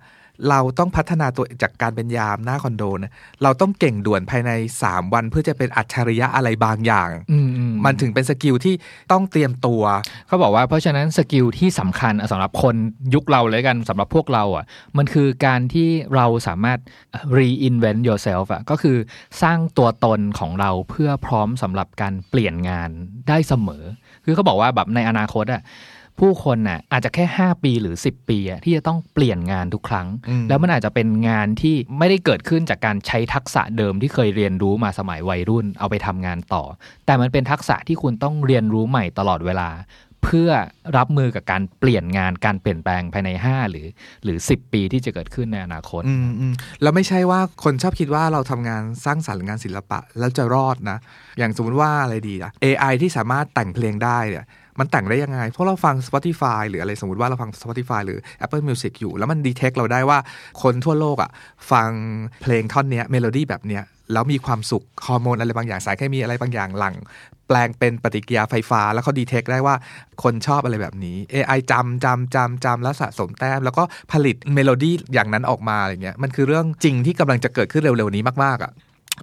[0.50, 3.12] เราต้องพัฒนาตัวจากการเป็นยามหน้าคอนโดนะ
[3.42, 4.50] เราต้องเก่งด่วนภายใน
[4.82, 8.74] 3 วันเพื่อจะเป็นอัจฉริยะอะไรบางอย่างอืมอืมมันถึงเป็น skill ที่
[9.12, 9.82] ต้องเตรียมตัว
[10.26, 12.74] เขาบอกว่าเพราะฉะนั้น skill ที่สำคัญสำหรับคน
[13.14, 14.64] ยุคเราเลยกันสำหรับพวกเราอะ
[14.96, 16.78] มันคือการที่เราสามารถ
[17.38, 18.96] reinvent yourself อะก็คือ
[19.42, 22.90] สร้างตัวตนของเราเพื่อพร้อมสำหรับการเปลี่ยนงาน
[23.28, 23.84] ได้เสมอ
[24.24, 25.62] คือเขาบอกว่าแบบในอนาคตอะ
[26.20, 36.64] ผู้คนน่ะอาจจะแค่ 5 ปีหรือ 10 ปีอะที่จะต้องเปลี่ยนงานทุกครั้งอืมแล้วมันอาจจะเป็นงานที่ไม่ได้เกิดขึ้นจากการใช้ทักษะเดิมที่เคยเรียนรู้มาสมัยวัยรุ่นเอาไปทำงานต่อ
[37.06, 39.70] แต่มันเป็นทักษะที่คุณต้องเรียนรู้ใหม่ตลอดเวลา
[40.24, 40.50] เพื่อ
[40.96, 43.86] รับมือกับการเปลี่ยนงานการเปลี่ยนแปลงภายใน 5 หรือ
[44.24, 46.52] หรือ 10 ปีที่จะเกิดขึ้นในอนาคตอืมอืม
[46.82, 50.98] แล้วไม่ใช่ว่าคนชอบคิดว่าเราทำงานสร้างสรรค์หรืองานศิลปะ แล้วจะรอดนะ
[51.38, 54.44] อย่างสมมติว่าอะไรดีอะ AI ที่สามารถแต่งเพลงได้เนี่ย
[54.78, 60.18] มันแต่งได้ยังไง เพราะเราฟัง Spotify หรืออะไรสมมติว่าเราฟัง Spotify หรือ Apple Music อยู่ แล้วมัน detect เราได้ว่า
[60.62, 61.30] คนทั่วโลกอะ
[61.72, 61.90] ฟัง
[62.42, 66.94] เพลงท่อนเนี้ยเมโลดี้แบบเนี้ยแล้วมีความสุขฮอร์โมนอะไรบางอย่างสารเคมีอะไรบางอย่างหลัง
[67.48, 69.74] แปลงเป็นปฏิกิริยาไฟฟ้า แล้วเขา detect ได้ว่า
[70.22, 78.72] คนชอบอะไรแบบนี้ AI จำจำจำจำแล้วสะสมแต้ม แล้วก็ผลิตเมโลดี้อย่างนั้นออกมาอะไรเงี้ยมันคือเรื่องจริงที่กำลังจะเกิดขึ้นเร็วๆนี้มากๆอะ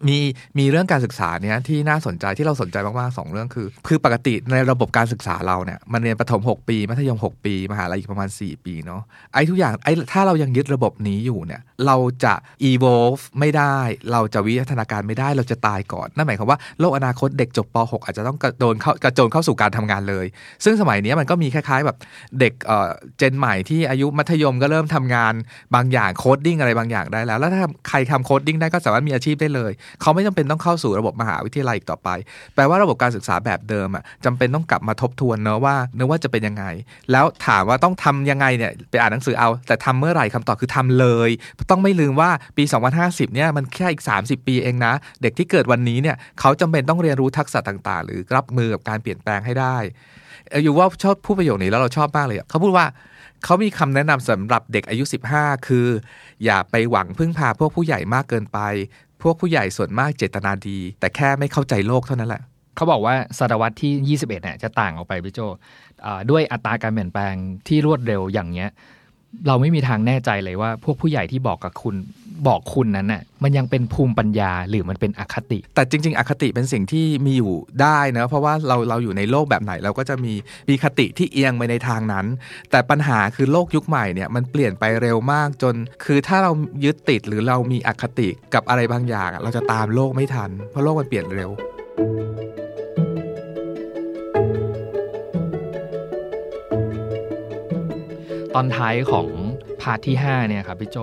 [0.08, 0.18] มี
[0.60, 9.02] มีเรื่องการศึกษาเนี้ยที่น่าสนใจที่เราสนใจมากๆสองเรื่องคือ คือปกติในระบบการศึกษาเราเนี่ยมันเรียนประถม 6 ปี มัธยม 6 ปีมหาลัยอีกประมาณ 4 ปีเนาะ
[9.34, 12.34] ไอ้ทุกอย่างไอ้ถ้าเรายังยึดระบบนี้อยู่เนี่ยเราจะ
[12.70, 13.78] evolve ไม่ได้
[14.12, 20.26] เราจะวิวัฒนาการไม่ได้เราจะตายก่อนนั่นหมายความว่าโลกอนาคตเด็กจบป .6 อาจจะต้องกระโดนเข้ากระโจนเข้าสู่การทำงานเลย
[20.64, 21.98] ซึ่งสมัยนี้มันก็มีคล้ายๆแบบ
[22.40, 25.34] เด็กเอ่อเจนใหม่ที่อายุมัธยมก็เริ่มทำงาน
[25.76, 29.72] บางอย่าง coding อะไรบางอย่างได้แล้ว แล้วถ้าใครทำ coding ได้ก็สามารถมีอาชีพได้เลย
[30.02, 32.10] เขาไม่จำเป็นต้องเข้าสู่ระบบมหาวิทยาลัยอีกต่อไป
[32.56, 36.66] แปลว่าระบบการศึกษาแบบเดิมอะจำเป็นต้องกลับมาทบทวนเนอะว่าเนอะว่าจะเป็นยังไง
[37.12, 41.30] แล้วถามว่าต้องทำยังไงเนี่ยไปอ่านหนังสือเอา แต่ทำเมื่อไหร่คำตอบคือทำเลย
[41.72, 42.64] ต้องไม่ลืมว่าปี
[43.00, 49.78] 2050 เนี่ยมันแค่อีก 30 ปีเองนะ เด็กที่เกิดวันนี้เนี่ยเขาจำเป็นต้องเรียนรู้ทักษะต่างๆ หรือรับมือกับการเปลี่ยนแปลงให้ได้
[50.64, 52.86] อยู่ว่าชอบพูดประโยคนี้แล้วเราชอบมากเลยเขาพูดว่า
[53.44, 55.04] เขามีคำแนะนำสำหรับเด็กอายุ
[55.36, 55.88] 15 คือ
[56.46, 58.60] อย่าไปหวังพึ่งพาพวกผู้ใหญ่มากเกินไป
[59.22, 62.42] พวกผู้ใหญ่ส่วนมากเจตนาดี แต่แค่ไม่เข้าใจโลกเท่านั้นแหละ
[62.76, 65.40] เขาบอกว่าศตวรรษที่ 21เนี่ยจะต่างออกไปพี่โจ
[66.32, 67.36] ด้วยอัตราการเปลี่ยนแปลง
[67.68, 68.70] ที่รวดเร็วอย่างเนี้ย
[69.48, 71.96] เราไม่มีทางแน่ใจเลยว่า พวกผู้ใหญ่ที่บอกกับคุณ
[72.48, 80.34] บอกคุณนั้นน่ะมันยังเป็นภูมิปัญญาหรือมันเป็นอคติ แต่จริง ๆ อคติเป็นสิ่งที่มีอยู่ได้นะเพราะว่าเราเราอยู่ในโลกแบบไหนเราก็จะมี
[80.70, 82.26] มีคติที่เอียงไปในทางนั้น
[82.72, 86.52] แต่ปัญหาคือโลกยุคใหม่เนี่ยมันเปลี่ยนไปเร็วมากจน คือถ้าเรา
[86.84, 91.52] ยึดติดหรือเรามีอคติกับอะไรบางอย่าง เราจะตามโลกไม่ทัน เพราะโลกมันเปลี่ยนเร็ว
[98.56, 99.28] ตอนท้ายของ
[99.82, 100.98] พาร์ทที่5เนี่ยครับพี่โจ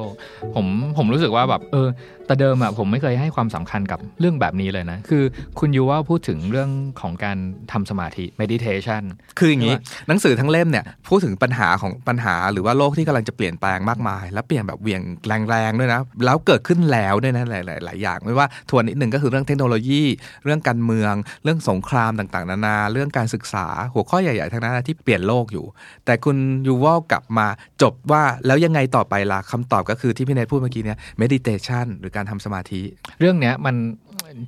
[0.55, 1.89] ผมผมรู้สึกว่าแบบเออ
[2.27, 5.23] แต่เดิมอะผมไม่เคยให้ความสำคัญกับเรื่องแบบนี้เลยนะ คือ
[5.59, 6.71] คุณยูว่าพูดถึงเรื่อง
[7.01, 7.39] ของการ
[7.73, 9.03] ทำสมาธิ meditation
[9.39, 9.75] คืออย่างนี้
[10.09, 15.03] หนังสือทั้งเล่มเนี่ย พูดถึงปัญหาของปัญหาหรือว่าโลกที่กำลังจะเปลี่ยนแปลงมากมาย แล้วเปลี่ยนแบบเหวี่ยง
[15.49, 20.03] แรงๆด้วยนะ แล้วเกิดขึ้นแล้วด้วยนะหลายๆหลายอย่าง ไม่ว่าทวนนิดหนึ่งก็คือเรื่องเทคโนโลยี
[20.45, 21.15] เรื่องการเมือง
[21.45, 25.65] เรื่องสงครามต่างๆ นานา เรื่องการศึกษาหัวข้อใหญ่ๆทั้งนั้นนะที่เปลี่ยนโลกอยู่
[26.05, 27.47] แต่คุณยูวอลกลับมา
[27.83, 32.83] จบว่าแล้วยังไงต่อไปล่ะคำตอบก็คือที่พี่เนทพูดเมื่อกี้เนี่ย meditation หรือการทำสมาธิ
[33.21, 33.77] เรื่องเนี้ยมัน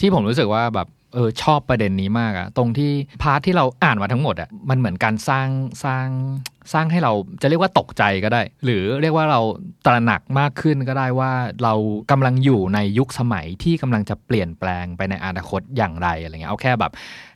[0.00, 2.92] ที่ผมรู้สึกว่าแบบเออชอบประเด็นนี้มากอะตรงที่
[3.22, 5.48] พาร์ทที่เราอ่านมาทั้งหมดอะมันเหมือนการสร้าง
[5.84, 6.06] สร้าง
[6.72, 7.12] สร้างให้เรา
[7.42, 9.40] จะเรียกว่าตกใจก็ได้ หรือเรียกว่าเรา
[9.86, 11.74] ตระหนักมากขึ้นก็ได้ว่าเรา
[12.10, 16.92] กำลังอยู่ในยุคสมัยที่กำลังจะเปลี่ยนแปลงไปในอนาคตอย่างไรอะไรเงี้ยเอาแค่แบบ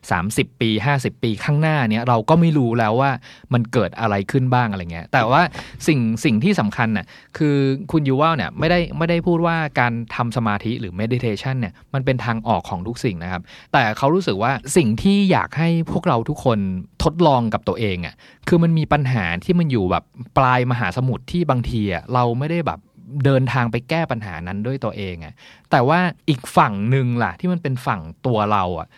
[0.08, 3.10] 30 ปี 50 ปีข้างหน้าเนี้ยเราก็ไม่รู้แล้วว่า
[3.52, 5.42] มันเกิดอะไรขึ้นบ้างอะไรเงี้ยแต่ว่า
[5.86, 7.06] สิ่งสิ่งที่สำคัญน่ะ
[7.38, 7.56] คือ
[7.92, 16.58] คุณยูว่าเนี่ยไม่ได้ไม่ได้พูดว่าการทำสมาธิหรือ meditation เนี่ยมันเป็นทางออกของทุกสิ่งนะครับ แต่เขารู้สึกว่าสิ่งที่อยากให้พวกเราทุกคน
[17.04, 18.14] ทดลองกับตัวเองอะ
[18.48, 20.04] คือมันมีปัญหาที่มันอยู่แบบ
[20.36, 22.80] ปลายมหาสมุทรที่บางทีอะเราไม่ได้แบบ
[23.24, 25.34] เดินทางไปแก้ปัญหานั้นด้วยตัวเองอะ
[25.70, 28.88] แต่ว่าอีกฝั่งหนึ่งล่ะ ที่มันเป็นฝั่งตัวเราอะ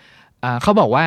[0.62, 1.04] เขาบอกว่า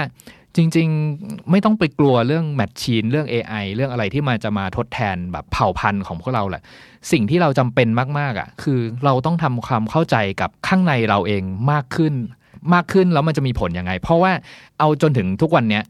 [0.56, 0.88] จริง
[1.20, 6.64] ๆ ไม่ต้องไปกลัวเรื่องแมชชีนเรื่อง AI เรื่องอะไรที่มันจะมาทดแทนแบบเผ่าพันธุ์ของพวกเราแหละ
[7.12, 7.88] สิ่งที่เราจำเป็น
[8.20, 12.14] มาก ๆอะ คือเราต้องทำความเข้าใจกับข้างในเราเองมากขึ้น
[12.74, 14.32] มากขึ้นแล้วมันจะมีผลยังไง เพราะว่า
[14.80, 15.84] เอาจนถึงทุกวันเนี้ย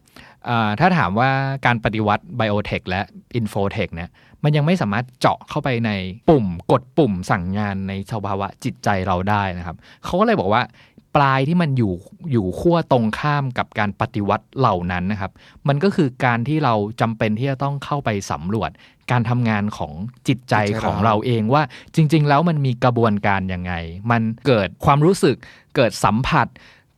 [0.79, 1.29] ถ้าถามว่า
[1.65, 3.01] การปฏิวัติ biotech และ
[3.35, 4.09] infotech เนี่ย
[4.43, 5.91] มันยังไม่สามารถเจาะเข้าไปใน
[6.29, 10.63] ปุ่มกดปุ่มสั่งงานในสภาวะจิตใจเราได้นะครับ เขาก็เลยบอกว่า
[11.15, 11.93] ปลายที่มันอยู่
[12.31, 15.31] อยู่ขั้วตรงข้ามกับการปฏิวัติเหล่านั้นนะครับ
[15.67, 18.71] มันก็คือการที่เราจำเป็นที่จะต้องเข้าไปสำรวจ
[19.11, 19.93] การทำงานของ
[20.27, 21.63] จิตใจจิตใจของเราเราเองว่า
[21.95, 23.73] จริง ๆ แล้วมันมีกระบวนการยังไง
[24.11, 25.35] มันเกิดความรู้สึก
[25.75, 26.47] เกิดสัมผัส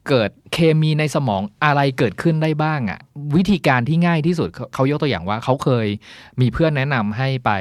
[0.09, 2.99] เกิดเคมีในสมองอะไรเกิดขึ้นได้บ้างอะ่ะ
[3.35, 5.87] วิธีการที่ง่ายที่สุดเขายกตัวอย่างว่าเขาเคย
[6.41, 7.51] มีเพื่อนแนะนำให้ไป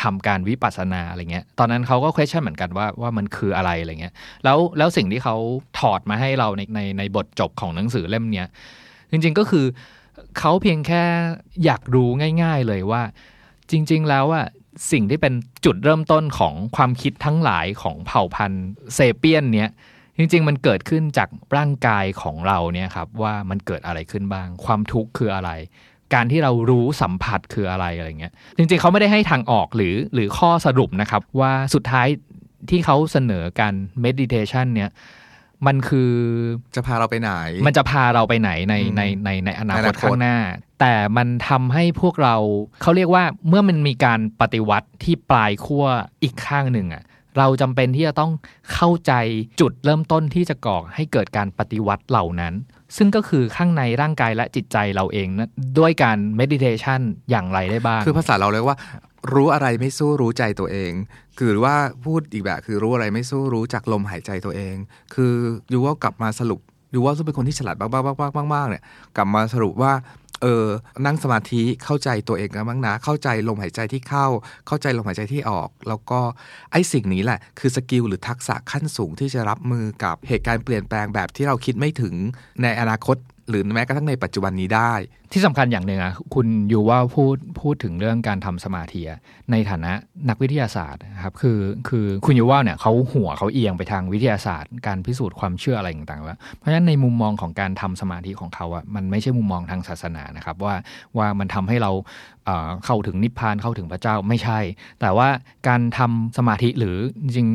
[0.00, 4.14] ทำการวิปัสสนาอะไรเงี้ย ตอนนั้นเขาก็ question เหมือนกันว่าว่ามันคืออะไรอะไรเงี้ย
[4.44, 5.36] แล้วแล้วสิ่งที่เขา
[5.78, 8.48] ถอดมาให้เราในในในบทจบของหนังสือเล่มเนี้ย
[9.10, 9.64] จริงๆก็คือ
[10.38, 11.02] เขาเพียงแค่
[11.64, 12.08] อยากรู้
[12.42, 13.02] ง่าย ๆเลยว่า
[13.70, 14.46] จริง ๆ แล้วอะ
[14.92, 15.34] สิ่งที่เป็น
[15.64, 19.70] จุดเริ่มต้นของความคิดทั้งหลายของเผ่าพันธุ์เซเปียนเนี้ย
[20.18, 25.50] จริงๆ มันเกิดขึ้นจากร่างกายของเราเนี่ยครับว่ามันเกิดอะไรขึ้นบ้าง ความทุกข์คืออะไร
[26.14, 32.08] การที่เรารู้สัมผัสคืออะไรอะไรเงี้ยจริงๆเขาไม่ได้ให้ทางออกหรือหรือข้อสรุปนะครับ ว่าสุดท้าย
[32.70, 34.90] ที่เขาเสนอการ meditation เนี่ย
[35.66, 36.12] มันคือ
[36.76, 37.30] จะพาเราไปไหน
[37.66, 40.36] มันจะพาเราไปไหนในอืมในในในอนาในอคนาตคตข้างหน้า
[40.80, 42.36] แต่มันทำให้พวกเรา
[42.82, 45.84] เขาเรียกว่าเมื่อมันมีการปฏิวัติที่ปลายขั้ว
[46.22, 47.02] อีกข้างหนึ่งอะ
[47.38, 48.32] เราจำเป็นที่จะต้อง
[48.74, 49.12] เข้าใจ
[49.60, 52.54] จุดเริ่มต้นที่จะก่อให้เกิดการปฏิวัติเหล่านั้น
[52.96, 58.78] ซึ่งก็คือข้างในร่างกายและจิตใจเราเองนะด้วยการ meditation อย่างไรได้บ้าง คือภาษาเราเลยกว่า
[59.34, 60.92] รู้อะไรไม่สู้รู้ใจตัวเอง
[61.38, 64.74] คือว่าพูดอีกแบบคือรู้อะไรไม่สู้รู้จากลมหายใจตัวเอง
[65.14, 65.32] คือ
[65.72, 66.60] ยูว่ากลับมาสรุป
[66.94, 67.88] ยูว่าซึ่งเป็นคนที่ฉลาดมา
[68.62, 68.82] กๆๆๆๆเนี่ย
[69.16, 69.92] กลับมาสรุปว่า
[70.44, 70.68] เออ
[71.06, 74.26] นั่งสมาธิเข้าใจตัวเองกันบ้างนะ เข้าใจลมหายใจที่เข้า
[74.66, 76.20] เข้าใจลมหายใจที่ออก แล้วก็
[76.72, 82.14] ไอ้สิ่งนี้แหละ คือสกิลหรือทักษะขั้นสูงที่จะรับมือกับเหตุการณ์เปลี่ยนแปลงแบบที่เราคิดไม่ถึง
[82.62, 83.16] ในอนาคต
[83.48, 84.92] หรือแม้กระทั่งในปัจจุบันนี้ได้
[85.32, 89.00] ที่สำคัญอย่างหนึ่งอะคุณอยู่ว่าพูดพูดถึงเรื่องการทำสมาธิ
[89.50, 89.92] ในฐานะ
[90.28, 91.58] นักวิทยาศาสตร์ครับคือ
[91.88, 100.74] คือคุณยูว่าเนี่ยเขาหัวเขาเอียงไปทางวิทยาศาสตร์ การพิสูจน์ความเชื่ออะไรต่างๆแล้วเพราะฉะนั้นในมุมมองของการทำสมาธิของเขาอะมันไม่ใช่มุมมองทางศาสนานะครับว่า
[101.18, 101.92] ว่ามันทำให้เรา
[102.84, 104.60] เข้าถึงนิพพานเข้าถึงพระเจ้าไม่ใช่
[105.00, 105.28] แต่ว่า
[105.68, 107.48] การทำสมาธิหรือจริง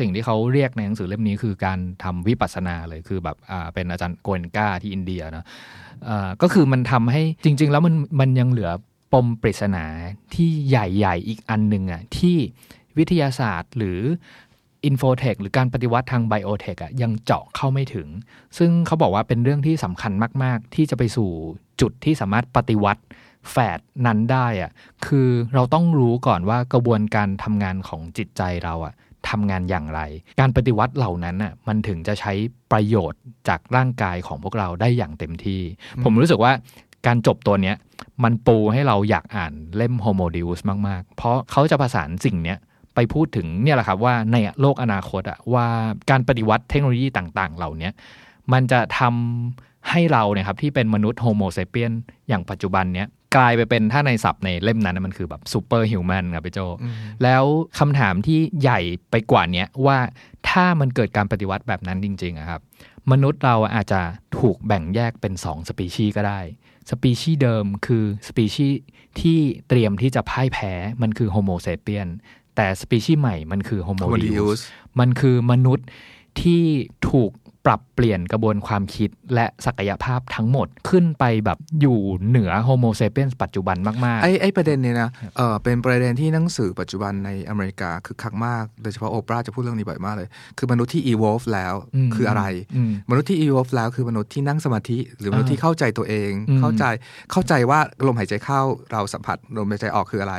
[0.00, 3.36] สิ่งที่เขาเรียกในหนังสือเล่มนี้คือการทำวิปัสสนาเลยคือแบบ
[3.74, 5.46] เป็นอาจารย์โกนกาที่อินเดียเนอะ
[6.42, 8.70] ก็คือมันทำให้จริง ๆ แล้วมันมันยังเหลือ
[9.12, 9.84] ปมปริศนา
[10.34, 12.36] ที่ใหญ่ ๆ อีกอันหนึ่งอะที่
[12.98, 14.00] วิทยาศาสตร์หรือ
[14.84, 18.08] infotech หรือการปฏิวัติทาง biotech อะยังเจาะเข้าไม่ถึง
[18.58, 21.30] ซึ่งเขาบอกว่าเป็นเรื่องที่สำคัญมาก ๆ ที่จะไปสู่
[21.80, 23.02] จุดที่สามารถปฏิวัติ
[23.50, 24.70] แฝดนั้นได้อะ
[25.06, 28.94] คือเราต้องรู้ก่อนว่ากระบวนการทำงานของจิตใจเราอะ
[29.28, 30.00] ทำงานอย่างไร
[30.40, 32.32] การปฏิวัติเหล่านั้นน่ะมันถึงจะใช้
[32.72, 35.60] ประโยชน์จากร่างกายของพวกเราได้อย่างเต็มที่
[36.04, 36.52] ผมรู้สึกว่า
[37.06, 37.76] การจบตัวเนี้ย
[38.24, 42.58] มันปูให้เราอยากอ่านเล่ม Homo Deus มาก ๆ เพราะเขาจะประสานสิ่งเนี้ย
[42.94, 45.66] ไปพูดถึงเนี่ยแหละครับว่าในโลกอนาคตอะว่า
[46.10, 47.92] การปฏิวัติเทคโนโลยีต่าง ๆ เหล่าเนี้ย
[48.52, 51.92] มันจะทำให้เราเนี่ยครับที่เป็นมนุษย์ Homo sapiens
[52.28, 56.60] อย่างปัจจุบันเนี้ย กลายไปเป็นถ้าในศัพท์ในเล่มนั้นนะมันคือแบบ superhuman ครับพี่โจ
[57.22, 57.44] แล้ว
[57.78, 59.98] คำถามที่ใหญ่ไปกว่าเนี้ยว่า
[60.48, 62.60] ถ้ามันเกิดการปฏิวัติแบบนั้นจริงๆอะครับ
[63.12, 64.00] มนุษย์เราอาจจะ
[64.38, 66.40] ถูกแบ่งแยกเป็น 2 สปีชีส์ก็ได้
[66.90, 68.80] สปีชีส์เดิมคือสปีชีส์
[69.20, 70.72] ที่เตรียมที่จะพ่ายแพ้
[71.02, 72.08] มันคือ Homo sapiens
[72.56, 74.60] แต่สปีชีส์ใหม่มันคือโฮโม Homo ดิอุส deus
[75.00, 75.86] มันคือมนุษย์
[76.40, 76.62] ที่
[77.10, 77.30] ถูก
[77.66, 81.98] ปรับเปลี่ยนกระบวนความคิดและศักยภาพทั้งหมดขึ้นไปแบบอยู่
[82.28, 92.44] เหนือ Homo sapiens ปัจจุบันมากไอ้ไอ้ประเด็นเนี่ยนะเออเป็นประเด็นที่หนังสือปัจจุบันในอเมริกาคือคักมาก โดยเฉพาะโอปราจะพูดเรื่องนี้บ่อยมากเลย คือมนุษย์ที่ evolve แล้วอืมคืออะไร
[92.76, 96.84] อืมมนุษย์ที่ evolve แล้วคือมนุษย์ที่นั่งสมาธิ หรือมนุษย์ที่เข้าใจตัวเองอืมเข้าใจ
[97.32, 98.60] เข้าใจว่าลมหายใจเข้า
[98.92, 100.34] เราสัมผัสลมหายใจออกคืออะไร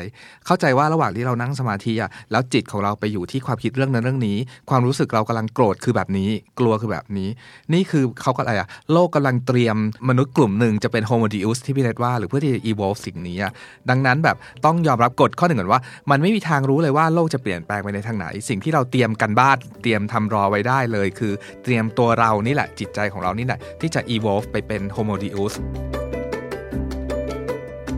[0.45, 4.37] เข้าใจว่าระหว่างที่เรานั่งสมาธิอะแล้วจิตของเราไปอยู่ที่ความคิดเรื่องนั้นเรื่องนี้
[4.69, 7.29] ความรู้สึกเรากำลังโกรธคือแบบนี้ กลัวคือแบบนี้
[7.73, 9.75] นี่คือเขาก็อะไรอะโลกกำลังเตรียม
[10.09, 13.51] มนุษย์กลุ่มหนึ่งจะเป็น Homo Deus ที่พี่เลดว่า หรือเพื่อที่จะอีโวลสิ่งนี้อะ
[13.89, 25.55] ดังนั้นแบบต้องยอมรับกฎข้อหนึ่งก่อนว่า มันไม่มีทางรู้เลยว่าโลกจะเปลี่ยนแปลงไปในทางไหน สิ่งที่เราเตรียมกันบ้านเตรียมทำรอไว้ได้เลย คือเตรียมตัวเรานี่แหละจิตใจของเรานี่แหละที่จะ evolve ไปเป็น Homo Deus